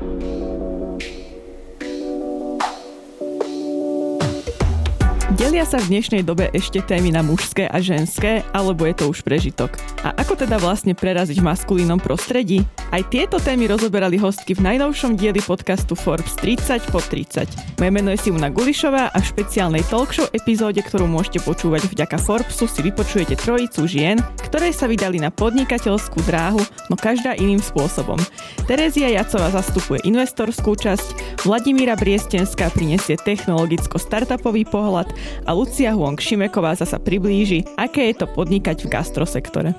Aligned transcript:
Música 0.00 0.77
Delia 5.48 5.64
sa 5.64 5.80
v 5.80 5.96
dnešnej 5.96 6.28
dobe 6.28 6.52
ešte 6.52 6.84
témy 6.84 7.08
na 7.08 7.24
mužské 7.24 7.72
a 7.72 7.80
ženské, 7.80 8.44
alebo 8.52 8.84
je 8.84 9.00
to 9.00 9.08
už 9.08 9.24
prežitok? 9.24 9.80
A 10.04 10.12
ako 10.12 10.44
teda 10.44 10.60
vlastne 10.60 10.92
preraziť 10.92 11.40
v 11.40 11.48
maskulínom 11.48 11.96
prostredí? 11.96 12.68
Aj 12.92 13.00
tieto 13.08 13.40
témy 13.40 13.64
rozoberali 13.64 14.20
hostky 14.20 14.52
v 14.52 14.60
najnovšom 14.60 15.16
dieli 15.16 15.40
podcastu 15.40 15.96
Forbes 15.96 16.36
30 16.36 16.92
po 16.92 17.00
30. 17.00 17.80
Moje 17.80 17.90
meno 17.96 18.12
je 18.12 18.20
Simona 18.20 18.52
Gulišová 18.52 19.08
a 19.08 19.16
v 19.16 19.24
špeciálnej 19.24 19.88
talkshow 19.88 20.28
epizóde, 20.36 20.84
ktorú 20.84 21.08
môžete 21.08 21.40
počúvať 21.40 21.88
vďaka 21.96 22.20
Forbesu, 22.20 22.68
si 22.68 22.84
vypočujete 22.84 23.40
trojicu 23.40 23.88
žien, 23.88 24.20
ktoré 24.44 24.68
sa 24.68 24.84
vydali 24.84 25.16
na 25.16 25.32
podnikateľskú 25.32 26.28
dráhu, 26.28 26.60
no 26.92 26.94
každá 27.00 27.32
iným 27.40 27.64
spôsobom. 27.64 28.20
Terezia 28.68 29.08
Jacová 29.16 29.48
zastupuje 29.48 30.04
investorskú 30.04 30.76
časť, 30.76 31.40
Vladimíra 31.48 31.96
Briestenská 31.96 32.68
prinesie 32.68 33.16
technologicko-startupový 33.16 34.68
pohľad 34.68 35.08
a 35.44 35.50
Lucia 35.54 35.94
Huong 35.94 36.18
Šimeková 36.18 36.74
zasa 36.74 36.98
priblíži, 36.98 37.66
aké 37.76 38.10
je 38.10 38.24
to 38.24 38.26
podnikať 38.26 38.82
v 38.82 38.88
gastrosektore. 38.88 39.70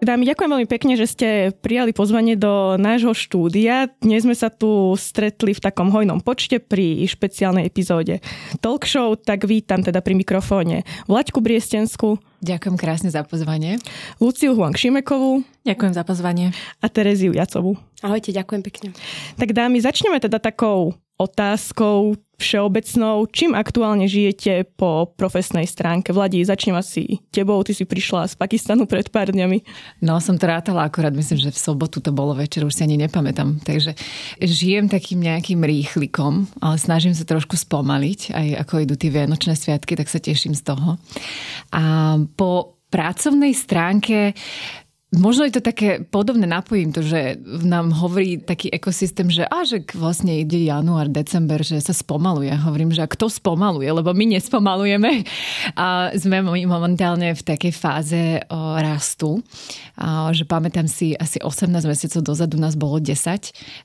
Dámy, 0.00 0.24
ďakujem 0.32 0.48
veľmi 0.48 0.68
pekne, 0.68 0.96
že 0.96 1.04
ste 1.04 1.28
prijali 1.60 1.92
pozvanie 1.92 2.32
do 2.32 2.80
nášho 2.80 3.12
štúdia. 3.12 3.92
Dnes 4.00 4.24
sme 4.24 4.32
sa 4.32 4.48
tu 4.48 4.96
stretli 4.96 5.52
v 5.52 5.60
takom 5.60 5.92
hojnom 5.92 6.24
počte 6.24 6.56
pri 6.56 7.04
špeciálnej 7.04 7.68
epizóde 7.68 8.24
talk 8.64 8.88
show, 8.88 9.12
tak 9.12 9.44
vítam 9.44 9.84
teda 9.84 10.00
pri 10.00 10.16
mikrofóne 10.16 10.88
Vlaďku 11.04 11.44
Briestensku. 11.44 12.16
Ďakujem 12.40 12.80
krásne 12.80 13.12
za 13.12 13.28
pozvanie. 13.28 13.76
Luciu 14.16 14.56
Huang 14.56 14.72
Šimekovú. 14.72 15.44
Ďakujem 15.68 15.92
za 15.92 16.02
pozvanie. 16.08 16.56
A 16.80 16.88
Tereziu 16.88 17.36
Jacovú. 17.36 17.76
Ahojte, 18.00 18.32
ďakujem 18.32 18.62
pekne. 18.64 18.88
Tak 19.36 19.52
dámy, 19.52 19.84
začneme 19.84 20.16
teda 20.16 20.40
takou 20.40 20.96
otázkou 21.20 22.16
všeobecnou. 22.40 23.28
Čím 23.28 23.52
aktuálne 23.52 24.08
žijete 24.08 24.64
po 24.64 25.12
profesnej 25.12 25.68
stránke? 25.68 26.16
Vladi, 26.16 26.40
začnem 26.40 26.72
asi 26.72 27.20
tebou. 27.28 27.60
Ty 27.60 27.76
si 27.76 27.84
prišla 27.84 28.32
z 28.32 28.34
Pakistanu 28.40 28.88
pred 28.88 29.12
pár 29.12 29.28
dňami. 29.28 29.60
No, 30.00 30.16
som 30.24 30.40
to 30.40 30.48
rátala 30.48 30.88
akorát, 30.88 31.12
myslím, 31.12 31.36
že 31.36 31.52
v 31.52 31.60
sobotu 31.60 32.00
to 32.00 32.16
bolo 32.16 32.32
večer, 32.32 32.64
už 32.64 32.72
si 32.72 32.88
ani 32.88 32.96
nepamätám. 32.96 33.60
Takže 33.60 33.92
žijem 34.40 34.88
takým 34.88 35.20
nejakým 35.20 35.60
rýchlikom, 35.60 36.48
ale 36.64 36.80
snažím 36.80 37.12
sa 37.12 37.28
trošku 37.28 37.60
spomaliť. 37.60 38.32
Aj 38.32 38.48
ako 38.64 38.88
idú 38.88 38.96
tie 38.96 39.12
Vianočné 39.12 39.52
sviatky, 39.52 39.92
tak 40.00 40.08
sa 40.08 40.16
teším 40.16 40.56
z 40.56 40.64
toho. 40.64 40.96
A 41.76 42.16
po 42.40 42.80
pracovnej 42.90 43.54
stránke 43.54 44.34
Možno 45.10 45.42
je 45.42 45.58
to 45.58 45.62
také 45.66 46.06
podobné, 46.06 46.46
napojím 46.46 46.94
to, 46.94 47.02
že 47.02 47.42
nám 47.66 47.90
hovorí 47.90 48.38
taký 48.38 48.70
ekosystém, 48.70 49.26
že 49.26 49.42
a 49.42 49.66
že 49.66 49.82
vlastne 49.98 50.38
ide 50.38 50.62
január, 50.62 51.10
december, 51.10 51.66
že 51.66 51.82
sa 51.82 51.90
spomaluje. 51.90 52.54
Hovorím, 52.54 52.94
že 52.94 53.02
a 53.02 53.10
kto 53.10 53.26
spomaluje, 53.26 53.90
lebo 53.90 54.14
my 54.14 54.38
nespomalujeme. 54.38 55.26
A 55.74 56.14
sme 56.14 56.46
momentálne 56.46 57.34
v 57.34 57.42
takej 57.42 57.74
fáze 57.74 58.38
o, 58.46 58.78
rastu, 58.78 59.42
a, 59.98 60.30
že 60.30 60.46
pamätám 60.46 60.86
si 60.86 61.18
asi 61.18 61.42
18 61.42 61.74
mesiacov 61.90 62.22
dozadu 62.22 62.54
nás 62.62 62.78
bolo 62.78 63.02
10 63.02 63.10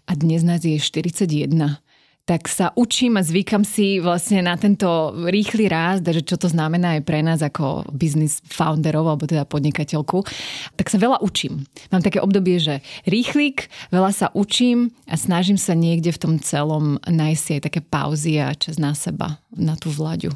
a 0.05 0.11
dnes 0.13 0.45
nás 0.45 0.61
je 0.61 0.77
41 0.77 1.81
tak 2.25 2.49
sa 2.49 2.73
učím 2.73 3.21
a 3.21 3.23
zvykam 3.23 3.61
si 3.61 4.01
vlastne 4.01 4.41
na 4.41 4.57
tento 4.57 5.13
rýchly 5.29 5.69
rást, 5.69 6.01
že 6.01 6.25
čo 6.25 6.41
to 6.41 6.49
znamená 6.49 6.97
aj 6.97 7.01
pre 7.05 7.21
nás 7.21 7.45
ako 7.45 7.85
business 7.93 8.41
founderov 8.49 9.05
alebo 9.05 9.29
teda 9.29 9.45
podnikateľku, 9.45 10.25
tak 10.73 10.89
sa 10.89 10.97
veľa 10.97 11.21
učím. 11.21 11.69
Mám 11.93 12.01
také 12.01 12.17
obdobie, 12.17 12.57
že 12.57 12.81
rýchlik, 13.05 13.69
veľa 13.93 14.09
sa 14.09 14.27
učím 14.33 14.89
a 15.05 15.21
snažím 15.21 15.61
sa 15.61 15.77
niekde 15.77 16.09
v 16.09 16.21
tom 16.21 16.33
celom 16.41 16.97
nájsť 17.05 17.45
aj 17.57 17.61
také 17.61 17.79
pauzy 17.85 18.41
a 18.41 18.57
čas 18.57 18.81
na 18.81 18.97
seba, 18.97 19.37
na 19.53 19.77
tú 19.77 19.93
vlaďu. 19.93 20.33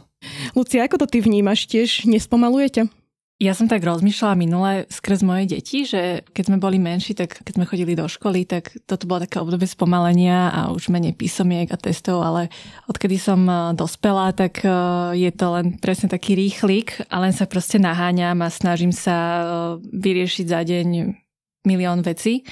Lucia, 0.53 0.85
ako 0.85 1.05
to 1.05 1.17
ty 1.17 1.25
vnímaš 1.25 1.65
tiež? 1.65 2.05
Nespomalujete? 2.05 2.98
Ja 3.39 3.55
som 3.55 3.71
tak 3.71 3.87
rozmýšľala 3.87 4.35
minule 4.35 4.83
skrz 4.91 5.23
moje 5.23 5.47
deti, 5.47 5.87
že 5.87 6.27
keď 6.35 6.43
sme 6.43 6.57
boli 6.59 6.75
menší, 6.75 7.15
tak 7.15 7.39
keď 7.39 7.53
sme 7.55 7.69
chodili 7.71 7.95
do 7.95 8.03
školy, 8.03 8.43
tak 8.43 8.75
toto 8.83 9.07
bolo 9.07 9.23
také 9.23 9.39
obdobie 9.39 9.63
spomalenia 9.63 10.51
a 10.51 10.59
už 10.75 10.91
menej 10.91 11.15
písomiek 11.15 11.71
a 11.71 11.79
testov, 11.79 12.19
ale 12.19 12.51
odkedy 12.91 13.15
som 13.15 13.39
e, 13.47 13.71
dospela, 13.79 14.35
tak 14.35 14.59
e, 14.59 14.69
je 15.15 15.31
to 15.31 15.55
len 15.55 15.79
presne 15.79 16.11
taký 16.11 16.35
rýchlik 16.35 16.99
a 17.07 17.23
len 17.23 17.31
sa 17.31 17.47
proste 17.47 17.79
naháňam 17.79 18.43
a 18.43 18.51
snažím 18.51 18.91
sa 18.91 19.15
e, 19.15 19.43
vyriešiť 19.87 20.45
za 20.51 20.59
deň 20.59 20.87
milión 21.63 22.03
vecí. 22.03 22.43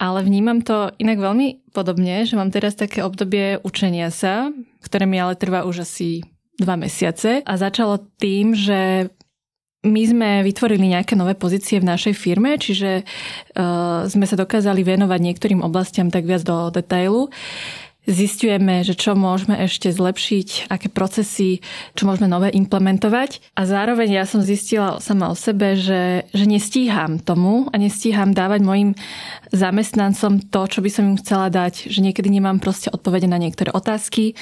Ale 0.00 0.24
vnímam 0.24 0.64
to 0.64 0.88
inak 0.96 1.20
veľmi 1.20 1.68
podobne, 1.76 2.24
že 2.24 2.40
mám 2.40 2.48
teraz 2.48 2.80
také 2.80 3.04
obdobie 3.04 3.60
učenia 3.60 4.08
sa, 4.08 4.48
ktoré 4.80 5.04
mi 5.04 5.20
ale 5.20 5.36
trvá 5.36 5.68
už 5.68 5.84
asi 5.84 6.24
dva 6.56 6.80
mesiace 6.80 7.44
a 7.44 7.52
začalo 7.60 8.00
tým, 8.16 8.56
že 8.56 9.12
my 9.80 10.02
sme 10.04 10.30
vytvorili 10.44 10.92
nejaké 10.92 11.16
nové 11.16 11.32
pozície 11.32 11.80
v 11.80 11.88
našej 11.88 12.12
firme, 12.12 12.60
čiže 12.60 13.00
uh, 13.00 14.04
sme 14.04 14.28
sa 14.28 14.36
dokázali 14.36 14.84
venovať 14.84 15.20
niektorým 15.24 15.64
oblastiam 15.64 16.12
tak 16.12 16.28
viac 16.28 16.44
do 16.44 16.68
detailu. 16.68 17.32
Zistujeme, 18.10 18.82
že 18.82 18.98
čo 18.98 19.14
môžeme 19.14 19.54
ešte 19.62 19.86
zlepšiť, 19.94 20.66
aké 20.66 20.90
procesy, 20.90 21.62
čo 21.94 22.10
môžeme 22.10 22.26
nové 22.26 22.50
implementovať. 22.50 23.54
A 23.54 23.62
zároveň 23.62 24.18
ja 24.18 24.26
som 24.26 24.42
zistila 24.42 24.98
sama 24.98 25.30
o 25.30 25.38
sebe, 25.38 25.78
že, 25.78 26.26
že 26.34 26.42
nestíham 26.42 27.22
tomu 27.22 27.70
a 27.70 27.78
nestíham 27.78 28.34
dávať 28.34 28.66
mojim 28.66 28.90
zamestnancom 29.54 30.42
to, 30.42 30.60
čo 30.66 30.82
by 30.82 30.90
som 30.90 31.06
im 31.06 31.22
chcela 31.22 31.54
dať. 31.54 31.86
Že 31.86 32.10
niekedy 32.10 32.34
nemám 32.34 32.58
proste 32.58 32.90
odpovede 32.90 33.30
na 33.30 33.38
niektoré 33.38 33.70
otázky. 33.70 34.34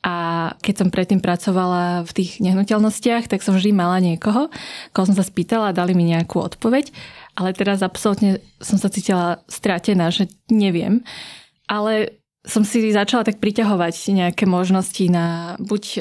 A 0.00 0.48
keď 0.64 0.74
som 0.80 0.88
predtým 0.88 1.20
pracovala 1.20 2.08
v 2.08 2.16
tých 2.16 2.40
nehnuteľnostiach, 2.40 3.28
tak 3.28 3.44
som 3.44 3.52
vždy 3.52 3.76
mala 3.76 4.00
niekoho, 4.00 4.48
koho 4.96 5.04
som 5.04 5.12
sa 5.12 5.28
spýtala 5.28 5.68
a 5.68 5.76
dali 5.76 5.92
mi 5.92 6.08
nejakú 6.08 6.40
odpoveď. 6.40 6.88
Ale 7.36 7.52
teraz 7.52 7.84
absolútne 7.84 8.40
som 8.56 8.80
sa 8.80 8.88
cítila 8.88 9.44
stratená, 9.52 10.08
že 10.08 10.32
neviem. 10.48 11.04
Ale 11.68 12.21
som 12.42 12.66
si 12.66 12.90
začala 12.90 13.22
tak 13.22 13.38
priťahovať 13.38 13.94
nejaké 14.18 14.50
možnosti 14.50 15.06
na 15.06 15.54
buď 15.62 15.82
e, 15.94 15.98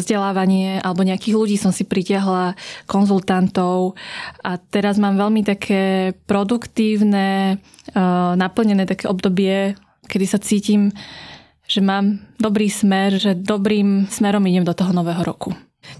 vzdelávanie 0.00 0.80
alebo 0.80 1.04
nejakých 1.04 1.36
ľudí 1.36 1.56
som 1.60 1.76
si 1.76 1.84
pritiahla, 1.84 2.56
konzultantov 2.88 3.92
a 4.40 4.56
teraz 4.56 4.96
mám 4.96 5.20
veľmi 5.20 5.44
také 5.44 6.16
produktívne, 6.24 7.60
e, 7.92 8.00
naplnené 8.40 8.88
také 8.88 9.12
obdobie, 9.12 9.76
kedy 10.08 10.24
sa 10.24 10.40
cítim, 10.40 10.88
že 11.68 11.84
mám 11.84 12.16
dobrý 12.40 12.72
smer, 12.72 13.20
že 13.20 13.36
dobrým 13.36 14.08
smerom 14.08 14.44
idem 14.48 14.64
do 14.64 14.72
toho 14.72 14.88
nového 14.96 15.20
roku. 15.20 15.52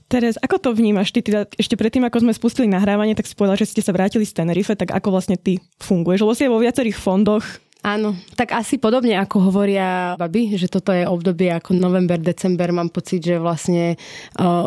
Teres, 0.08 0.40
ako 0.40 0.56
to 0.60 0.70
vnímaš? 0.72 1.12
Ty 1.12 1.20
teda 1.20 1.40
ešte 1.60 1.76
predtým, 1.76 2.08
ako 2.08 2.24
sme 2.24 2.32
spustili 2.32 2.64
nahrávanie, 2.72 3.12
tak 3.12 3.28
si 3.28 3.36
povedala, 3.36 3.60
že 3.60 3.68
ste 3.68 3.84
sa 3.84 3.92
vrátili 3.92 4.24
z 4.24 4.32
Tenerife, 4.32 4.72
tak 4.72 4.96
ako 4.96 5.12
vlastne 5.12 5.36
ty 5.36 5.60
funguješ? 5.76 6.24
Lebo 6.24 6.32
si 6.32 6.48
vo 6.48 6.56
viacerých 6.56 6.96
fondoch 6.96 7.44
Áno, 7.84 8.16
tak 8.32 8.56
asi 8.56 8.80
podobne 8.80 9.12
ako 9.20 9.52
hovoria 9.52 10.16
baby, 10.16 10.56
že 10.56 10.72
toto 10.72 10.88
je 10.88 11.04
obdobie 11.04 11.52
ako 11.52 11.76
november, 11.76 12.16
december. 12.16 12.72
Mám 12.72 12.88
pocit, 12.88 13.20
že 13.20 13.36
vlastne 13.36 14.00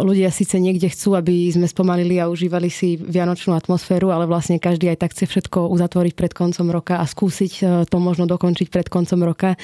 ľudia 0.05 0.29
síce 0.29 0.61
niekde 0.61 0.85
chcú, 0.93 1.17
aby 1.17 1.49
sme 1.49 1.65
spomalili 1.65 2.21
a 2.21 2.29
užívali 2.29 2.69
si 2.69 2.93
vianočnú 2.93 3.57
atmosféru, 3.57 4.13
ale 4.13 4.29
vlastne 4.29 4.61
každý 4.61 4.93
aj 4.93 5.01
tak 5.01 5.17
chce 5.17 5.33
všetko 5.33 5.65
uzatvoriť 5.65 6.13
pred 6.13 6.29
koncom 6.29 6.69
roka 6.69 7.01
a 7.01 7.09
skúsiť 7.09 7.89
to 7.89 7.97
možno 7.97 8.29
dokončiť 8.29 8.69
pred 8.69 8.85
koncom 8.85 9.25
roka. 9.25 9.57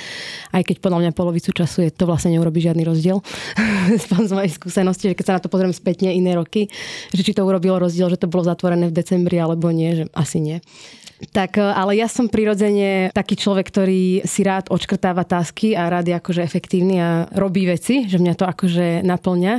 Aj 0.50 0.64
keď 0.66 0.81
podľa 0.81 1.06
mňa 1.06 1.12
polovicu 1.14 1.53
času 1.53 1.85
je 1.85 1.94
to 1.94 2.09
vlastne 2.09 2.34
neurobi 2.34 2.58
žiadny 2.58 2.81
rozdiel. 2.81 3.22
z 4.02 4.34
mojej 4.34 4.50
skúsenosti, 4.50 5.14
že 5.14 5.18
keď 5.20 5.25
sa 5.30 5.35
na 5.38 5.41
to 5.46 5.53
pozriem 5.53 5.78
spätne 5.78 6.09
iné 6.09 6.34
roky, 6.34 6.74
že 7.14 7.22
či 7.22 7.38
to 7.38 7.46
urobilo 7.46 7.78
rozdiel, 7.78 8.09
že 8.09 8.18
to 8.18 8.26
bolo 8.26 8.49
zatvorené 8.49 8.90
v 8.90 8.97
decembri 8.97 9.38
alebo 9.38 9.70
nie, 9.70 9.94
že 10.02 10.03
asi 10.17 10.41
nie. 10.41 10.58
Tak, 11.31 11.55
e, 11.55 11.63
ale 11.63 11.95
ja 11.95 12.11
som 12.11 12.27
prirodzene 12.27 13.13
taký 13.15 13.39
človek, 13.39 13.69
ktorý 13.69 14.25
si 14.27 14.41
rád 14.43 14.67
odškrtáva 14.73 15.23
tásky 15.23 15.77
a 15.77 15.87
rád 15.87 16.11
je 16.11 16.15
akože 16.17 16.41
efektívny 16.43 16.99
a 16.99 17.29
robí 17.31 17.63
veci, 17.69 18.09
že 18.09 18.19
mňa 18.19 18.33
to 18.35 18.45
akože 18.49 19.05
naplňa. 19.05 19.53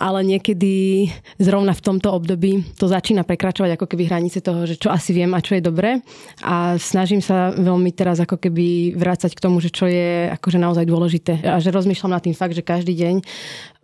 Ale 0.00 0.20
niekedy 0.26 1.06
zrovna 1.38 1.76
v 1.76 1.84
tomto 1.84 2.10
období 2.10 2.64
to 2.74 2.90
začína 2.90 3.22
prekračovať 3.22 3.78
ako 3.78 3.86
keby 3.86 4.02
hranice 4.10 4.42
toho, 4.42 4.66
že 4.66 4.80
čo 4.80 4.90
asi 4.90 5.14
viem 5.14 5.30
a 5.36 5.44
čo 5.44 5.54
je 5.54 5.62
dobré. 5.62 6.02
A 6.42 6.80
snažím 6.80 7.22
sa 7.22 7.54
veľmi 7.54 7.94
teraz 7.94 8.18
ako 8.18 8.40
keby 8.40 8.98
vrácať 8.98 9.36
k 9.36 9.42
tomu, 9.44 9.62
že 9.62 9.70
čo 9.70 9.86
je 9.86 10.32
akože 10.34 10.58
naozaj 10.58 10.84
dôležité. 10.88 11.32
A 11.46 11.62
že 11.62 11.70
rozmýšľam 11.70 12.16
nad 12.16 12.24
tým 12.24 12.34
fakt, 12.34 12.56
že 12.56 12.66
každý 12.66 12.96
deň 12.96 13.14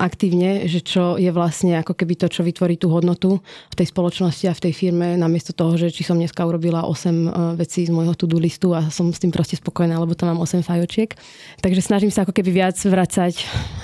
aktívne, 0.01 0.65
že 0.65 0.81
čo 0.81 1.21
je 1.21 1.29
vlastne 1.29 1.77
ako 1.77 1.93
keby 1.93 2.17
to, 2.17 2.33
čo 2.33 2.41
vytvorí 2.41 2.81
tú 2.81 2.89
hodnotu 2.89 3.37
v 3.69 3.75
tej 3.77 3.93
spoločnosti 3.93 4.49
a 4.49 4.57
v 4.57 4.65
tej 4.65 4.73
firme, 4.73 5.21
namiesto 5.21 5.53
toho, 5.53 5.77
že 5.77 5.93
či 5.93 6.03
som 6.03 6.17
dneska 6.17 6.41
urobila 6.41 6.89
8 6.89 7.10
8 7.11 7.59
vecí 7.59 7.85
z 7.87 7.91
môjho 7.91 8.15
to-do 8.15 8.39
listu 8.39 8.71
a 8.71 8.87
som 8.89 9.11
s 9.11 9.19
tým 9.19 9.35
proste 9.35 9.59
spokojná, 9.59 9.99
lebo 9.99 10.15
tam 10.15 10.33
mám 10.33 10.41
8 10.47 10.63
fajočiek. 10.63 11.19
Takže 11.59 11.83
snažím 11.83 12.15
sa 12.15 12.23
ako 12.23 12.33
keby 12.33 12.51
viac 12.63 12.79
vracať 12.79 13.35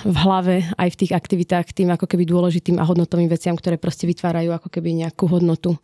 v 0.07 0.15
hlave 0.15 0.55
aj 0.79 0.89
v 0.95 0.99
tých 1.03 1.11
aktivitách 1.11 1.75
tým 1.75 1.91
ako 1.91 2.07
keby 2.07 2.23
dôležitým 2.23 2.79
a 2.79 2.87
hodnotovým 2.87 3.27
veciam, 3.27 3.53
ktoré 3.53 3.75
proste 3.75 4.07
vytvárajú 4.07 4.55
ako 4.55 4.71
keby 4.71 5.05
nejakú 5.05 5.27
hodnotu. 5.27 5.75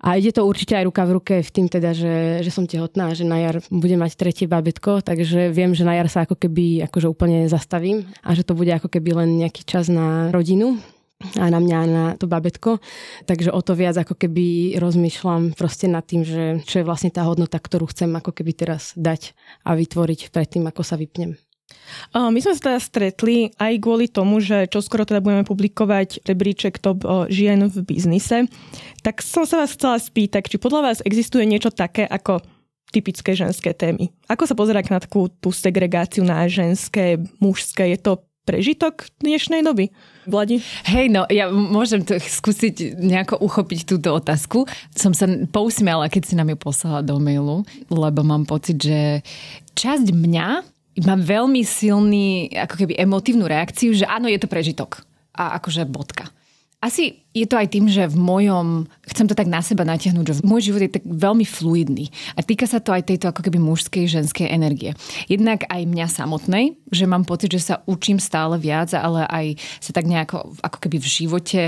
A 0.00 0.16
ide 0.16 0.32
to 0.32 0.44
určite 0.44 0.76
aj 0.76 0.84
ruka 0.84 1.02
v 1.04 1.14
ruke 1.16 1.34
v 1.40 1.50
tým 1.50 1.66
teda, 1.68 1.92
že, 1.96 2.44
že 2.44 2.50
som 2.52 2.64
tehotná, 2.64 3.12
že 3.16 3.24
na 3.24 3.40
jar 3.40 3.56
budem 3.68 4.00
mať 4.00 4.16
tretie 4.16 4.46
babetko, 4.48 5.04
takže 5.04 5.52
viem, 5.52 5.72
že 5.76 5.84
na 5.84 5.96
jar 5.96 6.08
sa 6.08 6.24
ako 6.24 6.36
keby 6.36 6.88
akože 6.88 7.08
úplne 7.08 7.48
zastavím 7.48 8.08
a 8.24 8.32
že 8.32 8.44
to 8.44 8.56
bude 8.56 8.72
ako 8.72 8.88
keby 8.88 9.24
len 9.24 9.40
nejaký 9.40 9.64
čas 9.64 9.88
na 9.92 10.32
rodinu 10.32 10.80
a 11.36 11.52
na 11.52 11.60
mňa 11.60 11.78
na 11.84 12.04
to 12.16 12.24
babetko. 12.24 12.80
Takže 13.28 13.52
o 13.52 13.60
to 13.60 13.76
viac 13.76 14.00
ako 14.00 14.16
keby 14.16 14.76
rozmýšľam 14.80 15.52
proste 15.52 15.84
nad 15.86 16.04
tým, 16.04 16.24
že 16.24 16.64
čo 16.64 16.80
je 16.80 16.88
vlastne 16.88 17.12
tá 17.12 17.28
hodnota, 17.28 17.60
ktorú 17.60 17.92
chcem 17.92 18.08
ako 18.16 18.32
keby 18.32 18.52
teraz 18.56 18.96
dať 18.96 19.36
a 19.68 19.76
vytvoriť 19.76 20.32
predtým, 20.32 20.64
ako 20.64 20.80
sa 20.80 20.96
vypnem. 20.96 21.36
My 22.10 22.34
sme 22.42 22.56
sa 22.58 22.66
teda 22.66 22.80
stretli 22.82 23.54
aj 23.54 23.78
kvôli 23.78 24.10
tomu, 24.10 24.42
že 24.42 24.66
čo 24.66 24.82
skoro 24.82 25.06
teda 25.06 25.22
budeme 25.22 25.46
publikovať 25.46 26.26
rebríček 26.26 26.82
top 26.82 27.06
žien 27.30 27.62
v 27.70 27.76
biznise. 27.86 28.50
Tak 29.06 29.22
som 29.22 29.46
sa 29.46 29.62
vás 29.62 29.78
chcela 29.78 30.02
spýtať, 30.02 30.50
či 30.50 30.58
podľa 30.58 30.90
vás 30.90 30.98
existuje 31.06 31.46
niečo 31.46 31.70
také 31.70 32.10
ako 32.10 32.42
typické 32.90 33.38
ženské 33.38 33.70
témy. 33.70 34.10
Ako 34.26 34.50
sa 34.50 34.58
pozerať 34.58 34.90
na 34.90 34.98
takú 34.98 35.30
tú 35.30 35.54
segregáciu 35.54 36.26
na 36.26 36.42
ženské, 36.50 37.22
mužské? 37.38 37.94
Je 37.94 38.02
to 38.02 38.18
prežitok 38.50 39.06
dnešnej 39.22 39.62
doby? 39.62 39.94
Vladi? 40.26 40.58
Hej, 40.82 41.06
no 41.14 41.22
ja 41.30 41.46
môžem 41.54 42.02
to 42.02 42.18
skúsiť 42.18 42.98
nejako 42.98 43.38
uchopiť 43.38 43.86
túto 43.86 44.10
otázku. 44.10 44.66
Som 44.90 45.14
sa 45.14 45.30
pousmiala, 45.54 46.10
keď 46.10 46.22
si 46.26 46.34
nám 46.34 46.50
ju 46.50 46.58
poslala 46.58 47.06
do 47.06 47.14
mailu, 47.22 47.62
lebo 47.86 48.26
mám 48.26 48.50
pocit, 48.50 48.74
že 48.82 49.22
časť 49.78 50.10
mňa 50.10 50.48
mám 51.06 51.22
veľmi 51.22 51.62
silný, 51.62 52.50
ako 52.50 52.74
keby 52.74 52.98
emotívnu 52.98 53.46
reakciu, 53.46 53.94
že 53.94 54.02
áno, 54.10 54.26
je 54.26 54.42
to 54.42 54.50
prežitok. 54.50 55.06
A 55.30 55.62
akože 55.62 55.86
bodka. 55.86 56.26
Asi 56.82 57.22
je 57.30 57.46
to 57.46 57.54
aj 57.54 57.70
tým, 57.70 57.86
že 57.86 58.10
v 58.10 58.18
mojom, 58.18 58.90
chcem 59.06 59.30
to 59.30 59.38
tak 59.38 59.46
na 59.46 59.62
seba 59.62 59.86
natiahnuť, 59.86 60.24
že 60.26 60.34
môj 60.42 60.66
život 60.66 60.82
je 60.82 60.98
tak 60.98 61.06
veľmi 61.06 61.46
fluidný. 61.46 62.10
A 62.34 62.42
týka 62.42 62.66
sa 62.66 62.82
to 62.82 62.90
aj 62.90 63.06
tejto 63.06 63.30
ako 63.30 63.46
keby 63.46 63.62
mužskej, 63.62 64.10
ženskej 64.10 64.50
energie. 64.50 64.98
Jednak 65.30 65.62
aj 65.70 65.86
mňa 65.86 66.06
samotnej, 66.10 66.74
že 66.90 67.06
mám 67.06 67.22
pocit, 67.22 67.54
že 67.54 67.62
sa 67.62 67.86
učím 67.86 68.18
stále 68.18 68.58
viac, 68.58 68.90
ale 68.98 69.30
aj 69.30 69.46
sa 69.78 69.94
tak 69.94 70.10
nejako 70.10 70.58
ako 70.58 70.78
keby 70.82 70.98
v 70.98 71.06
živote 71.06 71.60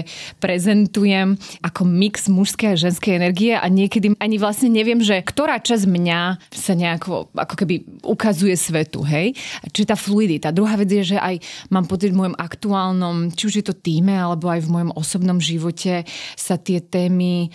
prezentujem 0.43 1.39
ako 1.63 1.87
mix 1.87 2.27
mužskej 2.27 2.75
a 2.75 2.83
ženskej 2.91 3.23
energie 3.23 3.55
a 3.55 3.63
niekedy 3.71 4.19
ani 4.19 4.43
vlastne 4.43 4.67
neviem, 4.67 4.99
že 4.99 5.23
ktorá 5.23 5.63
časť 5.63 5.87
mňa 5.87 6.21
sa 6.51 6.75
nejako 6.75 7.31
ako 7.39 7.55
keby 7.55 8.03
ukazuje 8.03 8.59
svetu, 8.59 9.07
hej? 9.07 9.39
Čiže 9.71 9.95
tá 9.95 9.97
fluidita. 9.97 10.51
Druhá 10.51 10.75
vec 10.75 10.91
je, 10.91 11.15
že 11.15 11.19
aj 11.23 11.39
mám 11.71 11.87
pocit 11.87 12.11
v 12.11 12.19
môjom 12.19 12.35
aktuálnom, 12.35 13.31
či 13.31 13.47
už 13.47 13.55
je 13.63 13.65
to 13.71 13.79
týme, 13.79 14.11
alebo 14.11 14.51
aj 14.51 14.67
v 14.67 14.73
mojom 14.75 14.91
osobnom 14.99 15.39
živote 15.39 15.52
sa 16.39 16.57
tie 16.57 16.81
témy 16.85 17.51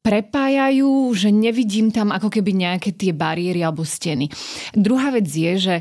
prepájajú, 0.00 1.12
že 1.12 1.28
nevidím 1.28 1.92
tam 1.92 2.08
ako 2.08 2.32
keby 2.32 2.56
nejaké 2.56 2.96
tie 2.96 3.12
bariéry 3.12 3.60
alebo 3.60 3.84
steny. 3.84 4.32
Druhá 4.72 5.12
vec 5.12 5.28
je, 5.28 5.52
že 5.60 5.76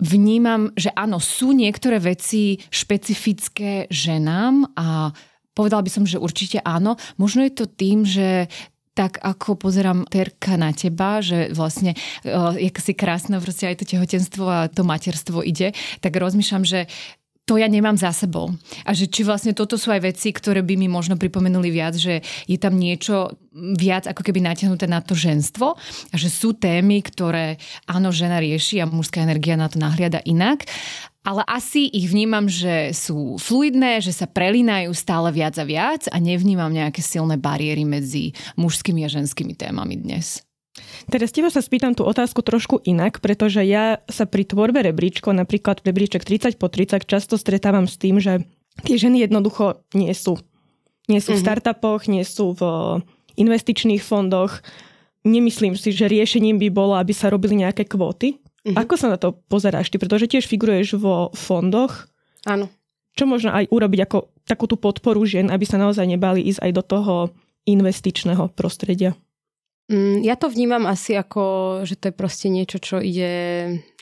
vnímam, 0.00 0.72
že 0.72 0.88
áno, 0.96 1.20
sú 1.20 1.52
niektoré 1.52 2.00
veci 2.00 2.56
špecifické 2.72 3.84
ženám 3.92 4.72
a 4.72 5.12
povedala 5.52 5.84
by 5.84 5.90
som, 5.92 6.04
že 6.08 6.16
určite 6.16 6.64
áno. 6.64 6.96
Možno 7.20 7.44
je 7.44 7.52
to 7.52 7.68
tým, 7.68 8.08
že 8.08 8.48
tak 8.96 9.22
ako 9.22 9.56
pozerám 9.60 10.08
Terka 10.08 10.58
na 10.58 10.74
teba, 10.74 11.22
že 11.22 11.54
vlastne 11.54 11.94
uh, 12.26 12.56
jak 12.58 12.76
si 12.80 12.92
krásne 12.92 13.38
proste 13.38 13.70
aj 13.70 13.80
to 13.80 13.84
tehotenstvo 13.86 14.44
a 14.44 14.68
to 14.68 14.82
materstvo 14.82 15.40
ide, 15.46 15.72
tak 16.02 16.16
rozmýšľam, 16.18 16.64
že 16.66 16.90
to 17.50 17.58
ja 17.58 17.66
nemám 17.66 17.98
za 17.98 18.14
sebou. 18.14 18.54
A 18.86 18.94
že 18.94 19.10
či 19.10 19.26
vlastne 19.26 19.50
toto 19.50 19.74
sú 19.74 19.90
aj 19.90 20.06
veci, 20.14 20.30
ktoré 20.30 20.62
by 20.62 20.78
mi 20.78 20.86
možno 20.86 21.18
pripomenuli 21.18 21.74
viac, 21.74 21.98
že 21.98 22.22
je 22.46 22.54
tam 22.54 22.78
niečo 22.78 23.34
viac 23.74 24.06
ako 24.06 24.22
keby 24.22 24.38
natiahnuté 24.38 24.86
na 24.86 25.02
to 25.02 25.18
ženstvo 25.18 25.74
a 25.82 26.14
že 26.14 26.30
sú 26.30 26.54
témy, 26.54 27.02
ktoré 27.02 27.58
áno, 27.90 28.14
žena 28.14 28.38
rieši 28.38 28.78
a 28.78 28.86
mužská 28.86 29.26
energia 29.26 29.58
na 29.58 29.66
to 29.66 29.82
nahliada 29.82 30.22
inak. 30.22 30.62
Ale 31.26 31.42
asi 31.50 31.90
ich 31.90 32.06
vnímam, 32.06 32.46
že 32.46 32.94
sú 32.94 33.34
fluidné, 33.42 33.98
že 33.98 34.14
sa 34.14 34.30
prelínajú 34.30 34.94
stále 34.94 35.34
viac 35.34 35.58
a 35.58 35.66
viac 35.66 36.06
a 36.06 36.22
nevnímam 36.22 36.70
nejaké 36.70 37.02
silné 37.02 37.34
bariéry 37.34 37.82
medzi 37.82 38.30
mužskými 38.54 39.02
a 39.02 39.10
ženskými 39.10 39.58
témami 39.58 39.98
dnes. 39.98 40.46
Teraz 41.10 41.34
teba 41.34 41.50
sa 41.50 41.64
spýtam 41.64 41.96
tú 41.96 42.06
otázku 42.06 42.44
trošku 42.44 42.84
inak, 42.86 43.18
pretože 43.18 43.64
ja 43.66 44.04
sa 44.06 44.28
pri 44.28 44.46
tvorbe 44.46 44.84
rebríčko, 44.84 45.34
napríklad 45.34 45.82
rebríček 45.82 46.22
30 46.22 46.60
po 46.60 46.70
30, 46.70 47.08
často 47.08 47.34
stretávam 47.40 47.90
s 47.90 47.98
tým, 47.98 48.22
že 48.22 48.46
tie 48.86 48.96
ženy 49.00 49.26
jednoducho 49.26 49.82
nie 49.96 50.12
sú. 50.14 50.38
Nie 51.10 51.18
sú 51.18 51.34
v 51.34 51.42
mhm. 51.42 51.44
startupoch, 51.44 52.06
nie 52.06 52.22
sú 52.22 52.54
v 52.54 52.62
investičných 53.40 54.04
fondoch. 54.04 54.62
Nemyslím 55.26 55.76
si, 55.76 55.92
že 55.92 56.08
riešením 56.08 56.56
by 56.56 56.68
bolo, 56.72 56.94
aby 56.96 57.12
sa 57.12 57.28
robili 57.28 57.60
nejaké 57.60 57.84
kvóty. 57.84 58.40
Uh-huh. 58.64 58.76
Ako 58.76 58.96
sa 58.96 59.12
na 59.12 59.16
to 59.20 59.36
pozeráš 59.48 59.92
ty? 59.92 59.96
Pretože 59.96 60.28
tiež 60.28 60.48
figuruješ 60.48 60.96
vo 60.96 61.32
fondoch. 61.32 62.08
Áno. 62.44 62.68
Čo 63.16 63.28
možno 63.28 63.52
aj 63.52 63.68
urobiť 63.68 64.00
ako 64.08 64.18
takú 64.48 64.64
tú 64.64 64.76
podporu 64.80 65.20
žien, 65.28 65.52
aby 65.52 65.64
sa 65.68 65.76
naozaj 65.76 66.08
nebali 66.08 66.44
ísť 66.44 66.60
aj 66.64 66.72
do 66.72 66.82
toho 66.84 67.14
investičného 67.68 68.52
prostredia? 68.56 69.12
Mm, 69.90 70.22
ja 70.22 70.38
to 70.38 70.46
vnímam 70.46 70.86
asi 70.86 71.18
ako, 71.18 71.42
že 71.82 71.98
to 71.98 72.08
je 72.08 72.14
proste 72.14 72.46
niečo, 72.46 72.78
čo 72.78 73.02
ide 73.02 73.32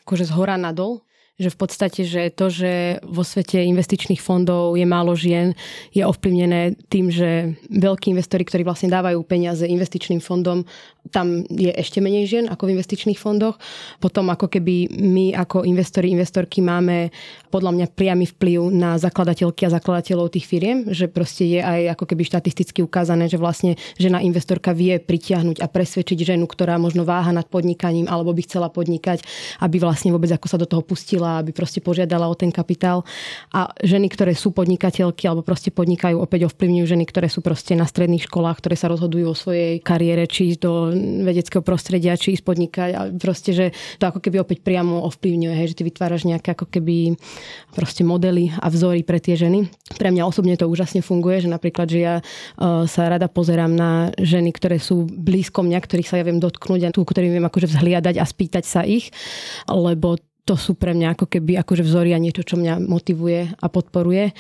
akože 0.05 0.29
z 0.29 0.33
hora 0.37 0.61
nadol 0.61 1.01
že 1.39 1.55
v 1.55 1.59
podstate, 1.59 2.03
že 2.03 2.35
to, 2.35 2.51
že 2.51 2.99
vo 3.07 3.23
svete 3.23 3.63
investičných 3.63 4.19
fondov 4.19 4.75
je 4.75 4.83
málo 4.83 5.15
žien, 5.15 5.55
je 5.95 6.03
ovplyvnené 6.03 6.75
tým, 6.91 7.15
že 7.15 7.55
veľkí 7.71 8.11
investori, 8.11 8.43
ktorí 8.43 8.67
vlastne 8.67 8.91
dávajú 8.91 9.23
peniaze 9.23 9.63
investičným 9.63 10.19
fondom, 10.19 10.67
tam 11.15 11.47
je 11.47 11.71
ešte 11.71 12.03
menej 12.03 12.27
žien 12.27 12.45
ako 12.51 12.69
v 12.69 12.75
investičných 12.75 13.17
fondoch. 13.17 13.57
Potom 14.03 14.29
ako 14.35 14.51
keby 14.51 14.99
my 14.99 15.33
ako 15.39 15.63
investori, 15.63 16.11
investorky 16.11 16.59
máme 16.59 17.15
podľa 17.55 17.71
mňa 17.73 17.87
priamy 17.95 18.27
vplyv 18.29 18.75
na 18.75 18.99
zakladateľky 18.99 19.65
a 19.65 19.73
zakladateľov 19.73 20.35
tých 20.35 20.45
firiem, 20.45 20.91
že 20.91 21.07
proste 21.07 21.47
je 21.47 21.61
aj 21.63 21.97
ako 21.97 22.05
keby 22.13 22.23
štatisticky 22.27 22.83
ukázané, 22.83 23.31
že 23.31 23.41
vlastne 23.41 23.79
žena 23.97 24.21
investorka 24.21 24.75
vie 24.75 24.99
pritiahnuť 25.01 25.63
a 25.63 25.71
presvedčiť 25.71 26.35
ženu, 26.35 26.51
ktorá 26.51 26.77
možno 26.77 27.07
váha 27.07 27.31
nad 27.31 27.47
podnikaním 27.47 28.11
alebo 28.11 28.35
by 28.35 28.43
chcela 28.45 28.69
podnikať, 28.69 29.23
aby 29.63 29.81
vlastne 29.81 30.11
vôbec 30.13 30.29
ako 30.35 30.47
sa 30.51 30.59
do 30.61 30.69
toho 30.69 30.83
pustila 30.85 31.28
podnikala, 31.29 31.45
aby 31.45 31.51
proste 31.53 31.81
požiadala 31.85 32.27
o 32.29 32.35
ten 32.35 32.49
kapitál. 32.49 33.05
A 33.53 33.69
ženy, 33.85 34.09
ktoré 34.09 34.33
sú 34.33 34.51
podnikateľky 34.51 35.29
alebo 35.29 35.45
proste 35.45 35.69
podnikajú, 35.69 36.17
opäť 36.17 36.49
ovplyvňujú 36.49 36.87
ženy, 36.89 37.05
ktoré 37.05 37.29
sú 37.29 37.45
proste 37.45 37.77
na 37.77 37.85
stredných 37.85 38.25
školách, 38.25 38.65
ktoré 38.65 38.77
sa 38.77 38.89
rozhodujú 38.89 39.27
o 39.29 39.37
svojej 39.37 39.85
kariére, 39.85 40.25
či 40.25 40.55
ísť 40.55 40.61
do 40.65 40.73
vedeckého 41.29 41.61
prostredia, 41.61 42.17
či 42.17 42.35
ísť 42.39 42.45
podnikať. 42.45 42.91
A 42.97 43.01
proste, 43.13 43.53
že 43.53 43.67
to 44.01 44.09
ako 44.09 44.25
keby 44.25 44.41
opäť 44.41 44.65
priamo 44.65 45.05
ovplyvňuje, 45.13 45.55
hej, 45.55 45.67
že 45.75 45.77
ty 45.77 45.83
vytváraš 45.85 46.25
nejaké 46.25 46.57
ako 46.57 46.67
keby 46.71 47.19
proste 47.77 48.03
modely 48.03 48.51
a 48.57 48.67
vzory 48.73 49.05
pre 49.05 49.21
tie 49.21 49.37
ženy. 49.37 49.69
Pre 49.99 50.09
mňa 50.09 50.25
osobne 50.25 50.57
to 50.57 50.71
úžasne 50.71 51.05
funguje, 51.05 51.45
že 51.45 51.49
napríklad, 51.53 51.87
že 51.91 52.01
ja 52.01 52.15
uh, 52.21 52.89
sa 52.89 53.11
rada 53.11 53.29
pozerám 53.29 53.71
na 53.71 54.11
ženy, 54.17 54.55
ktoré 54.55 54.81
sú 54.81 55.05
blízko 55.05 55.63
mňa, 55.67 55.79
ktorých 55.79 56.09
sa 56.09 56.17
ja 56.19 56.25
viem 56.25 56.41
dotknúť 56.41 56.89
a 56.89 56.95
tu, 56.95 57.05
ktorým 57.05 57.37
viem 57.37 57.47
akože 57.47 57.69
vzhliadať 57.69 58.15
a 58.19 58.25
spýtať 58.25 58.65
sa 58.65 58.83
ich, 58.87 59.11
lebo 59.69 60.17
to 60.49 60.57
sú 60.57 60.73
pre 60.81 60.97
mňa 60.97 61.13
ako 61.13 61.29
keby 61.29 61.61
akože 61.61 61.85
vzory 61.85 62.17
a 62.17 62.23
niečo, 62.23 62.41
čo 62.41 62.57
mňa 62.57 62.81
motivuje 62.81 63.53
a 63.53 63.67
podporuje. 63.69 64.33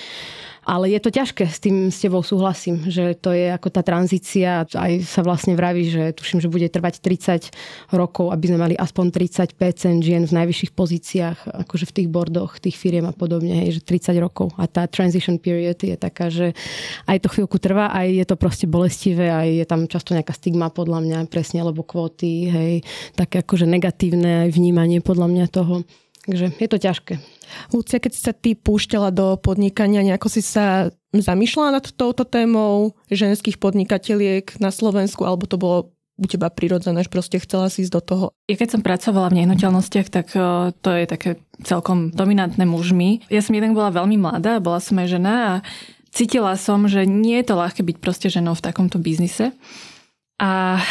Ale 0.68 0.92
je 0.92 1.00
to 1.00 1.08
ťažké, 1.08 1.48
s 1.48 1.64
tým 1.64 1.88
s 1.88 2.04
tebou 2.04 2.20
súhlasím, 2.20 2.92
že 2.92 3.16
to 3.16 3.32
je 3.32 3.48
ako 3.56 3.72
tá 3.72 3.80
tranzícia, 3.80 4.68
aj 4.68 5.00
sa 5.00 5.24
vlastne 5.24 5.56
vraví, 5.56 5.88
že 5.88 6.12
tuším, 6.12 6.44
že 6.44 6.52
bude 6.52 6.68
trvať 6.68 7.00
30 7.00 7.96
rokov, 7.96 8.28
aby 8.28 8.52
sme 8.52 8.60
mali 8.60 8.74
aspoň 8.76 9.08
30% 9.56 10.04
žien 10.04 10.28
v 10.28 10.36
najvyšších 10.36 10.76
pozíciách, 10.76 11.64
akože 11.64 11.88
v 11.88 11.94
tých 11.96 12.08
bordoch, 12.12 12.60
tých 12.60 12.76
firiem 12.76 13.08
a 13.08 13.16
podobne, 13.16 13.64
hej, 13.64 13.80
že 13.80 14.12
30 14.12 14.20
rokov. 14.20 14.52
A 14.60 14.68
tá 14.68 14.84
transition 14.84 15.40
period 15.40 15.80
je 15.80 15.96
taká, 15.96 16.28
že 16.28 16.52
aj 17.08 17.24
to 17.24 17.32
chvíľku 17.32 17.56
trvá, 17.56 17.88
aj 17.96 18.08
je 18.12 18.24
to 18.28 18.36
proste 18.36 18.68
bolestivé, 18.68 19.32
aj 19.32 19.48
je 19.48 19.64
tam 19.64 19.88
často 19.88 20.12
nejaká 20.12 20.36
stigma 20.36 20.68
podľa 20.68 21.00
mňa, 21.00 21.18
presne, 21.32 21.64
alebo 21.64 21.80
kvóty, 21.80 22.52
hej, 22.52 22.84
také 23.16 23.40
akože 23.40 23.64
negatívne 23.64 24.52
vnímanie 24.52 25.00
podľa 25.00 25.32
mňa 25.32 25.46
toho. 25.48 25.88
Takže 26.28 26.46
je 26.60 26.68
to 26.68 26.76
ťažké. 26.76 27.14
Lucia, 27.72 27.96
keď 27.96 28.12
si 28.12 28.20
sa 28.20 28.36
ty 28.36 28.52
púšťala 28.52 29.08
do 29.08 29.40
podnikania, 29.40 30.04
nejako 30.04 30.28
si 30.28 30.44
sa 30.44 30.92
zamýšľala 31.16 31.80
nad 31.80 31.86
touto 31.88 32.28
témou 32.28 32.92
ženských 33.08 33.56
podnikateliek 33.56 34.60
na 34.60 34.68
Slovensku, 34.68 35.24
alebo 35.24 35.48
to 35.48 35.56
bolo 35.56 35.96
u 36.18 36.26
teba 36.26 36.50
prirodzené, 36.52 37.06
že 37.06 37.14
proste 37.14 37.38
chcela 37.40 37.72
si 37.72 37.86
ísť 37.86 37.94
do 37.94 38.02
toho? 38.02 38.26
Ja 38.50 38.58
keď 38.58 38.76
som 38.76 38.82
pracovala 38.84 39.30
v 39.32 39.38
nehnuteľnostiach, 39.40 40.08
tak 40.10 40.34
e, 40.34 40.74
to 40.74 40.88
je 40.90 41.04
také 41.06 41.30
celkom 41.62 42.10
dominantné 42.10 42.66
mužmi. 42.66 43.24
Ja 43.30 43.40
som 43.40 43.54
jednak 43.54 43.72
bola 43.72 43.94
veľmi 43.94 44.18
mladá, 44.18 44.58
bola 44.58 44.82
som 44.82 44.98
aj 44.98 45.08
žena 45.14 45.34
a 45.38 45.52
cítila 46.10 46.58
som, 46.58 46.90
že 46.90 47.06
nie 47.06 47.38
je 47.40 47.46
to 47.46 47.54
ľahké 47.54 47.86
byť 47.86 47.96
proste 48.02 48.28
ženou 48.28 48.58
v 48.58 48.64
takomto 48.66 48.98
biznise. 48.98 49.54
A 50.42 50.82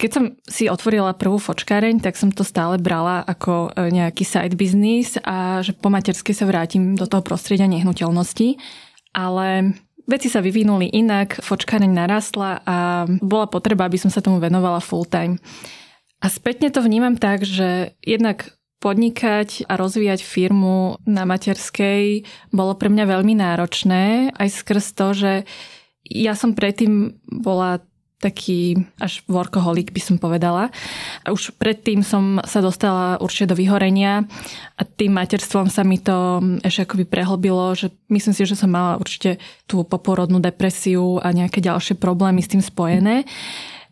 keď 0.00 0.10
som 0.16 0.24
si 0.48 0.64
otvorila 0.64 1.12
prvú 1.12 1.36
fočkáreň, 1.36 2.00
tak 2.00 2.16
som 2.16 2.32
to 2.32 2.40
stále 2.40 2.80
brala 2.80 3.20
ako 3.20 3.68
e, 3.76 3.92
nejaký 3.92 4.24
side 4.24 4.56
business 4.56 5.20
a 5.20 5.60
že 5.60 5.76
po 5.76 5.92
materskej 5.92 6.32
sa 6.32 6.48
vrátim 6.48 6.96
do 6.96 7.04
toho 7.04 7.20
prostredia 7.20 7.68
nehnuteľnosti. 7.68 8.56
Ale 9.12 9.76
veci 10.08 10.32
sa 10.32 10.40
vyvinuli 10.40 10.88
inak, 10.88 11.44
fočkáreň 11.44 11.92
narastla 11.92 12.64
a 12.64 13.04
bola 13.20 13.44
potreba, 13.44 13.84
aby 13.84 14.00
som 14.00 14.08
sa 14.08 14.24
tomu 14.24 14.40
venovala 14.40 14.80
full 14.80 15.04
time. 15.04 15.36
A 16.24 16.32
spätne 16.32 16.72
to 16.72 16.80
vnímam 16.80 17.20
tak, 17.20 17.44
že 17.44 17.92
jednak 18.00 18.56
podnikať 18.80 19.68
a 19.68 19.76
rozvíjať 19.76 20.24
firmu 20.24 20.96
na 21.04 21.28
materskej 21.28 22.24
bolo 22.48 22.72
pre 22.80 22.88
mňa 22.88 23.04
veľmi 23.04 23.36
náročné, 23.36 24.32
aj 24.32 24.48
skrz 24.48 24.96
to, 24.96 25.12
že 25.12 25.32
ja 26.08 26.32
som 26.32 26.56
predtým 26.56 27.20
bola 27.28 27.84
taký 28.20 28.76
až 29.00 29.24
workoholik 29.26 29.96
by 29.96 30.00
som 30.04 30.16
povedala. 30.20 30.68
Už 31.24 31.56
predtým 31.56 32.04
som 32.04 32.36
sa 32.44 32.60
dostala 32.60 33.16
určite 33.16 33.50
do 33.50 33.58
vyhorenia 33.58 34.28
a 34.76 34.82
tým 34.84 35.16
materstvom 35.16 35.72
sa 35.72 35.80
mi 35.82 35.96
to 35.96 36.44
ešte 36.60 36.84
akoby 36.84 37.08
prehlbilo, 37.08 37.72
že 37.72 37.88
myslím 38.12 38.36
si, 38.36 38.44
že 38.44 38.60
som 38.60 38.68
mala 38.68 39.00
určite 39.00 39.40
tú 39.64 39.82
poporodnú 39.88 40.36
depresiu 40.36 41.16
a 41.24 41.32
nejaké 41.32 41.64
ďalšie 41.64 41.96
problémy 41.96 42.44
s 42.44 42.52
tým 42.52 42.60
spojené. 42.60 43.24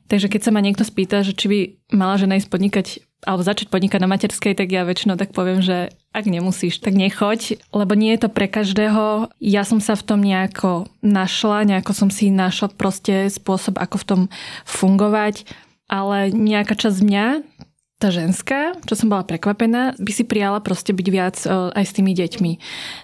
Takže 0.09 0.29
keď 0.29 0.41
sa 0.45 0.53
ma 0.53 0.61
niekto 0.65 0.85
spýta, 0.85 1.21
že 1.21 1.37
či 1.37 1.47
by 1.49 1.59
mala 1.97 2.17
žena 2.17 2.37
ísť 2.37 2.49
podnikať 2.49 2.87
alebo 3.27 3.43
začať 3.43 3.67
podnikať 3.73 3.99
na 3.99 4.11
materskej, 4.11 4.55
tak 4.55 4.71
ja 4.71 4.87
väčšinou 4.87 5.19
tak 5.19 5.35
poviem, 5.35 5.59
že 5.59 5.91
ak 6.15 6.25
nemusíš, 6.31 6.79
tak 6.79 6.95
nechoď, 6.95 7.59
lebo 7.75 7.99
nie 7.99 8.15
je 8.15 8.27
to 8.27 8.31
pre 8.31 8.47
každého. 8.47 9.31
Ja 9.43 9.63
som 9.67 9.83
sa 9.83 9.99
v 9.99 10.07
tom 10.07 10.21
nejako 10.23 10.87
našla, 11.03 11.67
nejako 11.67 11.93
som 11.95 12.09
si 12.15 12.31
našla 12.31 12.71
proste 12.75 13.27
spôsob, 13.27 13.83
ako 13.83 13.97
v 13.99 14.07
tom 14.07 14.21
fungovať, 14.67 15.47
ale 15.91 16.31
nejaká 16.31 16.79
časť 16.79 16.99
mňa, 17.03 17.27
tá 17.99 18.15
ženská, 18.15 18.79
čo 18.87 18.95
som 18.95 19.11
bola 19.11 19.27
prekvapená, 19.27 19.99
by 19.99 20.13
si 20.15 20.23
prijala 20.23 20.63
proste 20.63 20.95
byť 20.95 21.09
viac 21.11 21.37
e, 21.43 21.51
aj 21.51 21.83
s 21.83 21.95
tými 21.99 22.15
deťmi. 22.15 22.53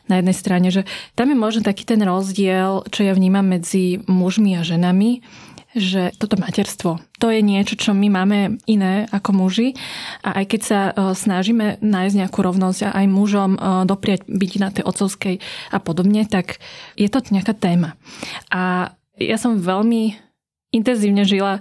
Na 0.07 0.23
jednej 0.23 0.37
strane, 0.39 0.69
že 0.71 0.87
tam 1.19 1.35
je 1.35 1.37
možno 1.37 1.67
taký 1.67 1.83
ten 1.83 1.99
rozdiel, 1.99 2.87
čo 2.95 3.03
ja 3.03 3.11
vnímam 3.11 3.43
medzi 3.43 4.07
mužmi 4.07 4.55
a 4.55 4.63
ženami, 4.63 5.27
že 5.75 6.15
toto 6.17 6.39
materstvo, 6.39 7.03
to 7.19 7.27
je 7.35 7.43
niečo, 7.43 7.75
čo 7.75 7.91
my 7.91 8.07
máme 8.07 8.63
iné 8.71 9.11
ako 9.11 9.35
muži 9.35 9.75
a 10.23 10.39
aj 10.39 10.45
keď 10.47 10.61
sa 10.63 10.81
e, 10.89 10.93
snažíme 11.19 11.83
nájsť 11.83 12.15
nejakú 12.15 12.39
rovnosť 12.47 12.81
a 12.87 12.95
aj 13.03 13.07
mužom 13.11 13.51
e, 13.55 13.59
dopriať 13.83 14.31
byť 14.31 14.53
na 14.63 14.69
tej 14.71 14.87
otcovskej 14.87 15.37
a 15.75 15.79
podobne, 15.83 16.23
tak 16.31 16.63
je 16.95 17.11
to 17.11 17.19
nejaká 17.35 17.59
téma. 17.59 17.99
A 18.55 18.95
ja 19.19 19.37
som 19.37 19.59
veľmi 19.59 20.15
intenzívne 20.71 21.27
žila 21.27 21.59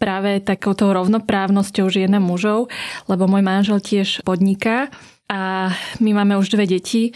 práve 0.00 0.40
takouto 0.40 0.88
rovnoprávnosťou 0.96 1.92
žien 1.92 2.16
a 2.16 2.20
mužov, 2.20 2.72
lebo 3.04 3.28
môj 3.28 3.44
manžel 3.44 3.84
tiež 3.84 4.24
podniká 4.24 4.88
a 5.28 5.72
my 6.00 6.10
máme 6.16 6.40
už 6.40 6.56
dve 6.56 6.64
deti 6.64 7.12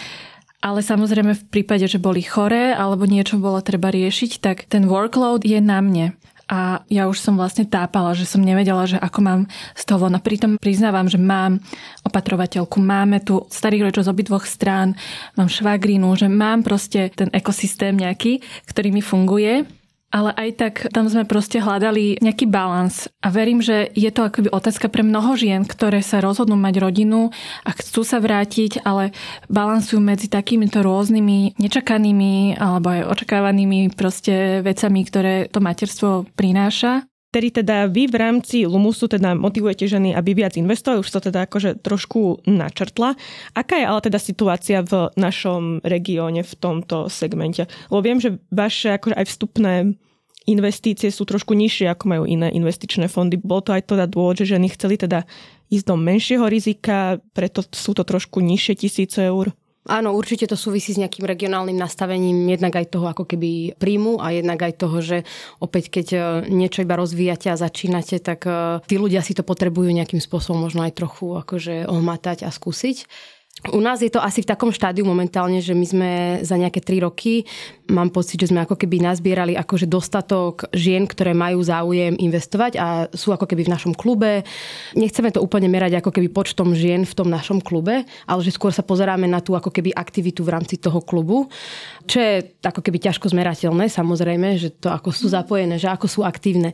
ale 0.65 0.81
samozrejme 0.81 1.37
v 1.37 1.45
prípade, 1.53 1.85
že 1.85 2.01
boli 2.01 2.25
choré 2.25 2.73
alebo 2.73 3.05
niečo 3.05 3.37
bolo 3.37 3.61
treba 3.61 3.93
riešiť, 3.93 4.41
tak 4.41 4.65
ten 4.65 4.89
workload 4.89 5.45
je 5.45 5.61
na 5.61 5.85
mne 5.85 6.17
a 6.54 6.87
ja 6.87 7.11
už 7.11 7.18
som 7.18 7.34
vlastne 7.34 7.66
tápala, 7.66 8.14
že 8.14 8.23
som 8.23 8.38
nevedela, 8.38 8.87
že 8.87 8.94
ako 8.94 9.18
mám 9.26 9.40
z 9.75 9.82
toho. 9.90 10.06
No 10.06 10.23
pritom 10.23 10.54
priznávam, 10.54 11.11
že 11.11 11.18
mám 11.18 11.58
opatrovateľku, 12.06 12.78
máme 12.78 13.18
tu 13.26 13.42
starých 13.50 13.90
rodičov 13.90 14.06
z 14.06 14.12
obidvoch 14.14 14.46
strán, 14.46 14.94
mám 15.34 15.50
švagrinu, 15.50 16.14
že 16.14 16.30
mám 16.30 16.62
proste 16.62 17.11
ten 17.11 17.26
ekosystém 17.34 17.99
nejaký, 17.99 18.38
ktorý 18.70 18.94
mi 18.94 19.02
funguje 19.02 19.66
ale 20.14 20.30
aj 20.38 20.50
tak 20.54 20.75
tam 20.94 21.11
sme 21.11 21.26
proste 21.26 21.59
hľadali 21.59 22.23
nejaký 22.23 22.47
balans 22.47 23.11
a 23.18 23.35
verím, 23.35 23.59
že 23.59 23.90
je 23.99 24.06
to 24.14 24.30
akoby 24.30 24.47
otázka 24.54 24.87
pre 24.87 25.02
mnoho 25.02 25.35
žien, 25.35 25.66
ktoré 25.66 25.99
sa 26.06 26.23
rozhodnú 26.23 26.54
mať 26.54 26.78
rodinu 26.78 27.35
a 27.66 27.71
chcú 27.75 28.06
sa 28.06 28.23
vrátiť, 28.23 28.87
ale 28.87 29.11
balansujú 29.50 29.99
medzi 29.99 30.30
takýmito 30.30 30.87
rôznymi 30.87 31.59
nečakanými 31.59 32.62
alebo 32.62 32.94
aj 32.94 33.11
očakávanými 33.11 33.90
proste 33.99 34.62
vecami, 34.62 35.00
ktoré 35.02 35.35
to 35.50 35.59
materstvo 35.59 36.30
prináša. 36.38 37.02
Tedy 37.35 37.50
teda 37.50 37.91
vy 37.91 38.07
v 38.07 38.14
rámci 38.14 38.62
Lumusu 38.62 39.11
teda 39.11 39.35
motivujete 39.35 39.91
ženy, 39.91 40.14
aby 40.14 40.38
viac 40.38 40.55
investovali, 40.55 41.03
už 41.03 41.11
to 41.11 41.19
teda 41.19 41.50
akože 41.50 41.83
trošku 41.83 42.47
načrtla. 42.47 43.19
Aká 43.59 43.75
je 43.75 43.91
ale 43.91 44.00
teda 44.07 44.23
situácia 44.23 44.87
v 44.87 45.11
našom 45.19 45.83
regióne 45.83 46.47
v 46.47 46.55
tomto 46.55 47.11
segmente? 47.11 47.67
Lebo 47.91 48.07
viem, 48.07 48.23
že 48.23 48.38
vaše 48.55 48.95
akože 48.95 49.19
aj 49.19 49.26
vstupné 49.26 49.99
investície 50.47 51.11
sú 51.11 51.26
trošku 51.26 51.59
nižšie, 51.59 51.91
ako 51.91 52.05
majú 52.07 52.25
iné 52.29 52.55
investičné 52.55 53.11
fondy. 53.11 53.35
Bol 53.35 53.67
to 53.67 53.75
aj 53.75 53.91
teda 53.91 54.07
dôvod, 54.07 54.38
že 54.38 54.55
ženy 54.55 54.71
chceli 54.71 54.95
teda 54.95 55.26
ísť 55.75 55.91
do 55.91 55.99
menšieho 55.99 56.47
rizika, 56.47 57.19
preto 57.35 57.67
sú 57.67 57.99
to 57.99 58.07
trošku 58.07 58.38
nižšie 58.45 58.87
tisíce 58.87 59.19
eur. 59.19 59.50
Áno, 59.85 60.17
určite 60.17 60.49
to 60.49 60.57
súvisí 60.57 60.97
s 60.97 61.00
nejakým 61.00 61.29
regionálnym 61.29 61.76
nastavením 61.76 62.49
jednak 62.49 62.73
aj 62.81 62.88
toho 62.88 63.05
ako 63.05 63.29
keby 63.29 63.76
príjmu 63.76 64.17
a 64.17 64.33
jednak 64.33 64.64
aj 64.64 64.81
toho, 64.81 64.97
že 65.05 65.29
opäť 65.61 66.00
keď 66.00 66.07
e, 66.09 66.19
niečo 66.49 66.81
iba 66.81 66.97
rozvíjate 66.97 67.53
a 67.53 67.61
začínate, 67.61 68.17
tak 68.17 68.49
e, 68.49 68.81
tí 68.88 68.97
ľudia 68.97 69.21
si 69.21 69.37
to 69.37 69.45
potrebujú 69.45 69.93
nejakým 69.93 70.25
spôsobom 70.25 70.64
možno 70.64 70.88
aj 70.88 70.97
trochu 70.97 71.37
akože 71.37 71.85
ohmatať 71.85 72.49
a 72.49 72.50
skúsiť. 72.50 73.05
U 73.73 73.80
nás 73.80 74.02
je 74.02 74.11
to 74.11 74.18
asi 74.18 74.42
v 74.42 74.50
takom 74.50 74.75
štádiu 74.75 75.06
momentálne, 75.06 75.62
že 75.62 75.73
my 75.73 75.87
sme 75.87 76.11
za 76.42 76.58
nejaké 76.58 76.82
tri 76.82 76.99
roky 76.99 77.46
mám 77.88 78.08
pocit, 78.08 78.40
že 78.40 78.49
sme 78.49 78.64
ako 78.64 78.80
keby 78.80 79.00
nazbierali 79.00 79.52
akože 79.61 79.84
dostatok 79.84 80.73
žien, 80.73 81.04
ktoré 81.04 81.37
majú 81.37 81.61
záujem 81.61 82.16
investovať 82.16 82.73
a 82.80 82.87
sú 83.12 83.32
ako 83.32 83.44
keby 83.44 83.68
v 83.68 83.73
našom 83.76 83.92
klube. 83.92 84.44
Nechceme 84.96 85.28
to 85.28 85.44
úplne 85.44 85.68
merať 85.68 86.00
ako 86.00 86.12
keby 86.12 86.32
počtom 86.32 86.73
žien 86.73 87.04
v 87.04 87.16
tom 87.16 87.28
našom 87.28 87.61
klube, 87.61 88.08
ale 88.25 88.40
že 88.40 88.56
skôr 88.56 88.73
sa 88.73 88.80
pozeráme 88.80 89.28
na 89.28 89.44
tú 89.44 89.52
ako 89.52 89.68
keby 89.68 89.92
aktivitu 89.92 90.40
v 90.44 90.52
rámci 90.56 90.80
toho 90.80 91.04
klubu, 91.04 91.52
čo 92.08 92.20
je 92.20 92.56
ako 92.64 92.80
keby 92.80 93.00
ťažko 93.00 93.32
zmerateľné, 93.32 93.92
samozrejme, 93.92 94.56
že 94.56 94.73
to 94.73 94.88
ako 94.88 95.12
sú 95.12 95.28
zapojené, 95.28 95.76
že 95.76 95.88
ako 95.92 96.08
sú 96.08 96.20
aktívne. 96.25 96.73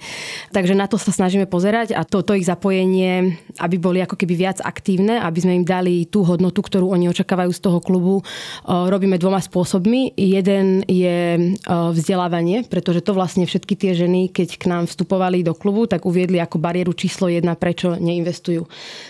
Takže 0.55 0.79
na 0.79 0.87
to 0.87 0.95
sa 0.95 1.11
snažíme 1.11 1.51
pozerať 1.51 1.95
a 1.95 2.07
toto 2.07 2.39
ich 2.39 2.47
zapojenie, 2.47 3.35
aby 3.59 3.77
boli 3.83 3.99
ako 3.99 4.15
keby 4.15 4.35
viac 4.39 4.59
aktívne, 4.63 5.19
aby 5.19 5.39
sme 5.43 5.59
im 5.59 5.67
dali 5.67 6.07
tú 6.07 6.23
hodnotu, 6.23 6.63
ktorú 6.71 6.95
oni 6.95 7.11
očakávajú 7.11 7.51
z 7.51 7.61
toho 7.67 7.83
klubu, 7.83 8.23
robíme 8.65 9.19
dvoma 9.19 9.43
spôsobmi. 9.43 10.15
Jeden 10.15 10.87
je 10.87 11.11
je 11.11 11.19
vzdelávanie, 11.67 12.63
pretože 12.69 13.03
to 13.03 13.17
vlastne 13.17 13.45
všetky 13.45 13.75
tie 13.75 13.93
ženy, 13.97 14.31
keď 14.31 14.49
k 14.61 14.65
nám 14.71 14.85
vstupovali 14.87 15.43
do 15.43 15.57
klubu, 15.57 15.89
tak 15.91 16.07
uviedli 16.07 16.39
ako 16.39 16.63
bariéru 16.63 16.95
číslo 16.95 17.27
jedna, 17.27 17.57
prečo 17.59 17.97
neinvestujú. 17.99 18.69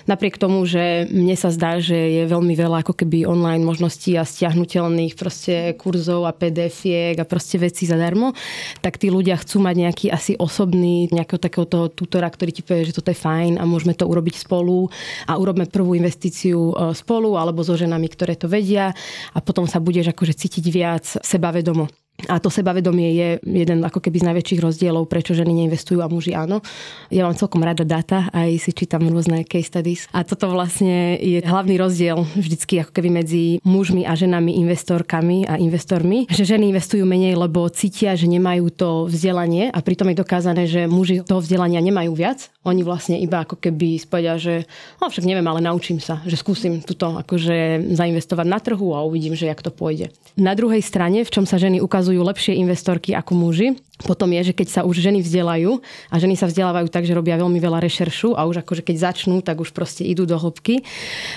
Napriek 0.09 0.41
tomu, 0.41 0.65
že 0.65 1.07
mne 1.11 1.37
sa 1.37 1.53
zdá, 1.53 1.83
že 1.83 1.97
je 1.97 2.23
veľmi 2.31 2.55
veľa 2.57 2.87
ako 2.87 2.95
keby 3.05 3.29
online 3.29 3.67
možností 3.67 4.17
a 4.17 4.25
stiahnutelných 4.25 5.15
proste 5.19 5.75
kurzov 5.77 6.25
a 6.25 6.33
pdf 6.33 6.81
a 7.21 7.25
proste 7.27 7.61
veci 7.61 7.85
zadarmo, 7.85 8.33
tak 8.81 8.97
tí 8.97 9.13
ľudia 9.13 9.37
chcú 9.37 9.61
mať 9.61 9.75
nejaký 9.77 10.07
asi 10.09 10.33
osobný 10.39 11.11
nejakého 11.13 11.41
takého 11.43 11.67
toho 11.67 11.87
tutora, 11.93 12.31
ktorý 12.31 12.51
ti 12.55 12.63
povie, 12.63 12.89
že 12.89 12.97
toto 12.97 13.13
je 13.13 13.19
fajn 13.19 13.61
a 13.61 13.65
môžeme 13.69 13.93
to 13.93 14.09
urobiť 14.09 14.41
spolu 14.41 14.89
a 15.27 15.37
urobme 15.37 15.67
prvú 15.69 15.99
investíciu 15.99 16.73
spolu 16.97 17.37
alebo 17.51 17.67
so 17.67 17.75
ženami, 17.75 18.07
ktoré 18.07 18.39
to 18.39 18.47
vedia 18.47 18.95
a 19.35 19.39
potom 19.43 19.67
sa 19.67 19.83
budeš 19.83 20.15
akože 20.15 20.39
cítiť 20.39 20.65
viac 20.71 21.05
sebavedomo 21.21 22.00
a 22.27 22.43
to 22.43 22.51
sebavedomie 22.51 23.15
je 23.15 23.29
jeden 23.47 23.85
ako 23.87 24.03
keby 24.03 24.21
z 24.21 24.29
najväčších 24.33 24.61
rozdielov, 24.61 25.07
prečo 25.07 25.33
ženy 25.33 25.65
neinvestujú 25.65 26.03
a 26.03 26.11
muži 26.11 26.35
áno. 26.35 26.65
Ja 27.13 27.29
mám 27.29 27.39
celkom 27.39 27.63
rada 27.63 27.87
dáta, 27.87 28.27
aj 28.35 28.59
si 28.59 28.75
čítam 28.75 29.07
rôzne 29.07 29.47
case 29.47 29.71
studies. 29.71 30.11
A 30.11 30.27
toto 30.27 30.51
vlastne 30.51 31.21
je 31.21 31.39
hlavný 31.45 31.79
rozdiel 31.79 32.27
vždycky 32.35 32.83
ako 32.83 32.91
keby 32.97 33.23
medzi 33.23 33.45
mužmi 33.63 34.03
a 34.03 34.19
ženami, 34.19 34.59
investorkami 34.67 35.47
a 35.47 35.55
investormi. 35.61 36.27
Že 36.27 36.59
ženy 36.59 36.75
investujú 36.75 37.07
menej, 37.07 37.39
lebo 37.39 37.71
cítia, 37.71 38.19
že 38.19 38.27
nemajú 38.27 38.67
to 38.75 38.91
vzdelanie 39.07 39.71
a 39.71 39.79
pritom 39.79 40.11
je 40.11 40.17
dokázané, 40.19 40.67
že 40.67 40.91
muži 40.91 41.23
toho 41.23 41.39
vzdelania 41.45 41.79
nemajú 41.79 42.11
viac. 42.17 42.51
Oni 42.67 42.83
vlastne 42.83 43.21
iba 43.21 43.47
ako 43.47 43.61
keby 43.61 44.03
spovedia, 44.03 44.35
že 44.41 44.67
no 44.99 45.07
však 45.07 45.23
neviem, 45.23 45.47
ale 45.47 45.63
naučím 45.63 46.03
sa, 46.03 46.19
že 46.27 46.35
skúsim 46.35 46.83
túto 46.83 47.15
akože 47.15 47.93
zainvestovať 47.95 48.47
na 48.51 48.59
trhu 48.59 48.91
a 48.97 49.07
uvidím, 49.07 49.39
že 49.39 49.47
jak 49.47 49.63
to 49.63 49.71
pôjde. 49.71 50.11
Na 50.35 50.59
druhej 50.59 50.83
strane, 50.83 51.23
v 51.23 51.31
čom 51.31 51.45
sa 51.47 51.61
ženy 51.61 51.79
ukazujú 51.79 52.10
ukazujú 52.11 52.27
lepšie 52.27 52.59
investorky 52.59 53.15
ako 53.15 53.33
muži. 53.39 53.79
Potom 54.05 54.33
je, 54.33 54.53
že 54.53 54.57
keď 54.57 54.69
sa 54.69 54.81
už 54.89 55.01
ženy 55.01 55.21
vzdelajú 55.21 55.81
a 56.09 56.15
ženy 56.17 56.35
sa 56.37 56.49
vzdelávajú 56.49 56.89
tak, 56.89 57.05
že 57.05 57.13
robia 57.13 57.37
veľmi 57.37 57.61
veľa 57.61 57.85
rešeršu 57.85 58.33
a 58.37 58.49
už 58.49 58.65
akože 58.65 58.83
keď 58.85 59.13
začnú, 59.13 59.45
tak 59.45 59.61
už 59.61 59.77
proste 59.77 60.05
idú 60.09 60.25
do 60.25 60.41
hĺbky, 60.41 60.81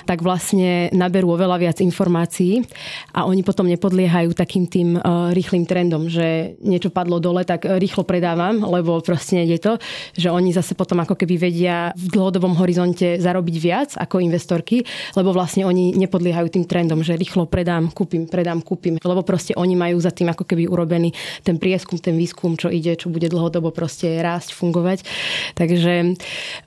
tak 0.08 0.24
vlastne 0.24 0.88
naberú 0.96 1.36
oveľa 1.36 1.60
viac 1.60 1.77
informácií 1.84 2.63
a 3.12 3.27
oni 3.27 3.43
potom 3.43 3.67
nepodliehajú 3.67 4.32
takým 4.32 4.65
tým 4.67 4.96
uh, 4.96 5.36
rýchlým 5.36 5.67
trendom, 5.67 6.08
že 6.08 6.55
niečo 6.63 6.88
padlo 6.89 7.20
dole, 7.20 7.43
tak 7.43 7.67
uh, 7.67 7.75
rýchlo 7.75 8.08
predávam, 8.08 8.63
lebo 8.63 9.03
proste 9.03 9.43
je 9.43 9.60
to, 9.60 9.75
že 10.15 10.32
oni 10.32 10.55
zase 10.55 10.74
potom 10.74 11.03
ako 11.03 11.20
keby 11.20 11.36
vedia 11.51 11.91
v 12.00 12.08
dlhodobom 12.15 12.55
horizonte 12.55 13.20
zarobiť 13.20 13.55
viac 13.60 13.89
ako 14.00 14.24
investorky, 14.24 14.88
lebo 15.20 15.36
vlastne 15.36 15.67
oni 15.67 15.93
nepodliehajú 16.00 16.48
tým 16.48 16.65
trendom, 16.65 17.03
že 17.03 17.20
rýchlo 17.20 17.46
predám, 17.46 17.91
kúpim, 17.91 18.25
predám, 18.25 18.63
kúpim, 18.63 18.96
lebo 18.98 19.22
proste 19.22 19.51
oni 19.60 19.75
majú 19.75 20.00
za 20.00 20.15
tým 20.15 20.32
ako 20.32 20.48
keby 20.48 20.65
urobený 20.72 21.12
ten 21.43 21.60
prieskum, 21.60 22.00
ten 22.00 22.15
výskum 22.15 22.52
niečom, 22.53 22.62
čo 22.62 22.69
ide, 22.69 22.93
čo 22.95 23.10
bude 23.10 23.27
dlhodobo 23.29 23.74
proste 23.74 24.22
rásť, 24.22 24.53
fungovať. 24.53 25.00
Takže 25.57 25.93
e, 26.01 26.07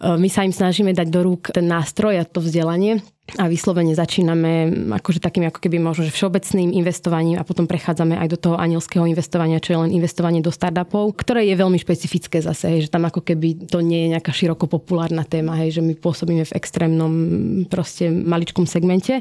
my 0.02 0.28
sa 0.28 0.42
im 0.42 0.52
snažíme 0.52 0.90
dať 0.92 1.08
do 1.08 1.20
rúk 1.22 1.54
ten 1.54 1.66
nástroj 1.66 2.18
a 2.18 2.24
to 2.26 2.42
vzdelanie 2.42 3.02
a 3.34 3.50
vyslovene 3.50 3.90
začíname 3.90 4.70
akože 5.02 5.18
takým 5.18 5.50
ako 5.50 5.58
keby 5.58 5.82
možno 5.82 6.06
že 6.06 6.14
všeobecným 6.14 6.70
investovaním 6.70 7.42
a 7.42 7.44
potom 7.44 7.66
prechádzame 7.66 8.14
aj 8.14 8.28
do 8.30 8.38
toho 8.38 8.54
anielského 8.54 9.02
investovania, 9.02 9.58
čo 9.58 9.74
je 9.74 9.82
len 9.82 9.90
investovanie 9.90 10.38
do 10.38 10.54
startupov, 10.54 11.18
ktoré 11.18 11.42
je 11.50 11.58
veľmi 11.58 11.74
špecifické 11.74 12.38
zase, 12.38 12.70
hej, 12.70 12.80
že 12.86 12.92
tam 12.94 13.02
ako 13.10 13.26
keby 13.26 13.66
to 13.66 13.82
nie 13.82 14.06
je 14.06 14.12
nejaká 14.14 14.30
široko 14.30 14.70
populárna 14.70 15.26
téma, 15.26 15.58
hej, 15.58 15.74
že 15.74 15.82
my 15.82 15.98
pôsobíme 15.98 16.46
v 16.46 16.54
extrémnom 16.54 17.12
proste 17.66 18.14
maličkom 18.14 18.62
segmente, 18.62 19.18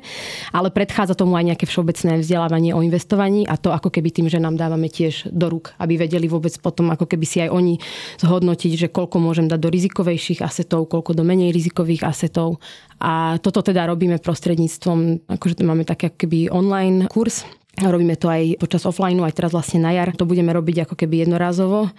ale 0.53 0.69
predchádza 0.69 1.17
tomu 1.17 1.33
aj 1.41 1.57
nejaké 1.57 1.65
všeobecné 1.65 2.21
vzdelávanie 2.21 2.77
o 2.77 2.85
investovaní 2.85 3.49
a 3.49 3.57
to 3.57 3.73
ako 3.73 3.89
keby 3.89 4.13
tým, 4.13 4.29
že 4.29 4.37
nám 4.37 4.53
dávame 4.53 4.85
tiež 4.85 5.33
do 5.33 5.49
rúk, 5.49 5.73
aby 5.81 5.97
vedeli 5.97 6.29
vôbec 6.29 6.53
potom 6.61 6.93
ako 6.93 7.09
keby 7.09 7.25
si 7.25 7.41
aj 7.41 7.49
oni 7.49 7.81
zhodnotiť, 8.21 8.85
že 8.85 8.87
koľko 8.93 9.17
môžem 9.17 9.49
dať 9.49 9.57
do 9.57 9.73
rizikovejších 9.73 10.45
asetov, 10.45 10.93
koľko 10.93 11.17
do 11.17 11.25
menej 11.25 11.49
rizikových 11.49 12.05
asetov 12.05 12.61
a 12.99 13.35
toto 13.43 13.59
teda 13.59 13.87
robíme 13.91 14.17
prostredníctvom, 14.23 15.27
akože 15.27 15.63
máme 15.63 15.83
také 15.83 16.13
keby 16.13 16.51
online 16.51 17.11
kurz, 17.11 17.43
Robíme 17.75 18.15
to 18.15 18.31
aj 18.31 18.55
počas 18.55 18.87
offline, 18.87 19.19
aj 19.19 19.35
teraz 19.35 19.51
vlastne 19.51 19.83
na 19.83 19.91
jar. 19.91 20.07
To 20.15 20.23
budeme 20.23 20.55
robiť 20.55 20.87
ako 20.87 20.95
keby 20.95 21.27
jednorázovo. 21.27 21.91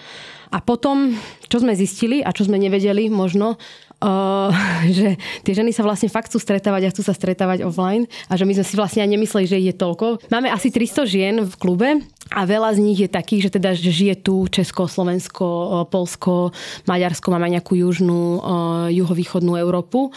A 0.49 0.59
potom, 0.65 1.13
čo 1.53 1.61
sme 1.61 1.77
zistili 1.77 2.25
a 2.25 2.33
čo 2.33 2.49
sme 2.49 2.57
nevedeli 2.57 3.13
možno, 3.13 3.61
Uh, 3.97 4.53
že 4.93 5.17
tie 5.41 5.57
ženy 5.57 5.73
sa 5.73 5.81
vlastne 5.81 6.13
fakt 6.13 6.29
chcú 6.29 6.37
stretávať 6.37 6.85
a 6.85 6.93
chcú 6.93 7.01
sa 7.01 7.17
stretávať 7.17 7.65
offline 7.65 8.05
a 8.29 8.37
že 8.37 8.45
my 8.45 8.53
sme 8.53 8.67
si 8.69 8.77
vlastne 8.77 9.01
aj 9.01 9.09
nemysleli, 9.09 9.47
že 9.49 9.57
je 9.57 9.73
toľko. 9.73 10.29
Máme 10.29 10.53
asi 10.53 10.69
300 10.69 11.09
žien 11.09 11.41
v 11.41 11.55
klube 11.57 11.89
a 12.29 12.41
veľa 12.45 12.77
z 12.77 12.85
nich 12.85 13.01
je 13.01 13.09
takých, 13.09 13.49
že 13.49 13.51
teda 13.57 13.73
že 13.73 13.89
žije 13.89 14.21
tu 14.21 14.45
Česko, 14.53 14.85
Slovensko, 14.85 15.49
Polsko, 15.89 16.53
Maďarsko, 16.85 17.33
máme 17.33 17.57
nejakú 17.57 17.73
južnú, 17.73 18.21
uh, 18.37 18.93
juhovýchodnú 18.93 19.57
Európu 19.57 20.13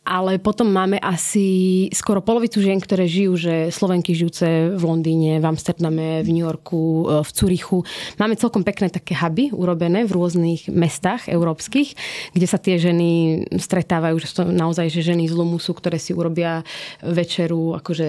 ale 0.00 0.40
potom 0.40 0.66
máme 0.72 0.96
asi 0.96 1.86
skoro 1.92 2.24
polovicu 2.24 2.58
žien, 2.58 2.80
ktoré 2.80 3.04
žijú, 3.04 3.36
že 3.36 3.54
Slovenky 3.68 4.16
žijúce 4.16 4.72
v 4.72 4.82
Londýne, 4.82 5.38
v 5.38 5.46
Amsterdame, 5.46 6.24
v 6.24 6.28
New 6.32 6.44
Yorku, 6.48 7.04
e, 7.04 7.20
v 7.20 7.30
Curichu. 7.30 7.78
Máme 8.16 8.34
celkom 8.34 8.64
pekné 8.64 8.88
také 8.88 9.12
huby 9.12 9.52
urobené 9.52 10.08
v 10.08 10.16
rôznych 10.16 10.72
mestách 10.72 11.28
európskych, 11.28 11.94
kde 12.32 12.46
sa 12.48 12.56
tie 12.56 12.80
ženy 12.80 13.44
stretávajú, 13.60 14.16
že 14.18 14.28
sú 14.32 14.48
naozaj 14.48 14.88
že 14.88 15.04
ženy 15.04 15.28
z 15.28 15.36
Lumusu, 15.36 15.76
ktoré 15.76 16.00
si 16.00 16.16
urobia 16.16 16.64
večeru 17.04 17.76
akože 17.76 18.06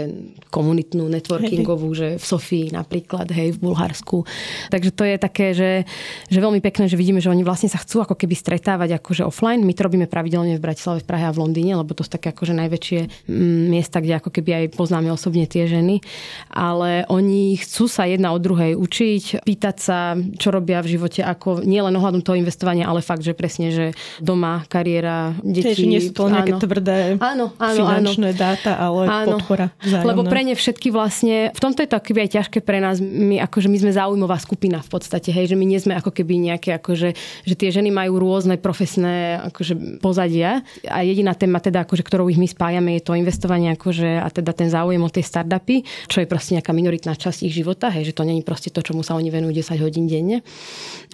komunitnú, 0.47 1.11
networkingovú, 1.11 1.91
že 1.91 2.07
v 2.15 2.25
Sofii 2.25 2.65
napríklad, 2.71 3.27
hej, 3.35 3.59
v 3.59 3.67
Bulharsku. 3.67 4.23
Takže 4.71 4.91
to 4.95 5.03
je 5.03 5.15
také, 5.19 5.51
že, 5.51 5.83
že 6.31 6.39
veľmi 6.39 6.63
pekné, 6.63 6.87
že 6.87 6.95
vidíme, 6.95 7.19
že 7.19 7.29
oni 7.29 7.43
vlastne 7.43 7.67
sa 7.67 7.83
chcú 7.83 8.01
ako 8.07 8.15
keby 8.15 8.33
stretávať 8.33 8.97
akože 8.97 9.27
offline. 9.27 9.61
My 9.67 9.75
to 9.75 9.85
robíme 9.85 10.07
pravidelne 10.07 10.55
v 10.55 10.63
Bratislave, 10.63 11.03
v 11.03 11.07
Prahe 11.11 11.27
a 11.27 11.35
v 11.35 11.41
Londýne, 11.43 11.77
lebo 11.77 11.90
to 11.93 12.03
sú 12.05 12.11
také 12.11 12.31
akože 12.31 12.53
najväčšie 12.55 12.99
mm, 13.27 13.63
miesta, 13.71 13.99
kde 13.99 14.17
ako 14.17 14.29
keby 14.33 14.51
aj 14.55 14.65
poznáme 14.75 15.09
osobne 15.11 15.45
tie 15.45 15.67
ženy. 15.67 16.03
Ale 16.51 17.05
oni 17.07 17.55
chcú 17.59 17.87
sa 17.87 18.07
jedna 18.07 18.33
od 18.35 18.41
druhej 18.41 18.73
učiť, 18.75 19.45
pýtať 19.45 19.75
sa, 19.77 20.15
čo 20.17 20.49
robia 20.51 20.81
v 20.83 20.97
živote, 20.97 21.21
ako 21.21 21.63
nielen 21.63 21.93
ohľadom 21.95 22.21
toho 22.25 22.39
investovania, 22.39 22.87
ale 22.89 23.05
fakt, 23.05 23.23
že 23.23 23.37
presne, 23.37 23.69
že 23.71 23.85
doma, 24.19 24.63
kariéra, 24.67 25.35
deti. 25.41 25.73
Tiež 25.73 25.87
nie 25.87 26.01
sú 26.01 26.11
to 26.11 26.27
nejaké 26.31 26.57
áno. 26.57 26.61
tvrdé 26.61 26.97
áno, 27.21 27.45
áno, 27.57 27.77
finančné 27.77 28.29
áno. 28.33 28.39
dáta, 28.39 28.71
ale 28.77 29.01
áno. 29.07 29.27
podpora 29.37 29.67
vzájomná. 29.79 30.09
Lebo 30.11 30.21
pre 30.27 30.41
ne 30.43 30.53
všetky 30.57 30.89
vlastne, 30.89 31.53
v 31.53 31.61
tomto 31.61 31.83
je 31.83 31.89
to 31.89 31.97
akoby 31.97 32.19
aj 32.27 32.29
ťažké 32.41 32.57
pre 32.63 32.79
nás, 32.81 32.97
my, 32.99 33.39
akože 33.45 33.67
my 33.69 33.77
sme 33.77 33.91
záujmová 33.93 34.37
skupina 34.41 34.81
v 34.81 34.89
podstate, 34.89 35.29
hej, 35.29 35.53
že 35.53 35.55
my 35.55 35.65
nie 35.65 35.79
sme 35.79 35.93
ako 35.95 36.11
keby 36.11 36.51
nejaké, 36.51 36.75
akože, 36.77 37.09
že 37.45 37.53
tie 37.55 37.69
ženy 37.69 37.93
majú 37.93 38.17
rôzne 38.17 38.57
profesné 38.57 39.41
akože 39.51 40.01
pozadia 40.03 40.61
a 40.87 41.01
jediná 41.01 41.33
téma 41.33 41.59
teda, 41.71 41.87
akože, 41.87 42.03
ktorou 42.03 42.27
ich 42.27 42.35
my 42.35 42.51
spájame, 42.51 42.99
je 42.99 43.07
to 43.07 43.15
investovanie 43.15 43.71
akože, 43.79 44.19
a 44.19 44.27
teda 44.27 44.51
ten 44.51 44.67
záujem 44.67 44.99
o 44.99 45.07
tie 45.07 45.23
startupy, 45.23 45.87
čo 46.11 46.19
je 46.19 46.27
proste 46.27 46.59
nejaká 46.59 46.75
minoritná 46.75 47.15
časť 47.15 47.47
ich 47.47 47.55
života, 47.55 47.87
hej, 47.87 48.11
že 48.11 48.13
to 48.19 48.27
není 48.27 48.43
proste 48.43 48.67
to, 48.67 48.83
čomu 48.83 49.07
sa 49.07 49.15
oni 49.15 49.31
venujú 49.31 49.55
10 49.55 49.79
hodín 49.79 50.11
denne. 50.11 50.43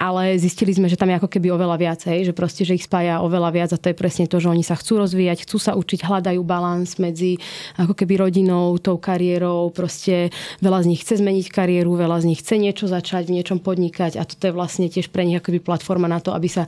Ale 0.01 0.33
zistili 0.41 0.73
sme, 0.73 0.89
že 0.89 0.97
tam 0.97 1.13
je 1.13 1.21
ako 1.21 1.29
keby 1.29 1.53
oveľa 1.53 1.77
viac, 1.77 2.01
hej, 2.09 2.25
že 2.25 2.33
proste, 2.33 2.65
že 2.65 2.73
ich 2.73 2.89
spája 2.89 3.21
oveľa 3.21 3.53
viac 3.53 3.69
a 3.69 3.77
to 3.77 3.93
je 3.93 3.95
presne 3.95 4.25
to, 4.25 4.41
že 4.41 4.49
oni 4.49 4.65
sa 4.65 4.73
chcú 4.73 4.97
rozvíjať, 5.05 5.45
chcú 5.45 5.57
sa 5.61 5.77
učiť, 5.77 6.01
hľadajú 6.01 6.41
balans 6.41 6.97
medzi 6.97 7.37
ako 7.77 7.93
keby 7.93 8.25
rodinou, 8.25 8.73
tou 8.81 8.97
kariérou, 8.97 9.69
proste 9.69 10.33
veľa 10.65 10.81
z 10.81 10.89
nich 10.89 11.05
chce 11.05 11.21
zmeniť 11.21 11.53
kariéru, 11.53 11.93
veľa 11.93 12.25
z 12.25 12.33
nich 12.33 12.41
chce 12.41 12.57
niečo 12.57 12.89
začať, 12.89 13.29
v 13.29 13.37
niečom 13.37 13.61
podnikať 13.61 14.17
a 14.17 14.25
toto 14.25 14.49
je 14.49 14.57
vlastne 14.57 14.89
tiež 14.89 15.13
pre 15.13 15.21
nich 15.21 15.37
akoby 15.37 15.61
platforma 15.61 16.09
na 16.09 16.17
to, 16.17 16.33
aby 16.33 16.49
sa 16.49 16.65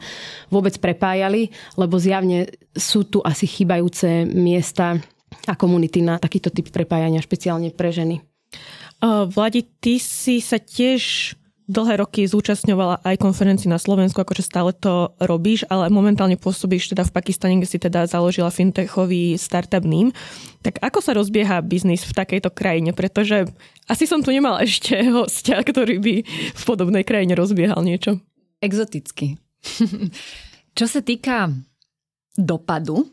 vôbec 0.53 0.77
prepájali, 0.77 1.49
lebo 1.73 1.97
zjavne 1.97 2.51
sú 2.79 3.05
tu 3.05 3.19
asi 3.21 3.45
chýbajúce 3.45 4.25
miesta 4.25 4.97
a 5.45 5.53
komunity 5.53 6.01
na 6.01 6.17
takýto 6.17 6.49
typ 6.49 6.73
prepájania, 6.73 7.21
špeciálne 7.21 7.69
pre 7.69 7.93
ženy. 7.93 8.23
Vladi, 9.03 9.63
ty 9.79 9.95
si 10.01 10.43
sa 10.43 10.59
tiež 10.59 11.33
dlhé 11.69 12.01
roky 12.01 12.25
zúčastňovala 12.25 13.05
aj 13.05 13.21
konferencii 13.21 13.69
na 13.69 13.77
Slovensku, 13.77 14.17
akože 14.17 14.41
stále 14.41 14.73
to 14.73 15.13
robíš, 15.21 15.69
ale 15.69 15.93
momentálne 15.93 16.33
pôsobíš 16.33 16.91
teda 16.91 17.05
v 17.05 17.13
Pakistane, 17.13 17.61
kde 17.61 17.69
si 17.69 17.77
teda 17.77 18.09
založila 18.09 18.49
fintechový 18.49 19.37
startup 19.37 19.85
NIM. 19.85 20.09
Tak 20.65 20.81
ako 20.81 20.99
sa 20.99 21.13
rozbieha 21.13 21.61
biznis 21.61 22.01
v 22.09 22.17
takejto 22.17 22.49
krajine? 22.49 22.89
Pretože 22.91 23.45
asi 23.85 24.09
som 24.09 24.25
tu 24.25 24.33
nemala 24.33 24.65
ešte 24.65 24.97
hostia, 25.13 25.61
ktorý 25.61 26.01
by 26.01 26.15
v 26.57 26.63
podobnej 26.65 27.05
krajine 27.05 27.37
rozbiehal 27.37 27.85
niečo. 27.85 28.17
Exoticky. 28.59 29.37
Čo 30.77 30.85
sa 30.89 31.05
týka 31.05 31.53
dopadu, 32.39 33.03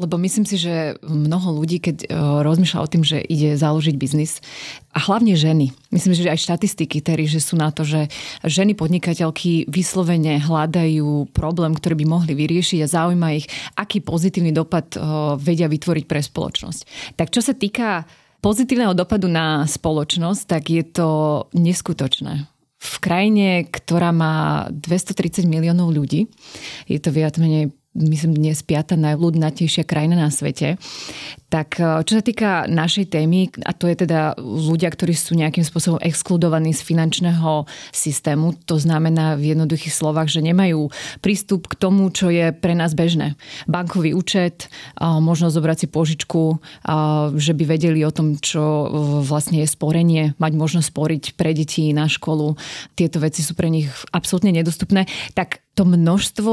lebo 0.00 0.16
myslím 0.16 0.48
si, 0.48 0.56
že 0.56 0.96
mnoho 1.04 1.60
ľudí, 1.60 1.76
keď 1.76 2.08
rozmýšľa 2.40 2.80
o 2.80 2.88
tým, 2.88 3.04
že 3.04 3.20
ide 3.20 3.52
založiť 3.52 4.00
biznis, 4.00 4.40
a 4.96 4.98
hlavne 4.98 5.36
ženy, 5.36 5.76
myslím, 5.92 6.16
že 6.16 6.32
aj 6.32 6.40
štatistiky 6.40 7.04
terí, 7.04 7.28
že 7.28 7.36
sú 7.36 7.60
na 7.60 7.68
to, 7.68 7.84
že 7.84 8.08
ženy 8.40 8.72
podnikateľky 8.72 9.68
vyslovene 9.68 10.40
hľadajú 10.40 11.28
problém, 11.36 11.76
ktorý 11.76 12.00
by 12.00 12.06
mohli 12.08 12.32
vyriešiť 12.32 12.80
a 12.80 12.92
zaujíma 12.96 13.28
ich, 13.44 13.46
aký 13.76 14.00
pozitívny 14.00 14.56
dopad 14.56 14.96
vedia 15.36 15.68
vytvoriť 15.68 16.04
pre 16.08 16.24
spoločnosť. 16.24 16.80
Tak 17.20 17.28
čo 17.28 17.44
sa 17.44 17.52
týka 17.52 18.08
pozitívneho 18.40 18.96
dopadu 18.96 19.28
na 19.28 19.68
spoločnosť, 19.68 20.42
tak 20.48 20.72
je 20.72 20.84
to 20.86 21.08
neskutočné 21.52 22.48
v 22.80 22.96
krajine, 23.04 23.68
ktorá 23.68 24.08
má 24.16 24.64
230 24.72 25.44
miliónov 25.44 25.92
ľudí, 25.92 26.24
je 26.88 26.96
to 26.96 27.12
viac 27.12 27.36
menej 27.36 27.76
myslím 27.94 28.38
dnes 28.38 28.62
piata 28.62 28.94
najľudnatejšia 28.94 29.82
krajina 29.86 30.14
na 30.14 30.30
svete, 30.30 30.78
tak 31.50 31.82
e, 31.82 32.06
čo 32.06 32.12
sa 32.14 32.22
týka 32.22 32.50
našej 32.70 33.10
témy, 33.10 33.50
a 33.66 33.74
to 33.74 33.90
je 33.90 34.06
teda 34.06 34.38
ľudia, 34.38 34.88
ktorí 34.88 35.12
sú 35.18 35.34
nejakým 35.34 35.66
spôsobom 35.66 35.98
exkludovaní 35.98 36.70
z 36.70 36.86
finančného 36.86 37.66
systému, 37.90 38.54
to 38.64 38.78
znamená 38.78 39.34
v 39.34 39.52
jednoduchých 39.52 39.90
slovách, 39.90 40.30
že 40.30 40.46
nemajú 40.46 40.88
prístup 41.18 41.66
k 41.66 41.74
tomu, 41.74 42.06
čo 42.14 42.30
je 42.30 42.54
pre 42.54 42.78
nás 42.78 42.94
bežné. 42.94 43.34
Bankový 43.66 44.14
účet, 44.14 44.70
možno 44.96 45.50
zobrať 45.50 45.84
si 45.84 45.86
požičku, 45.90 46.62
že 47.34 47.52
by 47.52 47.64
vedeli 47.66 48.06
o 48.06 48.14
tom, 48.14 48.38
čo 48.38 48.62
e, 48.62 48.86
vlastne 49.26 49.58
je 49.60 49.68
sporenie, 49.68 50.38
mať 50.38 50.52
možnosť 50.54 50.86
sporiť 50.94 51.24
pre 51.34 51.50
deti 51.50 51.90
na 51.90 52.06
školu. 52.06 52.54
Tieto 52.94 53.18
veci 53.18 53.42
sú 53.42 53.58
pre 53.58 53.66
nich 53.66 53.90
absolútne 54.14 54.54
nedostupné. 54.54 55.10
Tak 55.34 55.66
to 55.74 55.82
množstvo 55.82 56.52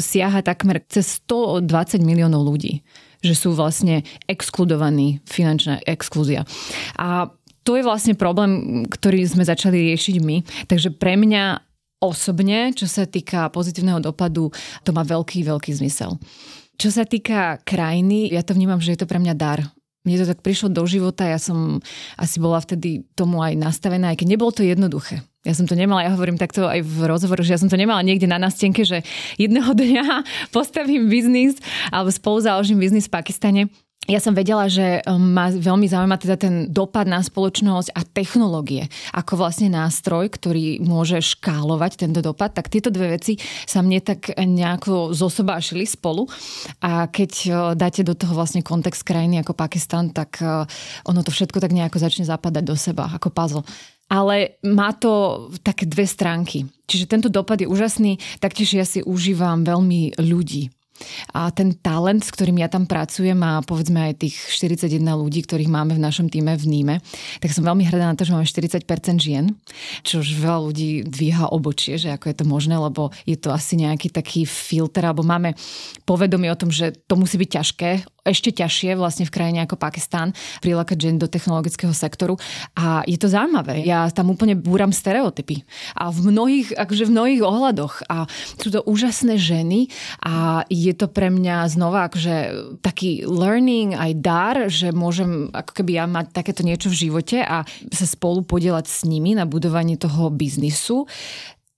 siaha 0.00 0.40
takmer 0.40 0.80
cez 0.88 1.20
120 1.28 2.00
miliónov 2.00 2.48
ľudí 2.48 2.80
že 3.22 3.34
sú 3.34 3.54
vlastne 3.54 4.06
exkludovaní, 4.30 5.22
finančná 5.26 5.82
exklúzia. 5.86 6.46
A 6.94 7.32
to 7.66 7.76
je 7.76 7.84
vlastne 7.84 8.16
problém, 8.16 8.84
ktorý 8.88 9.28
sme 9.28 9.44
začali 9.44 9.92
riešiť 9.92 10.16
my. 10.24 10.36
Takže 10.70 10.94
pre 10.96 11.20
mňa 11.20 11.60
osobne, 12.00 12.72
čo 12.72 12.86
sa 12.86 13.04
týka 13.04 13.50
pozitívneho 13.50 13.98
dopadu, 14.00 14.54
to 14.86 14.90
má 14.94 15.02
veľký, 15.02 15.44
veľký 15.44 15.74
zmysel. 15.76 16.16
Čo 16.78 16.94
sa 16.94 17.02
týka 17.02 17.58
krajiny, 17.66 18.30
ja 18.30 18.46
to 18.46 18.54
vnímam, 18.54 18.78
že 18.78 18.94
je 18.94 19.02
to 19.02 19.10
pre 19.10 19.18
mňa 19.18 19.34
dar 19.34 19.66
mne 20.08 20.24
to 20.24 20.30
tak 20.32 20.40
prišlo 20.40 20.72
do 20.72 20.88
života, 20.88 21.28
ja 21.28 21.36
som 21.36 21.84
asi 22.16 22.40
bola 22.40 22.64
vtedy 22.64 23.04
tomu 23.12 23.44
aj 23.44 23.60
nastavená, 23.60 24.16
aj 24.16 24.24
keď 24.24 24.28
nebolo 24.32 24.48
to 24.56 24.64
jednoduché. 24.64 25.20
Ja 25.48 25.56
som 25.56 25.64
to 25.64 25.72
nemala, 25.72 26.04
ja 26.04 26.12
hovorím 26.12 26.36
takto 26.36 26.68
aj 26.68 26.84
v 26.84 27.08
rozhovoru, 27.08 27.40
že 27.40 27.56
ja 27.56 27.60
som 27.60 27.72
to 27.72 27.80
nemala 27.80 28.04
niekde 28.04 28.28
na 28.28 28.36
nástenke, 28.36 28.84
že 28.84 29.00
jedného 29.40 29.72
dňa 29.80 30.28
postavím 30.52 31.08
biznis 31.08 31.56
alebo 31.88 32.12
spolu 32.12 32.44
založím 32.44 32.76
biznis 32.76 33.08
v 33.08 33.16
Pakistane. 33.16 33.62
Ja 34.08 34.24
som 34.24 34.32
vedela, 34.32 34.72
že 34.72 35.04
um, 35.04 35.36
ma 35.36 35.52
veľmi 35.52 35.84
zaujíma 35.84 36.16
teda 36.16 36.36
ten 36.40 36.54
dopad 36.72 37.04
na 37.04 37.20
spoločnosť 37.20 37.92
a 37.92 38.00
technológie 38.08 38.88
ako 39.12 39.36
vlastne 39.36 39.68
nástroj, 39.68 40.32
ktorý 40.32 40.80
môže 40.80 41.20
škálovať 41.20 42.08
tento 42.08 42.24
dopad, 42.24 42.56
tak 42.56 42.72
tieto 42.72 42.88
dve 42.88 43.20
veci 43.20 43.36
sa 43.68 43.84
mne 43.84 44.00
tak 44.00 44.32
nejako 44.32 45.12
zosobášili 45.12 45.84
spolu. 45.84 46.24
A 46.80 47.12
keď 47.12 47.32
uh, 47.48 47.52
dáte 47.76 48.00
do 48.00 48.16
toho 48.16 48.32
vlastne 48.32 48.64
kontext 48.64 49.04
krajiny 49.04 49.44
ako 49.44 49.52
Pakistan, 49.52 50.08
tak 50.12 50.40
uh, 50.40 50.64
ono 51.04 51.20
to 51.20 51.28
všetko 51.28 51.60
tak 51.60 51.76
nejako 51.76 52.00
začne 52.00 52.24
zapadať 52.24 52.64
do 52.64 52.76
seba 52.80 53.12
ako 53.12 53.28
puzzle. 53.28 53.64
Ale 54.08 54.60
má 54.64 54.96
to 54.96 55.46
také 55.60 55.84
dve 55.84 56.08
stránky. 56.08 56.64
Čiže 56.88 57.08
tento 57.08 57.28
dopad 57.28 57.60
je 57.60 57.68
úžasný, 57.68 58.16
taktiež 58.40 58.72
ja 58.72 58.84
si 58.88 59.04
užívam 59.04 59.62
veľmi 59.62 60.16
ľudí. 60.16 60.72
A 61.30 61.54
ten 61.54 61.78
talent, 61.78 62.26
s 62.26 62.34
ktorým 62.34 62.58
ja 62.58 62.66
tam 62.66 62.82
pracujem 62.82 63.38
a 63.42 63.62
povedzme 63.62 64.10
aj 64.10 64.26
tých 64.26 64.34
41 64.50 64.98
ľudí, 64.98 65.46
ktorých 65.46 65.70
máme 65.70 65.94
v 65.94 66.02
našom 66.02 66.26
týme 66.26 66.58
v 66.58 66.64
Níme, 66.66 66.96
tak 67.38 67.54
som 67.54 67.62
veľmi 67.62 67.86
hrdá 67.86 68.10
na 68.10 68.18
to, 68.18 68.26
že 68.26 68.34
máme 68.34 68.46
40% 68.46 68.82
žien, 69.22 69.54
čo 70.02 70.18
už 70.18 70.42
veľa 70.42 70.60
ľudí 70.66 71.06
dvíha 71.06 71.54
obočie, 71.54 72.02
že 72.02 72.10
ako 72.10 72.34
je 72.34 72.36
to 72.42 72.44
možné, 72.50 72.74
lebo 72.74 73.14
je 73.22 73.38
to 73.38 73.54
asi 73.54 73.78
nejaký 73.78 74.10
taký 74.10 74.42
filter, 74.42 75.06
alebo 75.06 75.22
máme 75.22 75.54
povedomie 76.02 76.50
o 76.50 76.58
tom, 76.58 76.74
že 76.74 76.90
to 77.06 77.14
musí 77.14 77.38
byť 77.38 77.50
ťažké 77.50 77.90
ešte 78.28 78.52
ťažšie 78.52 78.94
vlastne 78.94 79.24
v 79.24 79.34
krajine 79.34 79.64
ako 79.64 79.80
Pakistán 79.80 80.36
prilákať 80.60 81.08
ženy 81.08 81.16
do 81.16 81.28
technologického 81.32 81.96
sektoru. 81.96 82.36
A 82.76 83.02
je 83.08 83.16
to 83.16 83.32
zaujímavé. 83.32 83.82
Ja 83.88 84.12
tam 84.12 84.28
úplne 84.28 84.54
búram 84.54 84.92
stereotypy. 84.92 85.64
A 85.96 86.12
v 86.12 86.28
mnohých, 86.28 86.76
akože 86.76 87.08
v 87.08 87.14
mnohých 87.16 87.42
ohľadoch. 87.42 88.04
A 88.12 88.28
sú 88.60 88.68
to 88.68 88.84
úžasné 88.84 89.40
ženy. 89.40 89.88
A 90.20 90.62
je 90.68 90.92
to 90.92 91.08
pre 91.08 91.32
mňa 91.32 91.72
znova 91.72 92.12
akože 92.12 92.36
taký 92.84 93.24
learning, 93.24 93.96
aj 93.96 94.12
dar, 94.20 94.56
že 94.68 94.92
môžem 94.92 95.48
ako 95.50 95.72
keby 95.82 95.92
ja 95.98 96.04
mať 96.04 96.36
takéto 96.36 96.62
niečo 96.62 96.92
v 96.92 97.08
živote 97.08 97.40
a 97.40 97.64
sa 97.88 98.06
spolu 98.06 98.44
podielať 98.44 98.86
s 98.86 99.00
nimi 99.08 99.32
na 99.32 99.48
budovanie 99.48 99.96
toho 99.96 100.28
biznisu. 100.28 101.08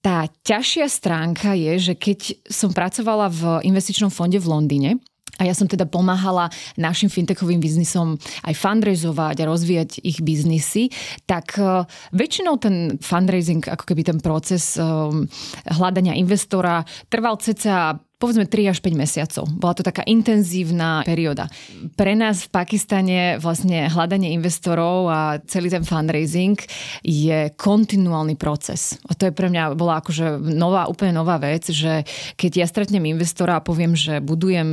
Tá 0.00 0.24
ťažšia 0.48 0.88
stránka 0.88 1.52
je, 1.52 1.92
že 1.92 1.94
keď 1.94 2.48
som 2.48 2.72
pracovala 2.72 3.28
v 3.28 3.42
investičnom 3.68 4.08
fonde 4.08 4.40
v 4.40 4.48
Londýne, 4.48 4.90
a 5.38 5.46
ja 5.46 5.54
som 5.54 5.70
teda 5.70 5.86
pomáhala 5.86 6.50
našim 6.74 7.12
fintechovým 7.12 7.62
biznisom 7.62 8.18
aj 8.42 8.54
fundraizovať 8.56 9.36
a 9.40 9.48
rozvíjať 9.48 9.90
ich 10.02 10.18
biznisy, 10.24 10.90
tak 11.28 11.54
e, 11.60 11.86
väčšinou 12.16 12.58
ten 12.58 12.98
fundraising, 12.98 13.62
ako 13.62 13.84
keby 13.86 14.02
ten 14.02 14.18
proces 14.18 14.74
e, 14.74 14.82
hľadania 15.70 16.18
investora 16.18 16.82
trval 17.06 17.38
ceca 17.38 18.00
povedzme 18.20 18.44
3 18.44 18.76
až 18.76 18.78
5 18.84 18.92
mesiacov. 18.92 19.44
Bola 19.56 19.72
to 19.72 19.80
taká 19.80 20.04
intenzívna 20.04 21.00
perióda. 21.08 21.48
Pre 21.96 22.12
nás 22.12 22.44
v 22.44 22.52
Pakistane 22.52 23.40
vlastne 23.40 23.88
hľadanie 23.88 24.36
investorov 24.36 25.08
a 25.08 25.20
celý 25.48 25.72
ten 25.72 25.80
fundraising 25.80 26.60
je 27.00 27.48
kontinuálny 27.56 28.36
proces. 28.36 29.00
A 29.08 29.16
to 29.16 29.26
je 29.26 29.32
pre 29.32 29.48
mňa 29.48 29.72
bola 29.72 30.04
akože 30.04 30.36
nová, 30.52 30.84
úplne 30.84 31.16
nová 31.16 31.40
vec, 31.40 31.72
že 31.72 32.04
keď 32.36 32.52
ja 32.60 32.66
stretnem 32.68 33.08
investora 33.08 33.56
a 33.56 33.64
poviem, 33.64 33.96
že 33.96 34.20
budujem 34.20 34.68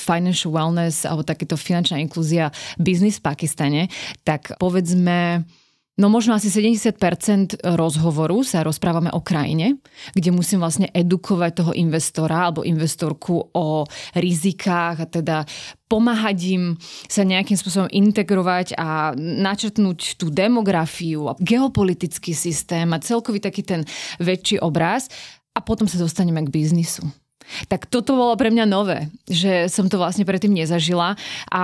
financial 0.00 0.56
wellness 0.56 1.04
alebo 1.04 1.20
takéto 1.20 1.60
finančná 1.60 2.00
inklúzia 2.00 2.48
biznis 2.80 3.20
v 3.20 3.26
Pakistane, 3.28 3.82
tak 4.24 4.56
povedzme 4.56 5.44
No 5.96 6.12
možno 6.12 6.36
asi 6.36 6.52
70% 6.52 7.64
rozhovoru 7.64 8.44
sa 8.44 8.60
rozprávame 8.60 9.08
o 9.16 9.24
krajine, 9.24 9.80
kde 10.12 10.28
musím 10.28 10.60
vlastne 10.60 10.92
edukovať 10.92 11.52
toho 11.56 11.72
investora 11.72 12.52
alebo 12.52 12.68
investorku 12.68 13.56
o 13.56 13.88
rizikách 14.12 14.96
a 15.00 15.06
teda 15.08 15.36
pomáhať 15.88 16.38
im 16.52 16.64
sa 17.08 17.24
nejakým 17.24 17.56
spôsobom 17.56 17.88
integrovať 17.88 18.76
a 18.76 19.16
načrtnúť 19.16 20.20
tú 20.20 20.28
demografiu 20.28 21.32
a 21.32 21.36
geopolitický 21.40 22.36
systém 22.36 22.92
a 22.92 23.00
celkový 23.00 23.40
taký 23.40 23.64
ten 23.64 23.88
väčší 24.20 24.60
obraz 24.60 25.08
a 25.56 25.64
potom 25.64 25.88
sa 25.88 25.96
dostaneme 25.96 26.44
k 26.44 26.52
biznisu. 26.52 27.08
Tak 27.70 27.86
toto 27.86 28.18
bolo 28.18 28.34
pre 28.34 28.50
mňa 28.50 28.64
nové, 28.66 29.08
že 29.26 29.70
som 29.70 29.86
to 29.86 29.96
vlastne 29.96 30.26
predtým 30.26 30.52
nezažila. 30.52 31.14
A 31.50 31.60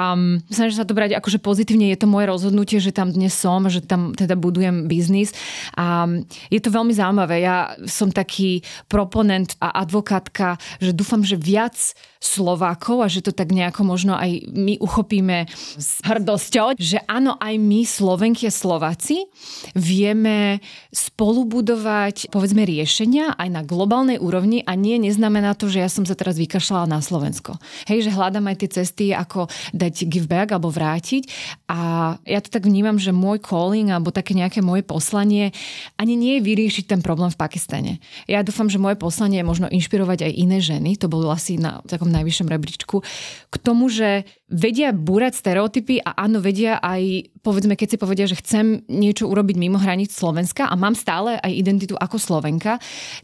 snažím 0.51 0.77
sa 0.79 0.87
to 0.87 0.97
brať 0.97 1.19
akože 1.19 1.43
pozitívne, 1.43 1.91
je 1.93 1.99
to 2.01 2.11
moje 2.11 2.27
rozhodnutie, 2.31 2.79
že 2.79 2.95
tam 2.95 3.11
dnes 3.11 3.35
som, 3.35 3.67
že 3.67 3.83
tam 3.83 4.15
teda 4.15 4.39
budujem 4.39 4.87
biznis. 4.87 5.35
A 5.75 6.07
je 6.49 6.61
to 6.63 6.71
veľmi 6.71 6.95
zaujímavé. 6.95 7.43
Ja 7.43 7.75
som 7.87 8.15
taký 8.15 8.63
proponent 8.87 9.59
a 9.59 9.83
advokátka, 9.83 10.57
že 10.79 10.95
dúfam, 10.95 11.27
že 11.27 11.39
viac 11.39 11.77
Slovákov 12.23 13.03
a 13.03 13.11
že 13.11 13.27
to 13.27 13.35
tak 13.35 13.51
nejako 13.51 13.83
možno 13.83 14.15
aj 14.15 14.47
my 14.55 14.79
uchopíme 14.79 15.51
s 15.75 15.99
hrdosťou, 16.07 16.79
že 16.79 17.03
áno, 17.11 17.35
aj 17.43 17.59
my 17.59 17.83
Slovenky 17.83 18.47
a 18.47 18.55
Slováci 18.55 19.27
vieme 19.75 20.63
spolubudovať 20.95 22.31
povedzme 22.31 22.63
riešenia 22.63 23.35
aj 23.35 23.49
na 23.51 23.63
globálnej 23.67 24.23
úrovni 24.23 24.63
a 24.63 24.79
nie 24.79 25.03
neznamená 25.03 25.59
to, 25.59 25.67
že 25.73 25.81
ja 25.81 25.89
som 25.89 26.05
sa 26.05 26.13
teraz 26.13 26.37
vykašľala 26.37 26.85
na 26.85 27.01
Slovensko. 27.01 27.57
Hej, 27.89 28.05
že 28.05 28.15
hľadám 28.15 28.45
aj 28.53 28.57
tie 28.61 28.71
cesty, 28.83 29.07
ako 29.17 29.49
dať 29.73 30.05
give 30.05 30.29
back 30.29 30.53
alebo 30.53 30.69
vrátiť 30.69 31.33
a 31.73 31.81
ja 32.29 32.41
to 32.45 32.53
tak 32.53 32.69
vnímam, 32.69 33.01
že 33.01 33.17
môj 33.17 33.41
calling 33.41 33.89
alebo 33.89 34.13
také 34.13 34.37
nejaké 34.37 34.61
moje 34.61 34.85
poslanie 34.85 35.57
ani 35.97 36.13
nie 36.13 36.37
je 36.37 36.45
vyriešiť 36.45 36.85
ten 36.93 37.01
problém 37.01 37.33
v 37.33 37.41
Pakistane. 37.41 37.93
Ja 38.29 38.45
dúfam, 38.45 38.69
že 38.69 38.77
moje 38.77 39.01
poslanie 39.01 39.41
je 39.41 39.49
možno 39.49 39.67
inšpirovať 39.73 40.29
aj 40.29 40.33
iné 40.37 40.59
ženy, 40.61 41.01
to 41.01 41.09
bolo 41.09 41.33
asi 41.33 41.57
na 41.57 41.81
takom 41.89 42.13
najvyššom 42.13 42.49
rebríčku, 42.53 43.01
k 43.49 43.57
tomu, 43.57 43.89
že 43.89 44.29
vedia 44.53 44.93
búrať 44.93 45.41
stereotypy 45.41 46.05
a 46.05 46.13
áno, 46.13 46.45
vedia 46.45 46.77
aj, 46.77 47.33
povedzme, 47.41 47.73
keď 47.73 47.97
si 47.97 47.97
povedia, 47.97 48.27
že 48.29 48.37
chcem 48.37 48.85
niečo 48.91 49.25
urobiť 49.31 49.57
mimo 49.57 49.81
hraníc 49.81 50.13
Slovenska 50.13 50.69
a 50.69 50.77
mám 50.77 50.93
stále 50.93 51.41
aj 51.41 51.53
identitu 51.53 51.95
ako 51.97 52.21
Slovenka, 52.21 52.77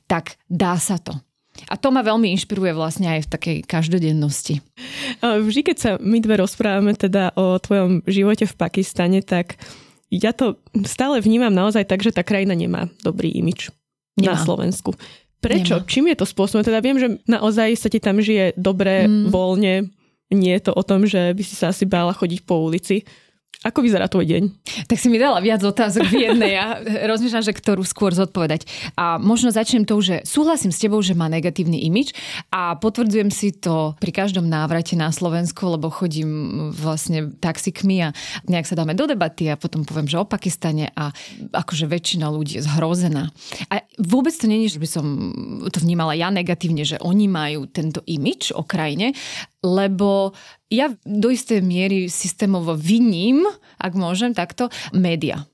tak 0.08 0.40
dá 0.48 0.80
sa 0.80 0.96
to. 0.96 1.27
A 1.66 1.74
to 1.74 1.90
ma 1.90 2.06
veľmi 2.06 2.30
inšpiruje 2.38 2.70
vlastne 2.76 3.10
aj 3.10 3.26
v 3.26 3.30
takej 3.34 3.56
každodennosti. 3.66 4.62
Vždy, 5.20 5.60
keď 5.66 5.76
sa 5.76 5.90
my 5.98 6.22
dve 6.22 6.38
rozprávame 6.38 6.94
teda 6.94 7.34
o 7.34 7.58
tvojom 7.58 8.06
živote 8.06 8.46
v 8.46 8.54
Pakistane, 8.54 9.18
tak 9.26 9.58
ja 10.08 10.32
to 10.32 10.56
stále 10.88 11.20
vnímam 11.20 11.52
naozaj 11.52 11.84
tak, 11.84 12.00
že 12.00 12.14
tá 12.14 12.24
krajina 12.24 12.56
nemá 12.56 12.88
dobrý 13.04 13.28
imič 13.34 13.68
nemá. 14.16 14.34
na 14.34 14.36
Slovensku. 14.40 14.96
Prečo? 15.38 15.82
Nemá. 15.82 15.86
Čím 15.86 16.04
je 16.10 16.16
to 16.18 16.26
spôsobené? 16.26 16.64
Teda 16.66 16.80
viem, 16.82 16.98
že 16.98 17.08
naozaj 17.28 17.78
sa 17.78 17.88
ti 17.92 18.00
tam 18.02 18.18
žije 18.18 18.56
dobre, 18.58 19.06
mm. 19.06 19.30
voľne. 19.30 19.92
Nie 20.28 20.60
je 20.60 20.68
to 20.68 20.72
o 20.76 20.82
tom, 20.82 21.06
že 21.08 21.32
by 21.32 21.42
si 21.44 21.54
sa 21.56 21.70
asi 21.72 21.88
bála 21.88 22.12
chodiť 22.12 22.40
po 22.44 22.60
ulici. 22.60 23.06
Ako 23.66 23.82
vyzerá 23.82 24.06
tvoj 24.06 24.22
deň? 24.22 24.42
Tak 24.86 25.02
si 25.02 25.10
mi 25.10 25.18
dala 25.18 25.42
viac 25.42 25.58
otázok 25.58 26.06
v 26.06 26.30
jednej. 26.30 26.54
Ja 26.54 26.78
rozmýšľam, 27.10 27.42
že 27.42 27.50
ktorú 27.50 27.82
skôr 27.82 28.14
zodpovedať. 28.14 28.70
A 28.94 29.18
možno 29.18 29.50
začnem 29.50 29.82
to, 29.82 29.98
že 29.98 30.22
súhlasím 30.22 30.70
s 30.70 30.78
tebou, 30.78 31.02
že 31.02 31.18
má 31.18 31.26
negatívny 31.26 31.82
imič 31.90 32.14
a 32.54 32.78
potvrdzujem 32.78 33.34
si 33.34 33.50
to 33.50 33.98
pri 33.98 34.14
každom 34.14 34.46
návrate 34.46 34.94
na 34.94 35.10
Slovensku, 35.10 35.74
lebo 35.74 35.90
chodím 35.90 36.70
vlastne 36.70 37.34
taxikmi 37.42 38.06
a 38.06 38.14
nejak 38.46 38.70
sa 38.70 38.78
dáme 38.78 38.94
do 38.94 39.10
debaty 39.10 39.50
a 39.50 39.58
potom 39.58 39.82
poviem, 39.82 40.06
že 40.06 40.22
o 40.22 40.28
Pakistane 40.28 40.94
a 40.94 41.10
akože 41.50 41.90
väčšina 41.90 42.30
ľudí 42.30 42.62
je 42.62 42.66
zhrozená. 42.66 43.34
A 43.74 43.82
vôbec 43.98 44.38
to 44.38 44.46
není, 44.46 44.70
že 44.70 44.78
by 44.78 44.86
som 44.86 45.04
to 45.66 45.82
vnímala 45.82 46.14
ja 46.14 46.30
negatívne, 46.30 46.86
že 46.86 47.02
oni 47.02 47.26
majú 47.26 47.66
tento 47.66 48.06
imič 48.06 48.54
o 48.54 48.62
krajine, 48.62 49.18
lebo 49.64 50.32
ja 50.70 50.92
do 51.02 51.28
istej 51.32 51.64
miery 51.64 52.06
systémovo 52.06 52.78
viním, 52.78 53.42
ak 53.78 53.92
môžem 53.98 54.30
takto, 54.30 54.70
média 54.94 55.46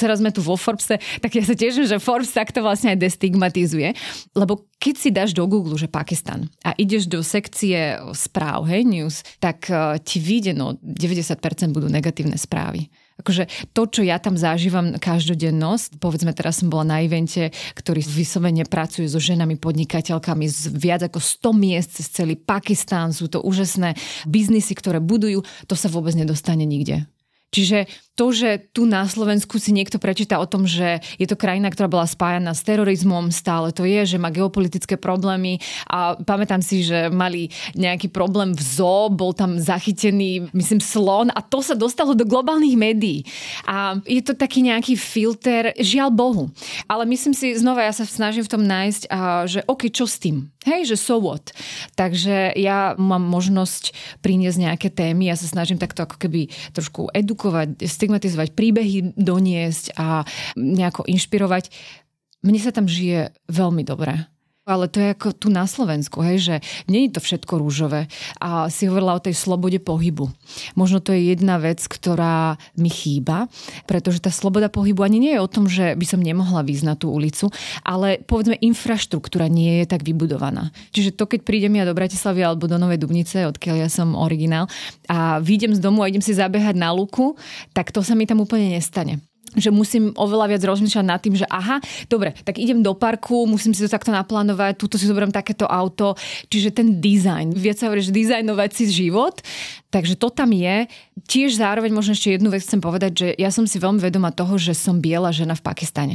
teraz 0.00 0.24
sme 0.24 0.32
tu 0.32 0.40
vo 0.40 0.56
Forbese, 0.56 0.96
tak 1.20 1.36
ja 1.36 1.44
sa 1.44 1.52
teším, 1.52 1.84
že 1.84 2.00
Forbes 2.00 2.32
takto 2.32 2.64
vlastne 2.64 2.96
aj 2.96 3.04
destigmatizuje. 3.04 3.92
Lebo 4.32 4.64
keď 4.80 4.94
si 4.96 5.08
dáš 5.12 5.36
do 5.36 5.44
Google, 5.44 5.76
že 5.76 5.92
Pakistan 5.92 6.48
a 6.64 6.72
ideš 6.80 7.04
do 7.04 7.20
sekcie 7.20 8.00
správ, 8.16 8.64
hej, 8.64 8.88
news, 8.88 9.20
tak 9.36 9.68
uh, 9.68 10.00
ti 10.00 10.16
vyjde, 10.16 10.56
no 10.56 10.80
90% 10.80 11.76
budú 11.76 11.92
negatívne 11.92 12.40
správy. 12.40 12.88
Akože 13.20 13.44
to, 13.76 13.84
čo 13.84 14.00
ja 14.00 14.16
tam 14.16 14.34
zažívam 14.40 14.96
každodennosť, 14.96 16.00
povedzme 16.00 16.32
teraz 16.32 16.64
som 16.64 16.72
bola 16.72 16.96
na 16.96 16.96
evente, 17.04 17.52
ktorý 17.76 18.00
vyslovene 18.00 18.64
pracuje 18.64 19.06
so 19.06 19.20
ženami 19.20 19.60
podnikateľkami 19.60 20.48
z 20.48 20.72
viac 20.72 21.04
ako 21.04 21.20
100 21.20 21.52
miest 21.52 21.90
cez 22.00 22.08
celý 22.08 22.40
Pakistán, 22.40 23.12
sú 23.12 23.28
to 23.28 23.44
úžasné 23.44 23.94
biznisy, 24.24 24.72
ktoré 24.72 24.98
budujú, 24.98 25.44
to 25.68 25.74
sa 25.76 25.92
vôbec 25.92 26.16
nedostane 26.16 26.64
nikde. 26.64 27.04
Čiže 27.50 27.90
to, 28.20 28.36
že 28.36 28.68
tu 28.76 28.84
na 28.84 29.08
Slovensku 29.08 29.56
si 29.56 29.72
niekto 29.72 29.96
prečíta 29.96 30.36
o 30.36 30.44
tom, 30.44 30.68
že 30.68 31.00
je 31.16 31.24
to 31.24 31.40
krajina, 31.40 31.72
ktorá 31.72 31.88
bola 31.88 32.04
spájana 32.04 32.52
s 32.52 32.60
terorizmom, 32.68 33.32
stále 33.32 33.72
to 33.72 33.88
je, 33.88 34.04
že 34.04 34.20
má 34.20 34.28
geopolitické 34.28 35.00
problémy 35.00 35.56
a 35.88 36.20
pamätám 36.20 36.60
si, 36.60 36.84
že 36.84 37.08
mali 37.08 37.48
nejaký 37.72 38.12
problém 38.12 38.52
v 38.52 38.60
zoo, 38.60 39.08
bol 39.08 39.32
tam 39.32 39.56
zachytený, 39.56 40.52
myslím, 40.52 40.84
slon 40.84 41.32
a 41.32 41.40
to 41.40 41.64
sa 41.64 41.72
dostalo 41.72 42.12
do 42.12 42.28
globálnych 42.28 42.76
médií. 42.76 43.24
A 43.64 43.96
je 44.04 44.20
to 44.20 44.36
taký 44.36 44.68
nejaký 44.68 45.00
filter, 45.00 45.72
žiaľ 45.80 46.12
Bohu. 46.12 46.52
Ale 46.92 47.08
myslím 47.08 47.32
si, 47.32 47.56
znova 47.56 47.88
ja 47.88 47.96
sa 47.96 48.04
snažím 48.04 48.44
v 48.44 48.52
tom 48.52 48.60
nájsť, 48.68 49.02
a, 49.08 49.48
že 49.48 49.64
OK, 49.64 49.88
čo 49.88 50.04
s 50.04 50.20
tým? 50.20 50.52
Hej, 50.68 50.92
že 50.92 50.96
so 51.00 51.16
what? 51.24 51.56
Takže 51.96 52.52
ja 52.52 52.92
mám 53.00 53.24
možnosť 53.24 53.96
priniesť 54.20 54.58
nejaké 54.60 54.88
témy, 54.92 55.32
ja 55.32 55.36
sa 55.40 55.48
snažím 55.48 55.80
takto 55.80 56.04
ako 56.04 56.20
keby 56.20 56.52
trošku 56.76 57.08
edukovať, 57.16 57.80
stigmatizovať, 58.10 58.58
príbehy 58.58 59.14
doniesť 59.14 59.94
a 59.94 60.26
nejako 60.58 61.06
inšpirovať. 61.06 61.70
Mne 62.42 62.58
sa 62.58 62.74
tam 62.74 62.90
žije 62.90 63.30
veľmi 63.46 63.86
dobre. 63.86 64.26
Ale 64.68 64.92
to 64.92 65.00
je 65.00 65.16
ako 65.16 65.32
tu 65.32 65.48
na 65.48 65.64
Slovensku, 65.64 66.20
hej, 66.20 66.38
že 66.38 66.54
nie 66.84 67.08
je 67.08 67.16
to 67.16 67.20
všetko 67.24 67.58
rúžové. 67.58 68.12
A 68.44 68.68
si 68.68 68.84
hovorila 68.84 69.16
o 69.16 69.24
tej 69.24 69.32
slobode 69.32 69.80
pohybu. 69.80 70.28
Možno 70.76 71.00
to 71.00 71.16
je 71.16 71.32
jedna 71.32 71.56
vec, 71.56 71.80
ktorá 71.80 72.60
mi 72.76 72.92
chýba, 72.92 73.48
pretože 73.88 74.20
tá 74.20 74.28
sloboda 74.28 74.68
pohybu 74.68 75.00
ani 75.00 75.16
nie 75.16 75.32
je 75.32 75.40
o 75.40 75.48
tom, 75.48 75.64
že 75.64 75.96
by 75.96 76.04
som 76.04 76.20
nemohla 76.20 76.60
výjsť 76.60 76.84
na 76.84 76.92
tú 76.92 77.08
ulicu, 77.08 77.48
ale 77.88 78.20
povedzme 78.20 78.60
infraštruktúra 78.60 79.48
nie 79.48 79.80
je 79.80 79.86
tak 79.88 80.04
vybudovaná. 80.04 80.68
Čiže 80.92 81.16
to, 81.16 81.24
keď 81.24 81.40
prídem 81.40 81.80
ja 81.80 81.88
do 81.88 81.96
Bratislavy 81.96 82.44
alebo 82.44 82.68
do 82.68 82.76
Novej 82.76 83.00
Dubnice, 83.00 83.48
odkiaľ 83.48 83.88
ja 83.88 83.88
som 83.88 84.12
originál, 84.12 84.68
a 85.08 85.40
vyjdem 85.40 85.72
z 85.72 85.80
domu 85.80 86.04
a 86.04 86.10
idem 86.12 86.20
si 86.20 86.36
zabehať 86.36 86.76
na 86.76 86.92
luku, 86.92 87.32
tak 87.72 87.96
to 87.96 88.04
sa 88.04 88.12
mi 88.12 88.28
tam 88.28 88.44
úplne 88.44 88.76
nestane 88.76 89.29
že 89.58 89.74
musím 89.74 90.14
oveľa 90.14 90.54
viac 90.54 90.62
rozmýšľať 90.62 91.06
nad 91.06 91.18
tým, 91.18 91.34
že 91.34 91.46
aha, 91.50 91.82
dobre, 92.06 92.38
tak 92.46 92.62
idem 92.62 92.86
do 92.86 92.94
parku, 92.94 93.50
musím 93.50 93.74
si 93.74 93.82
to 93.82 93.90
takto 93.90 94.14
naplánovať, 94.14 94.78
túto 94.78 94.94
si 94.94 95.10
zoberiem 95.10 95.34
takéto 95.34 95.66
auto, 95.66 96.14
čiže 96.46 96.70
ten 96.70 97.02
dizajn, 97.02 97.58
viac 97.58 97.82
sa 97.82 97.90
hovorí, 97.90 97.98
že 97.98 98.14
dizajnovať 98.14 98.70
si 98.70 98.84
život, 98.86 99.42
takže 99.90 100.14
to 100.14 100.30
tam 100.30 100.54
je. 100.54 100.86
Tiež 101.26 101.58
zároveň 101.58 101.90
možno 101.90 102.14
ešte 102.14 102.38
jednu 102.38 102.54
vec 102.54 102.62
chcem 102.62 102.78
povedať, 102.78 103.12
že 103.12 103.28
ja 103.34 103.50
som 103.50 103.66
si 103.66 103.82
veľmi 103.82 103.98
vedoma 103.98 104.30
toho, 104.30 104.54
že 104.54 104.70
som 104.70 105.02
biela 105.02 105.34
žena 105.34 105.58
v 105.58 105.66
Pakistane. 105.66 106.14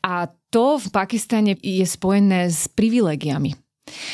A 0.00 0.32
to 0.48 0.80
v 0.80 0.88
Pakistane 0.88 1.52
je 1.60 1.84
spojené 1.84 2.48
s 2.48 2.72
privilegiami. 2.72 3.61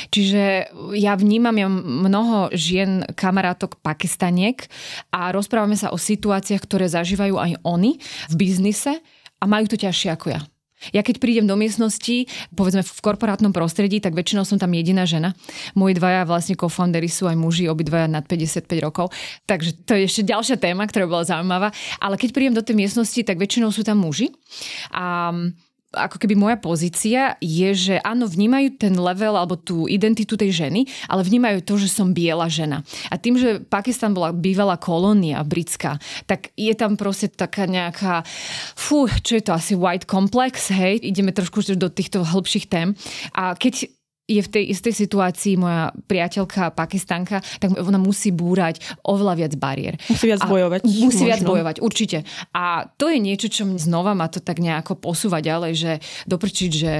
Čiže 0.08 0.72
ja 0.96 1.12
vnímam 1.14 1.52
ja 1.56 1.68
mnoho 1.68 2.48
žien, 2.56 3.04
kamarátok, 3.12 3.76
pakistaniek 3.84 4.64
a 5.12 5.28
rozprávame 5.28 5.76
sa 5.76 5.92
o 5.92 6.00
situáciách, 6.00 6.64
ktoré 6.64 6.88
zažívajú 6.88 7.36
aj 7.36 7.52
oni 7.62 8.00
v 8.32 8.34
biznise 8.34 8.96
a 9.38 9.44
majú 9.44 9.68
to 9.68 9.76
ťažšie 9.76 10.08
ako 10.12 10.26
ja. 10.32 10.40
Ja 10.94 11.02
keď 11.02 11.18
prídem 11.18 11.46
do 11.50 11.58
miestnosti, 11.58 12.30
povedzme 12.54 12.86
v 12.86 13.00
korporátnom 13.02 13.50
prostredí, 13.50 13.98
tak 13.98 14.14
väčšinou 14.14 14.46
som 14.46 14.62
tam 14.62 14.70
jediná 14.70 15.02
žena. 15.10 15.34
Moji 15.74 15.98
dvaja 15.98 16.22
vlastne 16.22 16.54
co-foundery 16.54 17.10
sú 17.10 17.26
aj 17.26 17.34
muži, 17.34 17.66
obidvaja 17.66 18.06
nad 18.06 18.22
55 18.22 18.70
rokov. 18.78 19.10
Takže 19.50 19.74
to 19.82 19.98
je 19.98 20.06
ešte 20.06 20.22
ďalšia 20.30 20.56
téma, 20.62 20.86
ktorá 20.86 21.10
bola 21.10 21.26
zaujímavá. 21.26 21.74
Ale 21.98 22.14
keď 22.14 22.30
prídem 22.30 22.54
do 22.54 22.62
tej 22.62 22.78
miestnosti, 22.78 23.18
tak 23.26 23.42
väčšinou 23.42 23.74
sú 23.74 23.82
tam 23.82 23.98
muži. 23.98 24.30
A 24.94 25.34
ako 25.92 26.20
keby 26.20 26.36
moja 26.36 26.60
pozícia 26.60 27.40
je, 27.40 27.72
že 27.72 27.94
áno, 28.04 28.28
vnímajú 28.28 28.76
ten 28.76 28.92
level 28.92 29.32
alebo 29.32 29.56
tú 29.56 29.88
identitu 29.88 30.36
tej 30.36 30.52
ženy, 30.52 30.84
ale 31.08 31.24
vnímajú 31.24 31.64
to, 31.64 31.80
že 31.80 31.88
som 31.88 32.12
biela 32.12 32.44
žena. 32.52 32.84
A 33.08 33.16
tým, 33.16 33.40
že 33.40 33.64
Pakistan 33.64 34.12
bola 34.12 34.36
bývalá 34.36 34.76
kolónia 34.76 35.40
britská, 35.40 35.96
tak 36.28 36.52
je 36.60 36.72
tam 36.76 37.00
proste 37.00 37.32
taká 37.32 37.64
nejaká, 37.64 38.20
fú, 38.76 39.08
čo 39.08 39.40
je 39.40 39.44
to 39.48 39.56
asi 39.56 39.72
white 39.72 40.04
complex, 40.04 40.68
hej, 40.68 41.00
ideme 41.00 41.32
trošku 41.32 41.64
do 41.80 41.88
týchto 41.88 42.20
hĺbších 42.20 42.68
tém. 42.68 42.92
A 43.32 43.56
keď 43.56 43.97
je 44.28 44.44
v 44.44 44.52
tej 44.52 44.64
istej 44.76 44.92
situácii 44.92 45.56
moja 45.56 45.88
priateľka 46.04 46.76
pakistanka, 46.76 47.40
tak 47.58 47.72
ona 47.72 47.96
musí 47.96 48.28
búrať 48.28 48.84
oveľa 49.00 49.34
viac 49.40 49.52
bariér. 49.56 49.96
Musí 50.12 50.28
viac 50.28 50.44
bojovať. 50.44 50.84
Musí 50.84 51.24
možno. 51.24 51.28
viac 51.32 51.40
bojovať, 51.42 51.76
určite. 51.80 52.18
A 52.52 52.84
to 53.00 53.08
je 53.08 53.18
niečo, 53.18 53.48
čo 53.48 53.64
znova 53.80 54.12
ma 54.12 54.28
to 54.28 54.44
tak 54.44 54.60
nejako 54.60 55.00
posúva 55.00 55.40
ďalej, 55.40 55.72
že 55.72 55.92
doprčiť, 56.28 56.70
že 56.70 56.92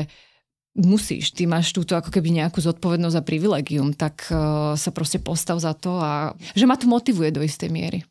musíš, 0.78 1.34
ty 1.34 1.44
máš 1.44 1.74
túto 1.74 1.98
ako 1.98 2.08
keby 2.08 2.32
nejakú 2.32 2.62
zodpovednosť 2.62 3.16
za 3.18 3.22
privilegium, 3.26 3.92
tak 3.92 4.30
uh, 4.30 4.72
sa 4.78 4.90
proste 4.94 5.18
postav 5.18 5.58
za 5.58 5.74
to 5.74 5.98
a 5.98 6.32
že 6.54 6.64
ma 6.64 6.78
to 6.78 6.86
motivuje 6.86 7.34
do 7.34 7.42
istej 7.44 7.68
miery. 7.68 8.06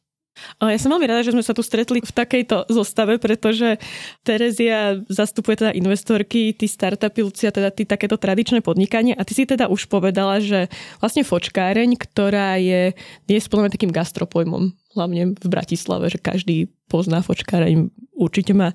Ja 0.62 0.80
som 0.82 0.94
veľmi 0.94 1.08
rada, 1.10 1.26
že 1.26 1.34
sme 1.34 1.46
sa 1.46 1.54
tu 1.54 1.62
stretli 1.62 2.02
v 2.02 2.14
takejto 2.14 2.70
zostave, 2.70 3.18
pretože 3.18 3.78
Terezia 4.22 5.02
zastupuje 5.10 5.60
teda 5.60 5.72
investorky, 5.74 6.54
ty 6.54 6.66
startupy, 6.66 7.26
Lucia 7.26 7.54
teda 7.54 7.74
ty 7.74 7.86
takéto 7.86 8.18
tradičné 8.18 8.62
podnikanie 8.62 9.14
a 9.14 9.22
ty 9.26 9.34
si 9.34 9.46
teda 9.46 9.70
už 9.70 9.90
povedala, 9.90 10.42
že 10.42 10.70
vlastne 11.02 11.26
fočkáreň, 11.26 11.98
ktorá 11.98 12.58
je 12.58 12.94
dnes 13.26 13.44
podľa 13.50 13.74
takým 13.74 13.94
gastropojmom, 13.94 14.74
hlavne 14.98 15.38
v 15.38 15.48
Bratislave, 15.50 16.10
že 16.10 16.22
každý 16.22 16.70
pozná 16.88 17.22
fočkáreň, 17.22 17.92
určite 18.16 18.56
má 18.56 18.74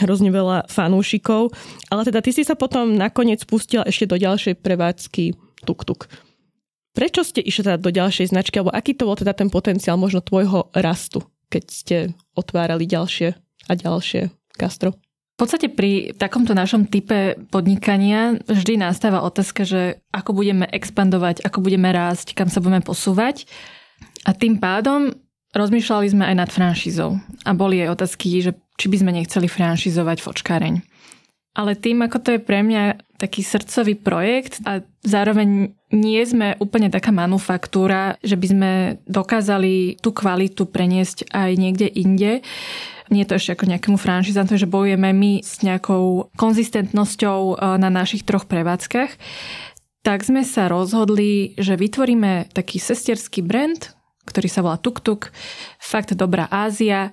hrozne 0.00 0.32
veľa 0.32 0.66
fanúšikov, 0.66 1.52
ale 1.92 2.02
teda 2.08 2.24
ty 2.24 2.30
si 2.32 2.42
sa 2.42 2.56
potom 2.56 2.96
nakoniec 2.96 3.44
pustila 3.46 3.84
ešte 3.86 4.08
do 4.08 4.16
ďalšej 4.16 4.58
prevádzky 4.58 5.36
tuk-tuk. 5.68 6.08
Prečo 6.90 7.22
ste 7.22 7.38
išli 7.38 7.66
teda 7.70 7.78
do 7.78 7.94
ďalšej 7.94 8.34
značky, 8.34 8.58
alebo 8.58 8.74
aký 8.74 8.98
to 8.98 9.06
bol 9.06 9.14
teda 9.14 9.30
ten 9.30 9.46
potenciál 9.46 9.94
možno 9.94 10.24
tvojho 10.24 10.70
rastu, 10.74 11.22
keď 11.46 11.64
ste 11.70 11.96
otvárali 12.34 12.86
ďalšie 12.86 13.34
a 13.70 13.72
ďalšie 13.78 14.34
gastro? 14.58 14.98
V 15.40 15.48
podstate 15.48 15.72
pri 15.72 16.12
takomto 16.20 16.52
našom 16.52 16.84
type 16.84 17.38
podnikania 17.48 18.36
vždy 18.44 18.76
nastáva 18.76 19.24
otázka, 19.24 19.64
že 19.64 20.04
ako 20.12 20.36
budeme 20.36 20.68
expandovať, 20.68 21.40
ako 21.40 21.64
budeme 21.64 21.88
rásť, 21.88 22.36
kam 22.36 22.52
sa 22.52 22.60
budeme 22.60 22.84
posúvať. 22.84 23.48
A 24.28 24.36
tým 24.36 24.60
pádom 24.60 25.16
rozmýšľali 25.56 26.06
sme 26.12 26.24
aj 26.28 26.36
nad 26.44 26.50
franšízou. 26.52 27.16
A 27.48 27.50
boli 27.56 27.80
aj 27.80 27.96
otázky, 27.96 28.44
že 28.44 28.52
či 28.76 28.92
by 28.92 28.96
sme 29.00 29.16
nechceli 29.16 29.48
franšízovať 29.48 30.20
fočkáreň. 30.20 30.89
Ale 31.60 31.76
tým, 31.76 32.00
ako 32.00 32.18
to 32.24 32.28
je 32.36 32.40
pre 32.40 32.64
mňa 32.64 33.04
taký 33.20 33.44
srdcový 33.44 34.00
projekt 34.00 34.64
a 34.64 34.80
zároveň 35.04 35.76
nie 35.92 36.22
sme 36.24 36.56
úplne 36.56 36.88
taká 36.88 37.12
manufaktúra, 37.12 38.16
že 38.24 38.40
by 38.40 38.46
sme 38.48 38.70
dokázali 39.04 40.00
tú 40.00 40.16
kvalitu 40.16 40.64
preniesť 40.64 41.28
aj 41.28 41.50
niekde 41.60 41.84
inde, 41.92 42.40
nie 43.10 43.26
je 43.26 43.28
to 43.28 43.38
ešte 43.42 43.52
ako 43.58 43.70
nejakému 43.74 43.98
franšizantom, 43.98 44.56
že 44.56 44.70
bojujeme 44.70 45.10
my 45.10 45.42
s 45.42 45.66
nejakou 45.66 46.30
konzistentnosťou 46.38 47.40
e, 47.42 47.54
na 47.82 47.90
našich 47.90 48.22
troch 48.22 48.46
prevádzkach, 48.46 49.10
tak 50.06 50.22
sme 50.22 50.46
sa 50.46 50.70
rozhodli, 50.70 51.58
že 51.58 51.74
vytvoríme 51.76 52.54
taký 52.54 52.78
sesterský 52.78 53.42
brand, 53.42 53.92
ktorý 54.30 54.46
sa 54.46 54.62
volá 54.62 54.78
Tuk 54.78 55.02
Tuk, 55.02 55.34
fakt 55.82 56.14
dobrá 56.14 56.46
Ázia, 56.48 57.10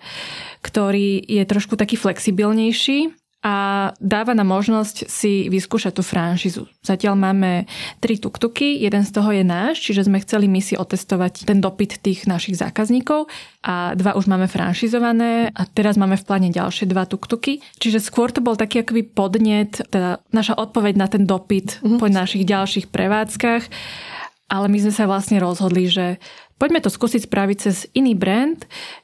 ktorý 0.62 1.18
je 1.26 1.44
trošku 1.50 1.74
taký 1.74 1.98
flexibilnejší 1.98 3.17
a 3.46 3.56
dáva 4.02 4.34
nám 4.34 4.50
možnosť 4.50 5.06
si 5.06 5.46
vyskúšať 5.48 5.94
tú 5.94 6.02
franšizu. 6.02 6.66
Zatiaľ 6.82 7.14
máme 7.14 7.70
tri 8.02 8.18
tuktuky, 8.18 8.82
jeden 8.82 9.06
z 9.06 9.14
toho 9.14 9.30
je 9.30 9.46
náš, 9.46 9.78
čiže 9.86 10.10
sme 10.10 10.18
chceli 10.26 10.50
my 10.50 10.58
si 10.58 10.74
otestovať 10.74 11.46
ten 11.46 11.62
dopyt 11.62 12.02
tých 12.02 12.26
našich 12.26 12.58
zákazníkov 12.58 13.30
a 13.62 13.94
dva 13.94 14.18
už 14.18 14.26
máme 14.26 14.50
franšizované 14.50 15.54
a 15.54 15.62
teraz 15.70 16.02
máme 16.02 16.18
v 16.18 16.26
pláne 16.26 16.50
ďalšie 16.50 16.90
dva 16.90 17.06
tuktuky. 17.06 17.62
Čiže 17.78 18.02
skôr 18.02 18.34
to 18.34 18.42
bol 18.42 18.58
taký 18.58 18.82
akoby 18.82 19.06
podnet, 19.06 19.86
teda 19.94 20.18
naša 20.34 20.58
odpoveď 20.58 20.94
na 20.98 21.06
ten 21.06 21.30
dopyt 21.30 21.78
mm-hmm. 21.78 22.02
po 22.02 22.10
našich 22.10 22.42
ďalších 22.42 22.90
prevádzkach. 22.90 23.70
Ale 24.48 24.72
my 24.72 24.80
sme 24.80 24.94
sa 24.96 25.06
vlastne 25.12 25.44
rozhodli, 25.44 25.92
že 25.92 26.24
Poďme 26.58 26.82
to 26.82 26.90
skúsiť 26.90 27.30
spraviť 27.30 27.58
cez 27.62 27.86
iný 27.94 28.18
brand, 28.18 28.58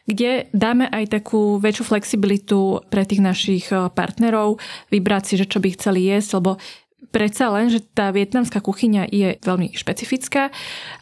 kde 0.10 0.50
dáme 0.58 0.90
aj 0.90 1.22
takú 1.22 1.62
väčšiu 1.62 1.86
flexibilitu 1.86 2.82
pre 2.90 3.06
tých 3.06 3.22
našich 3.22 3.70
eh, 3.70 3.90
partnerov, 3.94 4.58
vybrať 4.90 5.24
si, 5.24 5.34
že 5.38 5.50
čo 5.50 5.62
by 5.62 5.78
chceli 5.78 6.10
jesť, 6.10 6.42
lebo 6.42 6.58
predsa 7.14 7.54
len, 7.54 7.70
že 7.70 7.86
tá 7.94 8.10
vietnamská 8.10 8.58
kuchyňa 8.58 9.06
je 9.14 9.38
veľmi 9.38 9.78
špecifická 9.78 10.50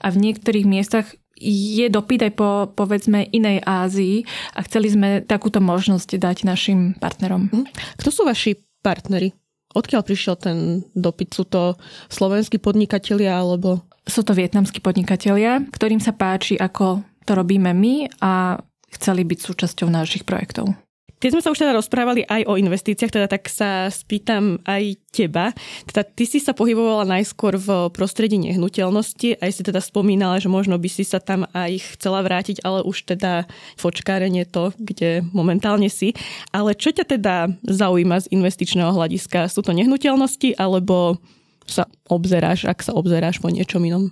a 0.04 0.08
v 0.12 0.18
niektorých 0.20 0.68
miestach 0.68 1.08
je 1.42 1.90
dopyt 1.90 2.30
aj 2.30 2.34
po, 2.38 2.70
povedzme, 2.70 3.26
inej 3.34 3.66
Ázii 3.66 4.30
a 4.54 4.62
chceli 4.62 4.94
sme 4.94 5.10
takúto 5.26 5.58
možnosť 5.58 6.22
dať 6.22 6.38
našim 6.46 7.00
partnerom. 7.02 7.50
Mhm. 7.50 7.66
Kto 7.98 8.10
sú 8.14 8.22
vaši 8.28 8.60
partneri? 8.86 9.34
Odkiaľ 9.72 10.02
prišiel 10.04 10.36
ten 10.36 10.84
dopyt? 10.92 11.32
Sú 11.32 11.48
to 11.48 11.80
slovenskí 12.12 12.60
podnikatelia 12.60 13.40
alebo 13.40 13.88
sú 14.06 14.22
to 14.26 14.34
vietnamskí 14.34 14.82
podnikatelia, 14.82 15.62
ktorým 15.70 16.02
sa 16.02 16.14
páči, 16.16 16.58
ako 16.58 17.06
to 17.26 17.32
robíme 17.38 17.70
my 17.72 18.10
a 18.22 18.58
chceli 18.98 19.24
byť 19.24 19.40
súčasťou 19.40 19.88
našich 19.88 20.26
projektov. 20.28 20.74
Keď 21.22 21.38
sme 21.38 21.44
sa 21.46 21.54
už 21.54 21.62
teda 21.62 21.78
rozprávali 21.78 22.26
aj 22.26 22.50
o 22.50 22.58
investíciách, 22.58 23.14
teda 23.14 23.30
tak 23.30 23.46
sa 23.46 23.94
spýtam 23.94 24.58
aj 24.66 24.98
teba. 25.14 25.54
Teda 25.86 26.02
ty 26.02 26.26
si 26.26 26.42
sa 26.42 26.58
pohybovala 26.58 27.06
najskôr 27.06 27.62
v 27.62 27.94
prostredí 27.94 28.42
nehnuteľnosti, 28.42 29.38
aj 29.38 29.52
si 29.54 29.62
teda 29.62 29.86
spomínala, 29.86 30.42
že 30.42 30.50
možno 30.50 30.82
by 30.82 30.90
si 30.90 31.06
sa 31.06 31.22
tam 31.22 31.46
aj 31.54 31.94
chcela 31.94 32.26
vrátiť, 32.26 32.66
ale 32.66 32.82
už 32.82 33.06
teda 33.06 33.46
fočkárenie 33.78 34.50
to, 34.50 34.74
kde 34.82 35.22
momentálne 35.30 35.94
si. 35.94 36.18
Ale 36.50 36.74
čo 36.74 36.90
ťa 36.90 37.06
teda 37.06 37.54
zaujíma 37.70 38.26
z 38.26 38.34
investičného 38.34 38.90
hľadiska? 38.90 39.46
Sú 39.46 39.62
to 39.62 39.78
nehnuteľnosti 39.78 40.58
alebo 40.58 41.22
sa 41.68 41.88
obzeráš, 42.10 42.66
ak 42.66 42.82
sa 42.82 42.96
obzeráš 42.96 43.40
po 43.40 43.50
niečom 43.50 43.84
inom? 43.86 44.12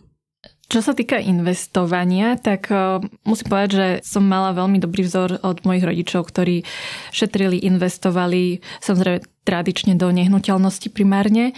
Čo 0.70 0.86
sa 0.86 0.94
týka 0.94 1.18
investovania, 1.18 2.38
tak 2.38 2.70
uh, 2.70 3.02
musím 3.26 3.50
povedať, 3.50 3.70
že 3.74 3.88
som 4.06 4.22
mala 4.22 4.54
veľmi 4.54 4.78
dobrý 4.78 5.02
vzor 5.02 5.42
od 5.42 5.66
mojich 5.66 5.82
rodičov, 5.82 6.30
ktorí 6.30 6.62
šetrili, 7.10 7.58
investovali. 7.66 8.62
Samozrejme, 8.78 9.26
tradične 9.50 9.98
do 9.98 10.14
nehnuteľnosti 10.14 10.94
primárne, 10.94 11.58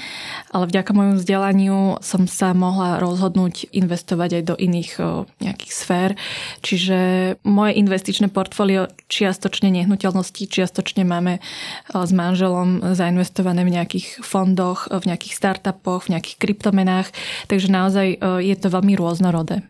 ale 0.55 0.63
vďaka 0.71 0.95
môjmu 0.95 1.19
vzdelaniu 1.19 1.99
som 1.99 2.23
sa 2.23 2.55
mohla 2.55 3.03
rozhodnúť 3.03 3.67
investovať 3.75 4.39
aj 4.39 4.43
do 4.47 4.55
iných 4.55 4.91
nejakých 5.43 5.73
sfér. 5.75 6.09
Čiže 6.63 6.97
moje 7.43 7.75
investičné 7.83 8.31
portfólio 8.31 8.87
čiastočne 9.11 9.67
nehnuteľnosti, 9.75 10.47
čiastočne 10.47 11.03
máme 11.03 11.43
s 11.91 12.11
manželom 12.15 12.95
zainvestované 12.95 13.67
v 13.67 13.75
nejakých 13.75 14.23
fondoch, 14.23 14.87
v 14.87 15.11
nejakých 15.11 15.35
startupoch, 15.35 16.07
v 16.07 16.15
nejakých 16.15 16.39
kryptomenách, 16.39 17.11
takže 17.51 17.67
naozaj 17.67 18.07
je 18.39 18.55
to 18.55 18.71
veľmi 18.71 18.95
rôznorodé. 18.95 19.67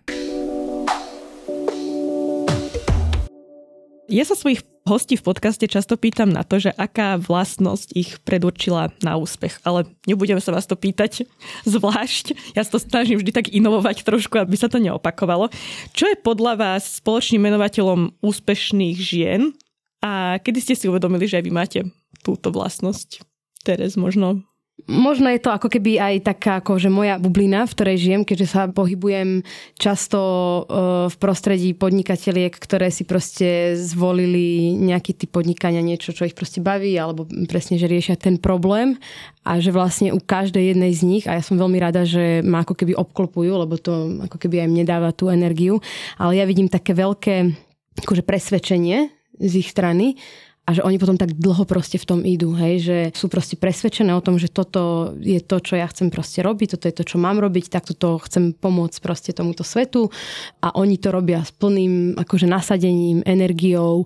Ja 4.11 4.27
sa 4.27 4.35
svojich 4.35 4.67
hostí 4.83 5.15
v 5.15 5.23
podcaste 5.23 5.63
často 5.71 5.95
pýtam 5.95 6.27
na 6.27 6.43
to, 6.43 6.59
že 6.59 6.75
aká 6.75 7.15
vlastnosť 7.15 7.95
ich 7.95 8.19
predurčila 8.27 8.91
na 8.99 9.15
úspech, 9.15 9.63
ale 9.63 9.87
nebudem 10.03 10.35
sa 10.43 10.51
vás 10.51 10.67
to 10.67 10.75
pýtať 10.75 11.23
zvlášť. 11.63 12.35
Ja 12.51 12.67
sa 12.67 12.75
to 12.75 12.83
snažím 12.83 13.23
vždy 13.23 13.31
tak 13.31 13.47
inovovať 13.47 14.03
trošku, 14.03 14.35
aby 14.35 14.59
sa 14.59 14.67
to 14.67 14.83
neopakovalo. 14.83 15.47
Čo 15.95 16.11
je 16.11 16.19
podľa 16.19 16.59
vás 16.59 16.99
spoločným 16.99 17.39
menovateľom 17.39 18.19
úspešných 18.19 18.99
žien 18.99 19.55
a 20.03 20.43
kedy 20.43 20.59
ste 20.59 20.75
si 20.75 20.91
uvedomili, 20.91 21.23
že 21.23 21.39
aj 21.39 21.45
vy 21.47 21.51
máte 21.55 21.79
túto 22.19 22.51
vlastnosť? 22.51 23.23
Teres 23.63 23.95
možno 23.95 24.43
Možno 24.89 25.29
je 25.29 25.37
to 25.37 25.53
ako 25.53 25.69
keby 25.69 26.01
aj 26.01 26.15
taká 26.25 26.57
ako, 26.57 26.81
že 26.81 26.89
moja 26.89 27.21
bublina, 27.21 27.69
v 27.69 27.75
ktorej 27.77 27.97
žijem, 28.01 28.21
keďže 28.25 28.47
sa 28.49 28.61
pohybujem 28.65 29.45
často 29.77 30.19
e, 30.19 30.61
v 31.07 31.15
prostredí 31.21 31.77
podnikateliek, 31.77 32.49
ktoré 32.49 32.89
si 32.89 33.05
proste 33.05 33.77
zvolili 33.77 34.73
nejaký 34.73 35.13
typ 35.13 35.37
podnikania, 35.37 35.85
niečo, 35.85 36.17
čo 36.17 36.25
ich 36.25 36.33
proste 36.33 36.65
baví, 36.65 36.97
alebo 36.97 37.29
presne, 37.45 37.77
že 37.77 37.85
riešia 37.85 38.17
ten 38.17 38.41
problém. 38.41 38.97
A 39.45 39.61
že 39.61 39.69
vlastne 39.69 40.13
u 40.13 40.21
každej 40.21 40.73
jednej 40.73 40.91
z 40.97 41.01
nich, 41.05 41.25
a 41.29 41.37
ja 41.37 41.43
som 41.45 41.61
veľmi 41.61 41.77
rada, 41.77 42.01
že 42.05 42.41
ma 42.41 42.65
ako 42.65 42.73
keby 42.73 42.97
obklopujú, 42.97 43.53
lebo 43.53 43.77
to 43.77 44.21
ako 44.25 44.37
keby 44.37 44.65
aj 44.65 44.69
mne 44.69 44.85
dáva 44.85 45.13
tú 45.13 45.29
energiu, 45.29 45.77
ale 46.17 46.41
ja 46.41 46.45
vidím 46.45 46.69
také 46.69 46.97
veľké 46.97 47.53
akože 48.01 48.23
presvedčenie 48.25 49.09
z 49.41 49.53
ich 49.61 49.69
strany 49.69 50.17
a 50.61 50.77
že 50.77 50.85
oni 50.85 51.01
potom 51.01 51.17
tak 51.17 51.33
dlho 51.33 51.65
proste 51.65 51.97
v 51.97 52.05
tom 52.05 52.19
idú, 52.21 52.53
hej, 52.53 52.75
že 52.85 52.97
sú 53.17 53.27
proste 53.27 53.57
presvedčené 53.57 54.13
o 54.13 54.21
tom, 54.21 54.37
že 54.37 54.45
toto 54.45 55.11
je 55.17 55.41
to, 55.41 55.57
čo 55.57 55.73
ja 55.73 55.89
chcem 55.89 56.13
proste 56.13 56.45
robiť, 56.45 56.77
toto 56.77 56.85
je 56.85 56.95
to, 57.01 57.03
čo 57.03 57.17
mám 57.17 57.41
robiť, 57.41 57.73
takto 57.73 57.97
to 57.97 58.21
chcem 58.29 58.53
pomôcť 58.53 58.97
proste 59.01 59.31
tomuto 59.33 59.65
svetu. 59.65 60.13
A 60.61 60.69
oni 60.77 61.01
to 61.01 61.09
robia 61.09 61.41
s 61.41 61.49
plným 61.51 62.13
akože 62.13 62.45
nasadením, 62.45 63.25
energiou, 63.25 64.05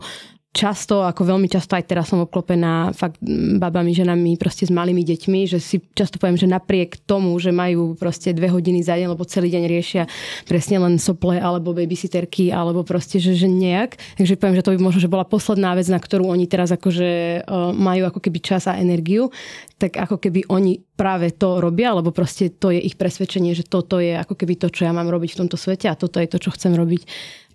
často, 0.55 1.03
ako 1.03 1.35
veľmi 1.35 1.51
často 1.51 1.75
aj 1.75 1.83
teraz 1.83 2.07
som 2.07 2.23
obklopená 2.23 2.95
fakt 2.95 3.19
babami, 3.59 3.91
ženami 3.91 4.39
proste 4.39 4.63
s 4.63 4.71
malými 4.71 5.03
deťmi, 5.03 5.43
že 5.43 5.59
si 5.59 5.83
často 5.91 6.15
poviem, 6.15 6.39
že 6.39 6.47
napriek 6.47 7.03
tomu, 7.03 7.35
že 7.35 7.51
majú 7.51 7.99
proste 7.99 8.31
dve 8.31 8.47
hodiny 8.47 8.79
za 8.79 8.95
deň, 8.95 9.11
lebo 9.11 9.27
celý 9.27 9.51
deň 9.51 9.63
riešia 9.67 10.03
presne 10.47 10.79
len 10.79 10.95
sople 10.95 11.35
alebo 11.35 11.75
babysitterky 11.75 12.55
alebo 12.55 12.87
proste, 12.87 13.19
že, 13.19 13.35
že 13.35 13.51
nejak. 13.51 13.99
Takže 14.15 14.39
poviem, 14.39 14.55
že 14.55 14.63
to 14.63 14.71
by 14.71 14.79
možno, 14.79 15.03
že 15.03 15.11
bola 15.11 15.27
posledná 15.27 15.75
vec, 15.75 15.91
na 15.91 15.99
ktorú 15.99 16.31
oni 16.31 16.47
teraz 16.47 16.71
akože 16.71 17.43
uh, 17.43 17.75
majú 17.75 18.07
ako 18.07 18.23
keby 18.23 18.39
čas 18.39 18.71
a 18.71 18.79
energiu, 18.79 19.27
tak 19.75 19.99
ako 19.99 20.23
keby 20.23 20.47
oni 20.47 20.79
práve 20.95 21.35
to 21.35 21.59
robia, 21.59 21.91
lebo 21.91 22.15
proste 22.15 22.47
to 22.47 22.71
je 22.71 22.79
ich 22.79 22.95
presvedčenie, 22.95 23.51
že 23.51 23.67
toto 23.67 23.99
je 23.99 24.15
ako 24.15 24.39
keby 24.39 24.55
to, 24.55 24.71
čo 24.71 24.87
ja 24.87 24.95
mám 24.95 25.11
robiť 25.11 25.35
v 25.35 25.39
tomto 25.43 25.59
svete 25.59 25.91
a 25.91 25.99
toto 25.99 26.23
je 26.23 26.31
to, 26.31 26.39
čo 26.39 26.55
chcem 26.55 26.71
robiť. 26.71 27.03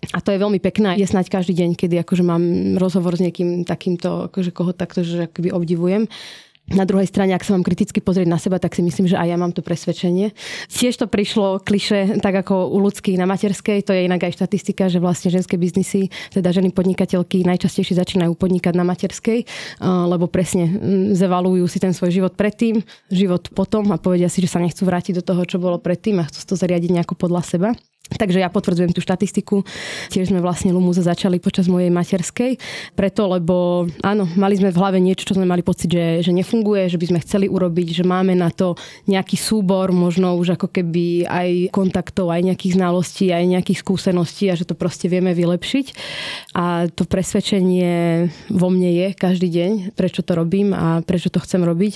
A 0.09 0.19
to 0.19 0.33
je 0.33 0.41
veľmi 0.41 0.57
pekné. 0.57 0.97
Je 0.97 1.05
snáď 1.05 1.29
každý 1.29 1.53
deň, 1.53 1.77
kedy 1.77 2.01
akože 2.01 2.25
mám 2.25 2.41
rozhovor 2.81 3.13
s 3.13 3.21
niekým 3.21 3.61
takýmto, 3.69 4.33
akože 4.33 4.49
koho 4.49 4.73
takto, 4.73 5.05
že 5.05 5.29
akoby 5.29 5.53
obdivujem. 5.53 6.09
Na 6.71 6.87
druhej 6.87 7.09
strane, 7.09 7.35
ak 7.35 7.43
sa 7.43 7.51
mám 7.51 7.67
kriticky 7.67 7.99
pozrieť 7.99 8.31
na 8.31 8.39
seba, 8.39 8.55
tak 8.55 8.77
si 8.77 8.85
myslím, 8.85 9.03
že 9.03 9.19
aj 9.19 9.27
ja 9.27 9.35
mám 9.35 9.51
to 9.51 9.59
presvedčenie. 9.59 10.31
Tiež 10.71 10.95
to 10.95 11.09
prišlo 11.09 11.59
kliše, 11.59 12.21
tak 12.23 12.31
ako 12.31 12.71
u 12.71 12.77
ľudských 12.79 13.19
na 13.19 13.27
materskej, 13.27 13.83
to 13.83 13.91
je 13.91 14.07
inak 14.07 14.23
aj 14.23 14.39
štatistika, 14.39 14.87
že 14.87 15.03
vlastne 15.03 15.33
ženské 15.33 15.59
biznisy, 15.59 16.07
teda 16.31 16.53
ženy 16.53 16.71
podnikateľky 16.71 17.43
najčastejšie 17.43 17.99
začínajú 17.99 18.39
podnikať 18.39 18.77
na 18.77 18.87
materskej, 18.87 19.43
lebo 19.83 20.31
presne 20.31 20.71
zevalujú 21.11 21.65
si 21.67 21.81
ten 21.81 21.91
svoj 21.91 22.23
život 22.23 22.39
predtým, 22.39 22.79
život 23.11 23.51
potom 23.51 23.91
a 23.91 23.99
povedia 23.99 24.31
si, 24.31 24.39
že 24.39 24.53
sa 24.53 24.63
nechcú 24.63 24.87
vrátiť 24.87 25.19
do 25.19 25.25
toho, 25.25 25.43
čo 25.43 25.59
bolo 25.59 25.75
predtým 25.75 26.23
a 26.23 26.27
chcú 26.29 26.55
to 26.55 26.55
zariadiť 26.55 26.93
nejako 26.93 27.19
podľa 27.19 27.41
seba. 27.43 27.69
Takže 28.11 28.43
ja 28.43 28.51
potvrdzujem 28.51 28.91
tú 28.91 28.99
štatistiku. 28.99 29.63
Tiež 30.11 30.31
sme 30.31 30.43
vlastne 30.43 30.75
Lumuza 30.75 31.03
začali 31.03 31.39
počas 31.39 31.71
mojej 31.71 31.87
materskej. 31.87 32.59
Preto, 32.95 33.31
lebo 33.31 33.87
áno, 34.03 34.27
mali 34.35 34.59
sme 34.59 34.73
v 34.73 34.79
hlave 34.79 34.99
niečo, 34.99 35.31
čo 35.31 35.37
sme 35.39 35.47
mali 35.47 35.63
pocit, 35.63 35.91
že, 35.91 36.19
že 36.19 36.31
nefunguje, 36.35 36.91
že 36.91 36.99
by 36.99 37.05
sme 37.11 37.23
chceli 37.23 37.47
urobiť, 37.47 38.01
že 38.01 38.03
máme 38.03 38.35
na 38.35 38.51
to 38.51 38.75
nejaký 39.07 39.39
súbor, 39.39 39.95
možno 39.95 40.35
už 40.35 40.59
ako 40.59 40.67
keby 40.67 41.25
aj 41.27 41.49
kontaktov, 41.71 42.29
aj 42.29 42.51
nejakých 42.51 42.75
znalostí, 42.75 43.31
aj 43.31 43.47
nejakých 43.47 43.79
skúseností 43.79 44.51
a 44.51 44.59
že 44.59 44.67
to 44.67 44.75
proste 44.75 45.07
vieme 45.07 45.31
vylepšiť. 45.31 45.85
A 46.55 46.91
to 46.91 47.07
presvedčenie 47.07 48.27
vo 48.51 48.67
mne 48.67 48.91
je 48.91 49.07
každý 49.15 49.47
deň, 49.47 49.71
prečo 49.95 50.19
to 50.21 50.35
robím 50.35 50.75
a 50.75 50.99
prečo 51.01 51.31
to 51.31 51.39
chcem 51.39 51.63
robiť 51.63 51.95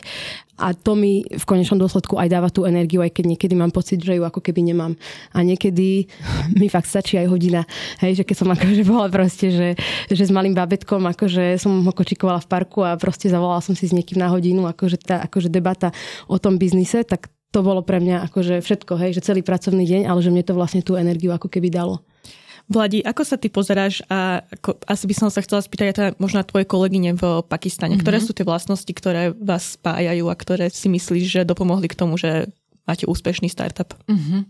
a 0.56 0.72
to 0.72 0.96
mi 0.96 1.28
v 1.28 1.44
konečnom 1.44 1.76
dôsledku 1.76 2.16
aj 2.16 2.32
dáva 2.32 2.48
tú 2.48 2.64
energiu, 2.64 3.04
aj 3.04 3.12
keď 3.12 3.36
niekedy 3.36 3.54
mám 3.60 3.76
pocit, 3.76 4.00
že 4.00 4.16
ju 4.16 4.24
ako 4.24 4.40
keby 4.40 4.72
nemám. 4.72 4.96
A 5.36 5.44
niekedy 5.44 6.08
mi 6.60 6.72
fakt 6.72 6.88
stačí 6.88 7.20
aj 7.20 7.28
hodina. 7.28 7.68
Hej, 8.00 8.22
že 8.22 8.24
keď 8.24 8.36
som 8.40 8.50
akože 8.52 8.84
bola 8.88 9.08
proste, 9.12 9.52
že, 9.52 9.70
že 10.08 10.24
s 10.24 10.32
malým 10.32 10.56
babetkom, 10.56 11.04
akože 11.12 11.60
som 11.60 11.84
ho 11.84 11.92
kočikovala 11.92 12.40
v 12.40 12.48
parku 12.48 12.80
a 12.88 12.96
proste 12.96 13.28
zavolala 13.28 13.60
som 13.60 13.76
si 13.76 13.88
s 13.88 13.96
niekým 13.96 14.20
na 14.20 14.32
hodinu, 14.32 14.64
akože 14.64 14.98
tá 15.04 15.20
akože 15.28 15.52
debata 15.52 15.92
o 16.32 16.40
tom 16.40 16.56
biznise, 16.56 17.04
tak 17.04 17.28
to 17.52 17.64
bolo 17.64 17.84
pre 17.84 18.04
mňa 18.04 18.28
akože 18.32 18.60
všetko, 18.60 19.00
hej, 19.00 19.16
že 19.16 19.32
celý 19.32 19.40
pracovný 19.40 19.88
deň, 19.88 20.02
ale 20.12 20.20
že 20.20 20.28
mne 20.28 20.44
to 20.44 20.52
vlastne 20.56 20.84
tú 20.84 21.00
energiu 21.00 21.32
ako 21.32 21.48
keby 21.48 21.72
dalo. 21.72 22.04
Vladi, 22.66 23.06
ako 23.06 23.22
sa 23.22 23.38
ty 23.38 23.54
pozeráš 23.54 24.02
a 24.10 24.42
ako, 24.42 24.82
asi 24.90 25.06
by 25.06 25.14
som 25.14 25.30
sa 25.30 25.46
chcela 25.46 25.62
spýtať 25.62 25.86
aj 25.86 25.96
teda 25.96 26.10
možno 26.18 26.42
tvoje 26.42 26.66
kolegyne 26.66 27.14
v 27.14 27.46
Pakistane. 27.46 27.94
Mm-hmm. 27.94 28.02
Ktoré 28.02 28.18
sú 28.18 28.34
tie 28.34 28.42
vlastnosti, 28.42 28.90
ktoré 28.90 29.38
vás 29.38 29.78
spájajú 29.78 30.26
a 30.26 30.36
ktoré 30.36 30.66
si 30.74 30.90
myslíš, 30.90 31.26
že 31.30 31.42
dopomohli 31.46 31.86
k 31.86 31.98
tomu, 31.98 32.18
že 32.18 32.50
máte 32.90 33.06
úspešný 33.06 33.50
startup? 33.54 33.94
Mm-hmm. 34.10 34.42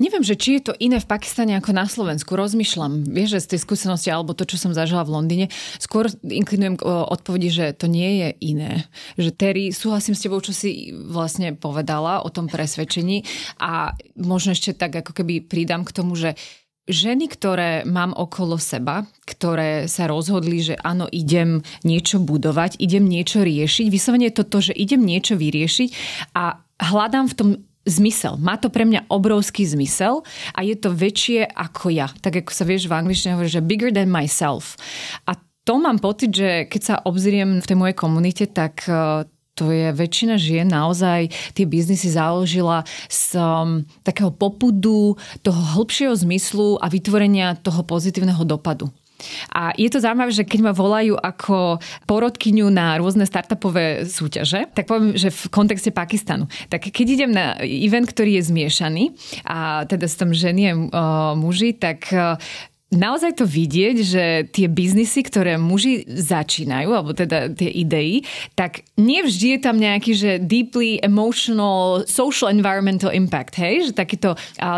Neviem, 0.00 0.24
že 0.24 0.40
či 0.40 0.56
je 0.56 0.72
to 0.72 0.74
iné 0.80 0.96
v 0.96 1.08
Pakistane 1.08 1.52
ako 1.60 1.76
na 1.76 1.84
Slovensku. 1.84 2.32
Rozmýšľam, 2.32 3.12
vieš, 3.12 3.36
že 3.36 3.40
z 3.44 3.48
tej 3.52 3.60
skúsenosti 3.68 4.08
alebo 4.08 4.32
to, 4.32 4.48
čo 4.48 4.56
som 4.56 4.72
zažila 4.72 5.04
v 5.04 5.12
Londýne, 5.12 5.46
skôr 5.76 6.08
inklinujem 6.24 6.80
k 6.80 6.84
odpovedi, 6.88 7.48
že 7.52 7.66
to 7.76 7.84
nie 7.92 8.24
je 8.24 8.28
iné. 8.48 8.88
Že 9.20 9.30
Terry, 9.36 9.64
súhlasím 9.76 10.16
s 10.16 10.24
tebou, 10.24 10.40
čo 10.40 10.56
si 10.56 10.96
vlastne 10.96 11.52
povedala 11.52 12.24
o 12.24 12.32
tom 12.32 12.48
presvedčení 12.48 13.28
a 13.60 13.92
možno 14.16 14.56
ešte 14.56 14.72
tak 14.72 15.04
ako 15.04 15.12
keby 15.12 15.44
pridám 15.44 15.84
k 15.84 15.92
tomu, 15.92 16.16
že 16.16 16.40
ženy, 16.90 17.30
ktoré 17.30 17.86
mám 17.86 18.10
okolo 18.10 18.58
seba, 18.58 19.06
ktoré 19.22 19.86
sa 19.86 20.10
rozhodli, 20.10 20.62
že 20.62 20.74
áno, 20.82 21.06
idem 21.10 21.62
niečo 21.86 22.18
budovať, 22.18 22.78
idem 22.82 23.06
niečo 23.06 23.46
riešiť, 23.46 23.86
vyslovene 23.86 24.30
je 24.30 24.36
to 24.42 24.44
to, 24.50 24.58
že 24.72 24.74
idem 24.74 25.02
niečo 25.02 25.38
vyriešiť 25.38 25.90
a 26.34 26.58
hľadám 26.82 27.26
v 27.30 27.36
tom 27.38 27.48
zmysel. 27.82 28.38
Má 28.38 28.58
to 28.58 28.70
pre 28.70 28.86
mňa 28.86 29.10
obrovský 29.10 29.66
zmysel 29.66 30.22
a 30.54 30.62
je 30.62 30.78
to 30.78 30.94
väčšie 30.94 31.50
ako 31.50 31.90
ja. 31.90 32.06
Tak 32.22 32.46
ako 32.46 32.50
sa 32.54 32.62
vieš 32.66 32.86
v 32.86 32.94
angličtine 32.94 33.34
hovorí, 33.34 33.50
že 33.50 33.62
bigger 33.62 33.90
than 33.90 34.10
myself. 34.10 34.78
A 35.26 35.34
to 35.62 35.78
mám 35.78 35.98
pocit, 35.98 36.34
že 36.34 36.66
keď 36.66 36.82
sa 36.82 36.94
obzriem 37.06 37.62
v 37.62 37.66
tej 37.66 37.76
mojej 37.78 37.96
komunite, 37.98 38.44
tak 38.50 38.86
eh, 38.86 39.26
to 39.52 39.68
je 39.68 39.92
väčšina 39.92 40.40
žien 40.40 40.64
naozaj 40.64 41.28
tie 41.52 41.64
biznisy 41.68 42.08
založila 42.08 42.88
z 43.12 43.36
um, 43.36 43.84
takého 44.00 44.32
popudu, 44.32 45.20
toho 45.44 45.60
hĺbšieho 45.76 46.16
zmyslu 46.16 46.80
a 46.80 46.88
vytvorenia 46.88 47.60
toho 47.60 47.84
pozitívneho 47.84 48.40
dopadu. 48.48 48.88
A 49.54 49.70
je 49.78 49.86
to 49.86 50.02
zaujímavé, 50.02 50.34
že 50.34 50.42
keď 50.42 50.60
ma 50.66 50.72
volajú 50.74 51.14
ako 51.14 51.78
porodkyňu 52.10 52.66
na 52.74 52.98
rôzne 52.98 53.22
startupové 53.22 54.02
súťaže, 54.06 54.66
tak 54.74 54.90
poviem, 54.90 55.14
že 55.14 55.30
v 55.30 55.42
kontexte 55.46 55.94
Pakistanu. 55.94 56.50
Tak 56.66 56.90
keď 56.90 57.06
idem 57.06 57.30
na 57.30 57.54
event, 57.62 58.10
ktorý 58.10 58.42
je 58.42 58.50
zmiešaný 58.50 59.04
a 59.46 59.86
teda 59.86 60.10
s 60.10 60.18
tam 60.18 60.34
ženy 60.34 60.62
a 60.70 60.74
muži, 61.38 61.74
tak 61.76 62.10
naozaj 62.92 63.40
to 63.40 63.44
vidieť, 63.48 63.96
že 64.04 64.24
tie 64.52 64.68
biznisy, 64.68 65.24
ktoré 65.24 65.56
muži 65.56 66.04
začínajú, 66.06 66.88
alebo 66.92 67.10
teda 67.16 67.50
tie 67.50 67.72
idei, 67.72 68.22
tak 68.52 68.84
nevždy 69.00 69.56
je 69.56 69.58
tam 69.58 69.76
nejaký, 69.80 70.12
že 70.12 70.30
deeply 70.38 71.00
emotional 71.00 72.04
social 72.04 72.52
environmental 72.52 73.10
impact, 73.10 73.56
hej? 73.56 73.90
Že 73.90 73.92
takýto 73.96 74.30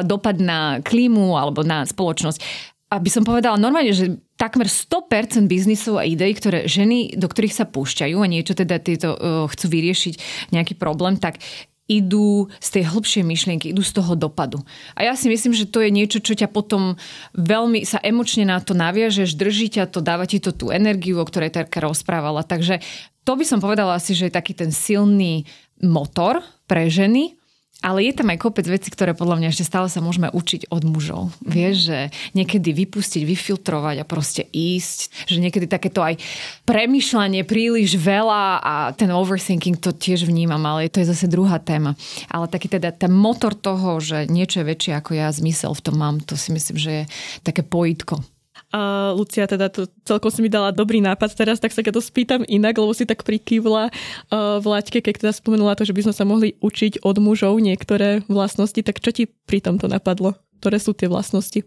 dopad 0.07 0.39
na 0.39 0.79
klímu 0.81 1.35
alebo 1.35 1.67
na 1.67 1.83
spoločnosť. 1.83 2.71
Aby 2.95 3.11
som 3.11 3.27
povedala 3.27 3.59
normálne, 3.59 3.91
že 3.91 4.23
takmer 4.39 4.71
100% 4.71 5.51
biznisov 5.51 5.99
a 5.99 6.07
ideí, 6.07 6.31
ktoré 6.35 6.71
ženy, 6.71 7.19
do 7.19 7.27
ktorých 7.27 7.55
sa 7.55 7.67
púšťajú 7.67 8.17
a 8.19 8.31
niečo 8.31 8.55
teda 8.55 8.79
tieto 8.79 9.15
uh, 9.15 9.47
chcú 9.51 9.67
vyriešiť 9.71 10.15
nejaký 10.55 10.75
problém, 10.79 11.19
tak 11.19 11.43
idú 11.85 12.49
z 12.65 12.69
tej 12.81 12.85
hĺbšej 12.89 13.25
myšlienky, 13.29 13.67
idú 13.77 13.85
z 13.85 14.01
toho 14.01 14.17
dopadu. 14.17 14.65
A 14.97 15.05
ja 15.05 15.13
si 15.13 15.29
myslím, 15.29 15.53
že 15.53 15.69
to 15.69 15.85
je 15.85 15.93
niečo, 15.93 16.19
čo 16.25 16.33
ťa 16.33 16.49
potom 16.49 16.97
veľmi 17.37 17.85
sa 17.85 18.01
emočne 18.01 18.49
na 18.49 18.57
to 18.65 18.73
naviažeš, 18.73 19.37
drží 19.37 19.69
ťa 19.77 19.93
to, 19.93 20.01
dáva 20.01 20.25
ti 20.25 20.41
to 20.41 20.57
tú 20.57 20.73
energiu, 20.73 21.21
o 21.21 21.29
ktorej 21.29 21.53
Terka 21.53 21.85
rozprávala. 21.85 22.41
Takže 22.41 22.81
to 23.29 23.37
by 23.37 23.45
som 23.45 23.61
povedala 23.61 24.01
asi, 24.01 24.17
že 24.17 24.33
je 24.33 24.37
taký 24.37 24.57
ten 24.57 24.73
silný 24.73 25.45
motor 25.85 26.41
pre 26.65 26.89
ženy, 26.89 27.37
ale 27.85 28.09
je 28.09 28.17
tam 28.17 28.33
aj 28.33 28.41
kopec 28.41 28.65
vecí, 28.65 28.89
ktoré 28.89 29.13
podľa 29.13 29.45
mňa 29.45 29.49
ešte 29.53 29.69
stále 29.69 29.93
sa 29.93 30.01
môžeme 30.01 30.33
učiť 30.33 30.73
od 30.73 30.89
mužov. 30.89 31.37
Vieš, 31.45 31.77
že 31.93 31.99
niekedy 32.33 32.73
vypustiť, 32.73 33.29
vyfiltrovať 33.29 34.01
a 34.01 34.09
proste 34.09 34.49
ísť. 34.49 35.29
Že 35.29 35.45
niekedy 35.45 35.67
takéto 35.69 36.01
aj 36.01 36.17
premyšľanie 36.65 37.45
príliš 37.45 38.01
veľa 38.01 38.65
a 38.65 38.75
ten 38.97 39.13
overthinking 39.13 39.77
to 39.77 39.93
tiež 39.93 40.25
vnímam, 40.25 40.65
ale 40.65 40.89
to 40.89 41.05
je 41.05 41.13
zase 41.13 41.29
druhá 41.29 41.61
téma. 41.61 41.93
Ale 42.33 42.49
taký 42.49 42.73
teda 42.73 42.89
ten 42.89 43.13
motor 43.13 43.53
toho, 43.53 44.01
že 44.01 44.25
niečo 44.33 44.65
je 44.65 44.71
väčšie 44.73 44.93
ako 44.97 45.11
ja, 45.21 45.29
zmysel 45.29 45.77
v 45.77 45.85
tom 45.85 46.01
mám, 46.01 46.25
to 46.25 46.41
si 46.41 46.57
myslím, 46.57 46.77
že 46.81 46.91
je 46.91 47.05
také 47.45 47.61
pojitko. 47.61 48.34
A 48.75 49.15
Lucia 49.15 49.47
teda 49.47 49.71
to 49.71 49.87
celkom 50.03 50.35
si 50.35 50.43
mi 50.43 50.51
dala 50.51 50.75
dobrý 50.75 50.99
nápad 50.99 51.39
teraz, 51.39 51.63
tak 51.63 51.71
sa 51.71 51.87
keď 51.87 51.95
to 51.95 52.03
spýtam 52.03 52.43
inak, 52.43 52.75
lebo 52.75 52.91
si 52.91 53.07
tak 53.07 53.23
prikývla 53.23 53.87
uh, 53.87 54.59
v 54.59 54.67
laťke, 54.67 54.99
keď 54.99 55.23
teda 55.23 55.31
spomenula 55.31 55.79
to, 55.79 55.87
že 55.87 55.95
by 55.95 56.11
sme 56.11 56.15
sa 56.15 56.27
mohli 56.27 56.59
učiť 56.59 57.07
od 57.07 57.23
mužov 57.23 57.55
niektoré 57.63 58.27
vlastnosti, 58.27 58.83
tak 58.83 58.99
čo 58.99 59.15
ti 59.15 59.31
pri 59.31 59.63
tomto 59.63 59.87
napadlo? 59.87 60.35
Ktoré 60.59 60.83
sú 60.83 60.91
tie 60.91 61.07
vlastnosti? 61.07 61.63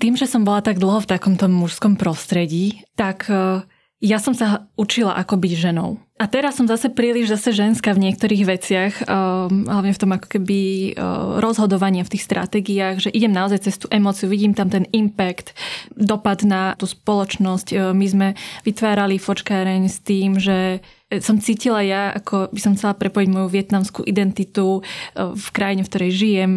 Tým, 0.00 0.16
že 0.16 0.24
som 0.24 0.40
bola 0.40 0.64
tak 0.64 0.80
dlho 0.80 1.04
v 1.04 1.10
takomto 1.12 1.44
mužskom 1.44 2.00
prostredí, 2.00 2.88
tak 2.96 3.28
uh, 3.28 3.68
ja 4.00 4.16
som 4.16 4.32
sa 4.32 4.64
učila, 4.80 5.12
ako 5.12 5.36
byť 5.36 5.52
ženou. 5.60 6.00
A 6.16 6.24
teraz 6.28 6.56
som 6.56 6.64
zase 6.64 6.88
príliš 6.88 7.32
zase 7.32 7.52
ženská 7.52 7.92
v 7.92 8.08
niektorých 8.08 8.42
veciach, 8.48 8.92
um, 9.04 9.68
hlavne 9.68 9.92
v 9.92 10.00
tom 10.00 10.12
ako 10.16 10.26
keby 10.36 10.60
uh, 10.92 11.36
rozhodovanie 11.40 12.00
v 12.04 12.12
tých 12.16 12.24
stratégiách, 12.24 12.96
že 13.08 13.10
idem 13.12 13.32
naozaj 13.32 13.68
cez 13.68 13.76
tú 13.76 13.92
emociu, 13.92 14.28
vidím 14.28 14.56
tam 14.56 14.72
ten 14.72 14.88
impact, 14.92 15.52
dopad 15.92 16.44
na 16.44 16.76
tú 16.80 16.88
spoločnosť. 16.88 17.68
Uh, 17.72 17.78
my 17.92 18.06
sme 18.08 18.28
vytvárali 18.64 19.20
fočkáreň 19.20 19.88
s 19.88 20.00
tým, 20.00 20.40
že 20.40 20.80
som 21.20 21.36
cítila 21.42 21.84
ja, 21.84 22.12
ako 22.14 22.52
by 22.52 22.60
som 22.60 22.72
chcela 22.78 22.94
prepojiť 22.94 23.28
moju 23.28 23.48
vietnamskú 23.50 24.06
identitu 24.06 24.78
v 25.18 25.46
krajine, 25.50 25.82
v 25.82 25.90
ktorej 25.90 26.12
žijem 26.14 26.52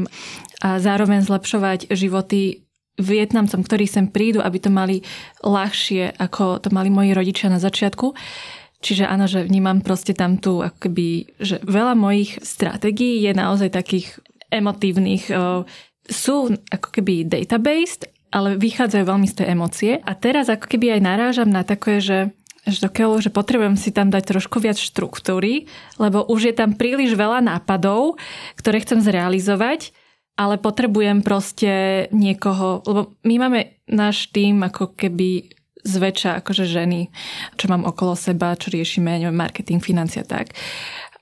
a 0.62 0.78
zároveň 0.78 1.26
zlepšovať 1.26 1.90
životy 1.90 2.64
Vietnamcom, 3.02 3.66
ktorí 3.66 3.90
sem 3.90 4.06
prídu, 4.10 4.44
aby 4.44 4.58
to 4.62 4.70
mali 4.70 5.02
ľahšie, 5.42 6.14
ako 6.18 6.62
to 6.62 6.70
mali 6.70 6.94
moji 6.94 7.18
rodičia 7.18 7.50
na 7.50 7.58
začiatku. 7.58 8.14
Čiže 8.84 9.08
áno, 9.08 9.26
že 9.26 9.48
vnímam 9.48 9.80
proste 9.80 10.12
tam 10.12 10.38
tu, 10.38 10.60
akoby, 10.60 11.40
že 11.40 11.64
veľa 11.64 11.96
mojich 11.96 12.44
stratégií 12.44 13.24
je 13.24 13.32
naozaj 13.32 13.72
takých 13.72 14.20
emotívnych, 14.52 15.32
sú 16.04 16.36
ako 16.68 16.88
keby 16.92 17.24
database, 17.26 18.06
ale 18.30 18.60
vychádzajú 18.60 19.04
veľmi 19.08 19.28
z 19.30 19.36
tej 19.40 19.48
emócie. 19.56 19.92
A 20.04 20.12
teraz 20.20 20.52
ako 20.52 20.68
keby 20.68 21.00
aj 21.00 21.02
narážam 21.02 21.50
na 21.50 21.64
také, 21.64 22.04
že 22.04 22.36
že 22.64 22.88
keľu, 22.88 23.20
že 23.20 23.28
potrebujem 23.28 23.76
si 23.76 23.92
tam 23.92 24.08
dať 24.08 24.24
trošku 24.24 24.64
viac 24.64 24.80
štruktúry, 24.80 25.68
lebo 26.00 26.24
už 26.24 26.48
je 26.48 26.56
tam 26.56 26.80
príliš 26.80 27.12
veľa 27.12 27.44
nápadov, 27.44 28.16
ktoré 28.56 28.80
chcem 28.80 29.04
zrealizovať 29.04 29.92
ale 30.34 30.58
potrebujem 30.58 31.22
proste 31.22 32.06
niekoho, 32.10 32.82
lebo 32.90 33.14
my 33.22 33.36
máme 33.38 33.60
náš 33.86 34.34
tým 34.34 34.66
ako 34.66 34.98
keby 34.98 35.54
zväčša 35.84 36.42
akože 36.42 36.66
ženy, 36.66 37.12
čo 37.60 37.68
mám 37.68 37.84
okolo 37.84 38.16
seba, 38.16 38.56
čo 38.56 38.72
riešime, 38.72 39.20
neviem, 39.20 39.36
marketing, 39.36 39.84
financia 39.84 40.24
tak. 40.24 40.56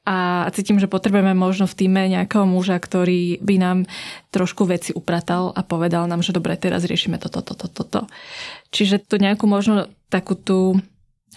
A 0.01 0.49
cítim, 0.57 0.81
že 0.81 0.89
potrebujeme 0.89 1.37
možno 1.37 1.69
v 1.69 1.77
týme 1.77 2.09
nejakého 2.09 2.41
muža, 2.49 2.81
ktorý 2.81 3.37
by 3.37 3.55
nám 3.61 3.77
trošku 4.33 4.65
veci 4.65 4.97
upratal 4.97 5.53
a 5.53 5.61
povedal 5.61 6.09
nám, 6.09 6.25
že 6.25 6.33
dobre, 6.33 6.57
teraz 6.57 6.89
riešime 6.89 7.21
toto, 7.21 7.45
toto, 7.45 7.69
toto. 7.69 7.85
To. 7.85 8.01
Čiže 8.73 9.05
to 9.05 9.21
nejakú 9.21 9.45
možno 9.45 9.93
takú 10.09 10.33
tú 10.33 10.81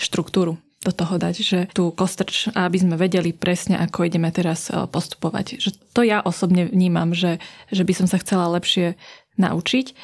štruktúru 0.01 0.57
do 0.85 0.93
toho 0.93 1.17
dať, 1.17 1.35
že 1.41 1.59
tú 1.73 1.91
kostrč, 1.91 2.53
aby 2.53 2.77
sme 2.77 3.01
vedeli 3.01 3.33
presne, 3.33 3.81
ako 3.81 4.05
ideme 4.05 4.29
teraz 4.29 4.69
e, 4.69 4.85
postupovať. 4.85 5.59
Že 5.59 5.71
to 5.97 6.01
ja 6.05 6.21
osobne 6.21 6.69
vnímam, 6.69 7.17
že, 7.17 7.41
že 7.73 7.83
by 7.83 7.93
som 7.97 8.07
sa 8.07 8.21
chcela 8.21 8.53
lepšie 8.53 9.01
naučiť. 9.41 9.97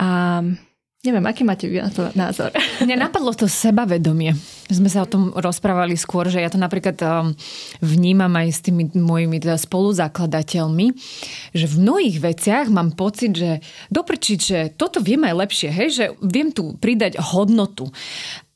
A 0.00 0.40
neviem, 1.04 1.22
aký 1.28 1.44
máte 1.44 1.68
vy 1.68 1.84
na 1.84 1.92
to 1.92 2.08
názor? 2.16 2.50
Mne 2.82 2.96
napadlo 2.96 3.36
to 3.36 3.44
sebavedomie. 3.44 4.32
Sme 4.72 4.88
sa 4.88 5.04
o 5.04 5.10
tom 5.10 5.30
rozprávali 5.36 5.94
skôr, 6.00 6.32
že 6.32 6.40
ja 6.40 6.48
to 6.48 6.56
napríklad 6.56 6.96
e, 6.98 7.06
vnímam 7.84 8.32
aj 8.32 8.48
s 8.48 8.60
tými 8.64 8.88
mojimi 8.96 9.38
teda 9.38 9.60
spoluzakladateľmi, 9.60 10.86
že 11.52 11.66
v 11.68 11.74
mnohých 11.78 12.16
veciach 12.24 12.66
mám 12.72 12.96
pocit, 12.96 13.36
že 13.36 13.60
doprčiť, 13.92 14.38
že 14.40 14.58
toto 14.74 15.04
viem 15.04 15.22
aj 15.28 15.34
lepšie, 15.44 15.68
hej, 15.68 15.88
že 15.92 16.04
viem 16.24 16.50
tu 16.50 16.74
pridať 16.80 17.20
hodnotu. 17.20 17.92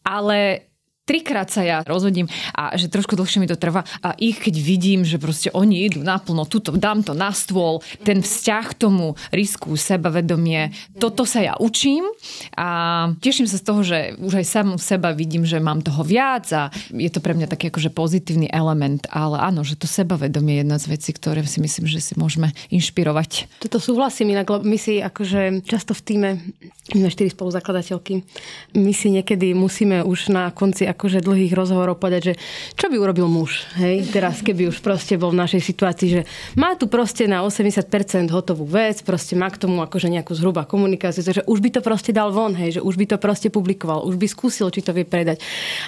Ale 0.08 0.67
trikrát 1.08 1.48
sa 1.48 1.64
ja 1.64 1.80
rozhodím 1.88 2.28
a 2.52 2.76
že 2.76 2.92
trošku 2.92 3.16
dlhšie 3.16 3.40
mi 3.40 3.48
to 3.48 3.56
trvá 3.56 3.88
a 4.04 4.12
ich 4.20 4.36
keď 4.36 4.54
vidím, 4.60 5.00
že 5.08 5.16
proste 5.16 5.48
oni 5.56 5.88
idú 5.88 6.04
naplno, 6.04 6.44
tuto 6.44 6.76
dám 6.76 7.00
to 7.00 7.16
na 7.16 7.32
stôl, 7.32 7.80
ten 8.04 8.20
vzťah 8.20 8.64
k 8.68 8.74
tomu 8.76 9.16
risku, 9.32 9.72
sebavedomie, 9.72 10.76
toto 11.00 11.24
sa 11.24 11.40
ja 11.40 11.56
učím 11.56 12.04
a 12.52 12.68
teším 13.24 13.48
sa 13.48 13.56
z 13.56 13.64
toho, 13.64 13.80
že 13.80 13.98
už 14.20 14.44
aj 14.44 14.46
samú 14.46 14.76
seba 14.76 15.16
vidím, 15.16 15.48
že 15.48 15.56
mám 15.56 15.80
toho 15.80 16.04
viac 16.04 16.44
a 16.52 16.68
je 16.92 17.08
to 17.08 17.24
pre 17.24 17.32
mňa 17.32 17.48
taký 17.48 17.72
akože 17.72 17.88
pozitívny 17.88 18.52
element, 18.52 19.08
ale 19.08 19.40
áno, 19.40 19.64
že 19.64 19.80
to 19.80 19.88
sebavedomie 19.88 20.58
je 20.58 20.60
jedna 20.66 20.76
z 20.76 20.86
vecí, 20.90 21.10
ktoré 21.14 21.40
si 21.46 21.62
myslím, 21.62 21.86
že 21.86 22.02
si 22.02 22.12
môžeme 22.18 22.52
inšpirovať. 22.68 23.48
Toto 23.62 23.78
súhlasím 23.78 24.34
inak, 24.34 24.50
lebo 24.50 24.66
my 24.66 24.76
si 24.76 24.98
akože 25.00 25.64
často 25.64 25.94
v 25.94 26.02
týme, 26.02 26.30
my 26.92 27.08
štyri 27.08 27.30
spoluzakladateľky, 27.30 28.26
my 28.74 28.92
si 28.92 29.08
niekedy 29.14 29.54
musíme 29.54 30.02
už 30.02 30.34
na 30.34 30.50
konci 30.50 30.84
akože 30.98 31.22
dlhých 31.22 31.54
rozhovorov 31.54 32.02
povedať, 32.02 32.34
že 32.34 32.34
čo 32.74 32.90
by 32.90 32.98
urobil 32.98 33.30
muž, 33.30 33.62
hej, 33.78 34.02
teraz 34.10 34.42
keby 34.42 34.66
už 34.66 34.82
proste 34.82 35.14
bol 35.14 35.30
v 35.30 35.38
našej 35.46 35.62
situácii, 35.62 36.08
že 36.10 36.22
má 36.58 36.74
tu 36.74 36.90
proste 36.90 37.30
na 37.30 37.46
80% 37.46 37.86
hotovú 38.34 38.66
vec, 38.66 38.98
proste 39.06 39.38
má 39.38 39.46
k 39.46 39.62
tomu 39.62 39.78
akože 39.78 40.10
nejakú 40.10 40.34
zhruba 40.34 40.66
komunikáciu, 40.66 41.22
že 41.22 41.46
už 41.46 41.62
by 41.62 41.78
to 41.78 41.80
proste 41.86 42.10
dal 42.10 42.34
von, 42.34 42.58
hej, 42.58 42.78
že 42.78 42.80
už 42.82 42.98
by 42.98 43.14
to 43.14 43.16
proste 43.22 43.54
publikoval, 43.54 44.02
už 44.10 44.18
by 44.18 44.26
skúsil, 44.26 44.74
či 44.74 44.82
to 44.82 44.90
vie 44.90 45.06
predať. 45.06 45.38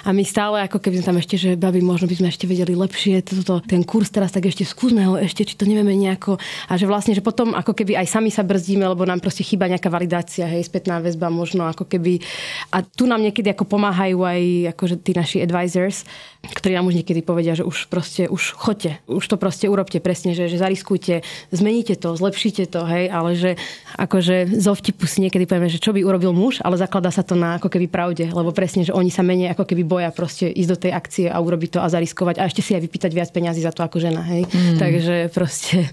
A 0.07 0.15
my 0.15 0.23
stále, 0.23 0.63
ako 0.63 0.79
keby 0.79 1.03
sme 1.03 1.05
tam 1.11 1.17
ešte, 1.19 1.35
že 1.35 1.59
babi, 1.59 1.83
možno 1.83 2.07
by 2.07 2.15
sme 2.15 2.31
ešte 2.31 2.47
vedeli 2.47 2.71
lepšie 2.71 3.19
toto, 3.27 3.59
ten 3.59 3.83
kurz 3.83 4.15
teraz, 4.15 4.31
tak 4.31 4.47
ešte 4.47 4.63
skúsme 4.63 5.03
ho 5.03 5.19
ešte, 5.19 5.43
či 5.43 5.59
to 5.59 5.67
nevieme 5.67 5.91
nejako. 5.91 6.39
A 6.71 6.79
že 6.79 6.87
vlastne, 6.87 7.11
že 7.11 7.19
potom 7.19 7.51
ako 7.51 7.75
keby 7.75 7.99
aj 7.99 8.07
sami 8.07 8.31
sa 8.31 8.47
brzdíme, 8.47 8.87
lebo 8.87 9.03
nám 9.03 9.19
proste 9.19 9.43
chýba 9.43 9.67
nejaká 9.67 9.91
validácia, 9.91 10.47
hej, 10.47 10.63
spätná 10.63 11.03
väzba 11.03 11.27
možno 11.27 11.67
ako 11.67 11.83
keby. 11.83 12.23
A 12.71 12.85
tu 12.85 13.09
nám 13.09 13.19
niekedy 13.19 13.51
ako 13.51 13.67
pomáhajú 13.67 14.23
aj 14.23 14.41
akože 14.77 15.00
tí 15.01 15.11
naši 15.17 15.41
advisors, 15.41 16.05
ktorí 16.41 16.77
nám 16.77 16.89
už 16.89 17.01
niekedy 17.01 17.21
povedia, 17.21 17.53
že 17.53 17.65
už 17.65 17.89
proste, 17.89 18.25
už 18.29 18.57
choďte, 18.57 19.01
už 19.05 19.25
to 19.25 19.35
proste 19.37 19.65
urobte 19.69 20.01
presne, 20.01 20.33
že, 20.33 20.49
že 20.49 20.57
zariskujte, 20.57 21.21
zmeníte 21.53 21.97
to, 21.97 22.13
zlepšite 22.17 22.69
to, 22.69 22.81
hej, 22.85 23.09
ale 23.09 23.37
že 23.37 23.57
akože 23.97 24.57
zo 24.57 24.73
vtipu 24.73 25.05
si 25.05 25.21
niekedy 25.25 25.45
povieme, 25.45 25.69
že 25.69 25.81
čo 25.81 25.93
by 25.93 26.01
urobil 26.01 26.33
muž, 26.33 26.61
ale 26.65 26.77
zakladá 26.77 27.13
sa 27.13 27.21
to 27.21 27.37
na 27.37 27.57
ako 27.61 27.69
keby 27.69 27.89
pravde, 27.89 28.29
lebo 28.29 28.53
presne, 28.53 28.85
že 28.85 28.93
oni 28.93 29.13
sa 29.13 29.25
menej 29.25 29.53
ako 29.53 29.65
keby 29.69 29.83
boja 29.85 30.09
proste 30.09 30.49
ísť 30.49 30.69
do 30.69 30.77
tej 30.77 30.91
akcie 30.93 31.25
a 31.29 31.37
urobiť 31.37 31.77
to 31.77 31.79
a 31.81 31.87
zariskovať 31.89 32.41
a 32.41 32.47
ešte 32.49 32.61
si 32.61 32.77
aj 32.77 32.81
vypýtať 32.85 33.11
viac 33.13 33.29
peňazí 33.29 33.61
za 33.61 33.73
to 33.73 33.85
ako 33.85 33.97
žena, 34.01 34.21
hej. 34.25 34.45
Mm. 34.49 34.77
Takže 34.81 35.15
proste, 35.33 35.89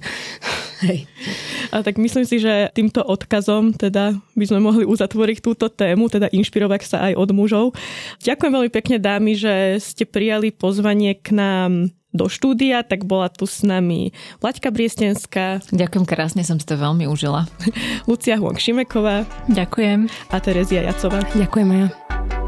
hej. 0.84 1.08
A 1.74 1.84
tak 1.84 2.00
myslím 2.00 2.24
si, 2.24 2.40
že 2.40 2.72
týmto 2.72 3.04
odkazom 3.04 3.76
teda 3.76 4.16
by 4.34 4.44
sme 4.46 4.60
mohli 4.62 4.84
uzatvoriť 4.88 5.38
túto 5.42 5.68
tému, 5.68 6.08
teda 6.08 6.30
inšpirovať 6.32 6.82
sa 6.86 6.98
aj 7.10 7.12
od 7.16 7.30
mužov. 7.34 7.64
Ďakujem 8.24 8.52
veľmi 8.54 8.70
pekne 8.72 8.96
dámy, 8.96 9.36
že 9.36 9.82
ste 9.82 10.08
prijali 10.08 10.54
pozvanie 10.54 11.18
k 11.18 11.36
nám 11.36 11.92
do 12.08 12.24
štúdia, 12.26 12.80
tak 12.82 13.04
bola 13.04 13.28
tu 13.28 13.44
s 13.44 13.60
nami 13.60 14.16
Vlaďka 14.40 14.72
Briestenská. 14.72 15.60
Ďakujem 15.68 16.04
krásne, 16.08 16.40
som 16.40 16.56
si 16.56 16.64
to 16.64 16.80
veľmi 16.80 17.04
užila. 17.04 17.44
Lucia 18.08 18.40
Huang 18.40 18.56
Šimeková. 18.56 19.28
Ďakujem. 19.52 20.08
A 20.32 20.36
Terezia 20.40 20.88
Jacová. 20.88 21.20
Ďakujem 21.36 21.68
ja. 21.76 22.47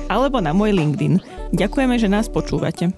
alebo 0.07 0.39
na 0.39 0.55
môj 0.55 0.71
LinkedIn. 0.71 1.19
Ďakujeme, 1.51 1.99
že 1.99 2.07
nás 2.07 2.31
počúvate. 2.31 2.95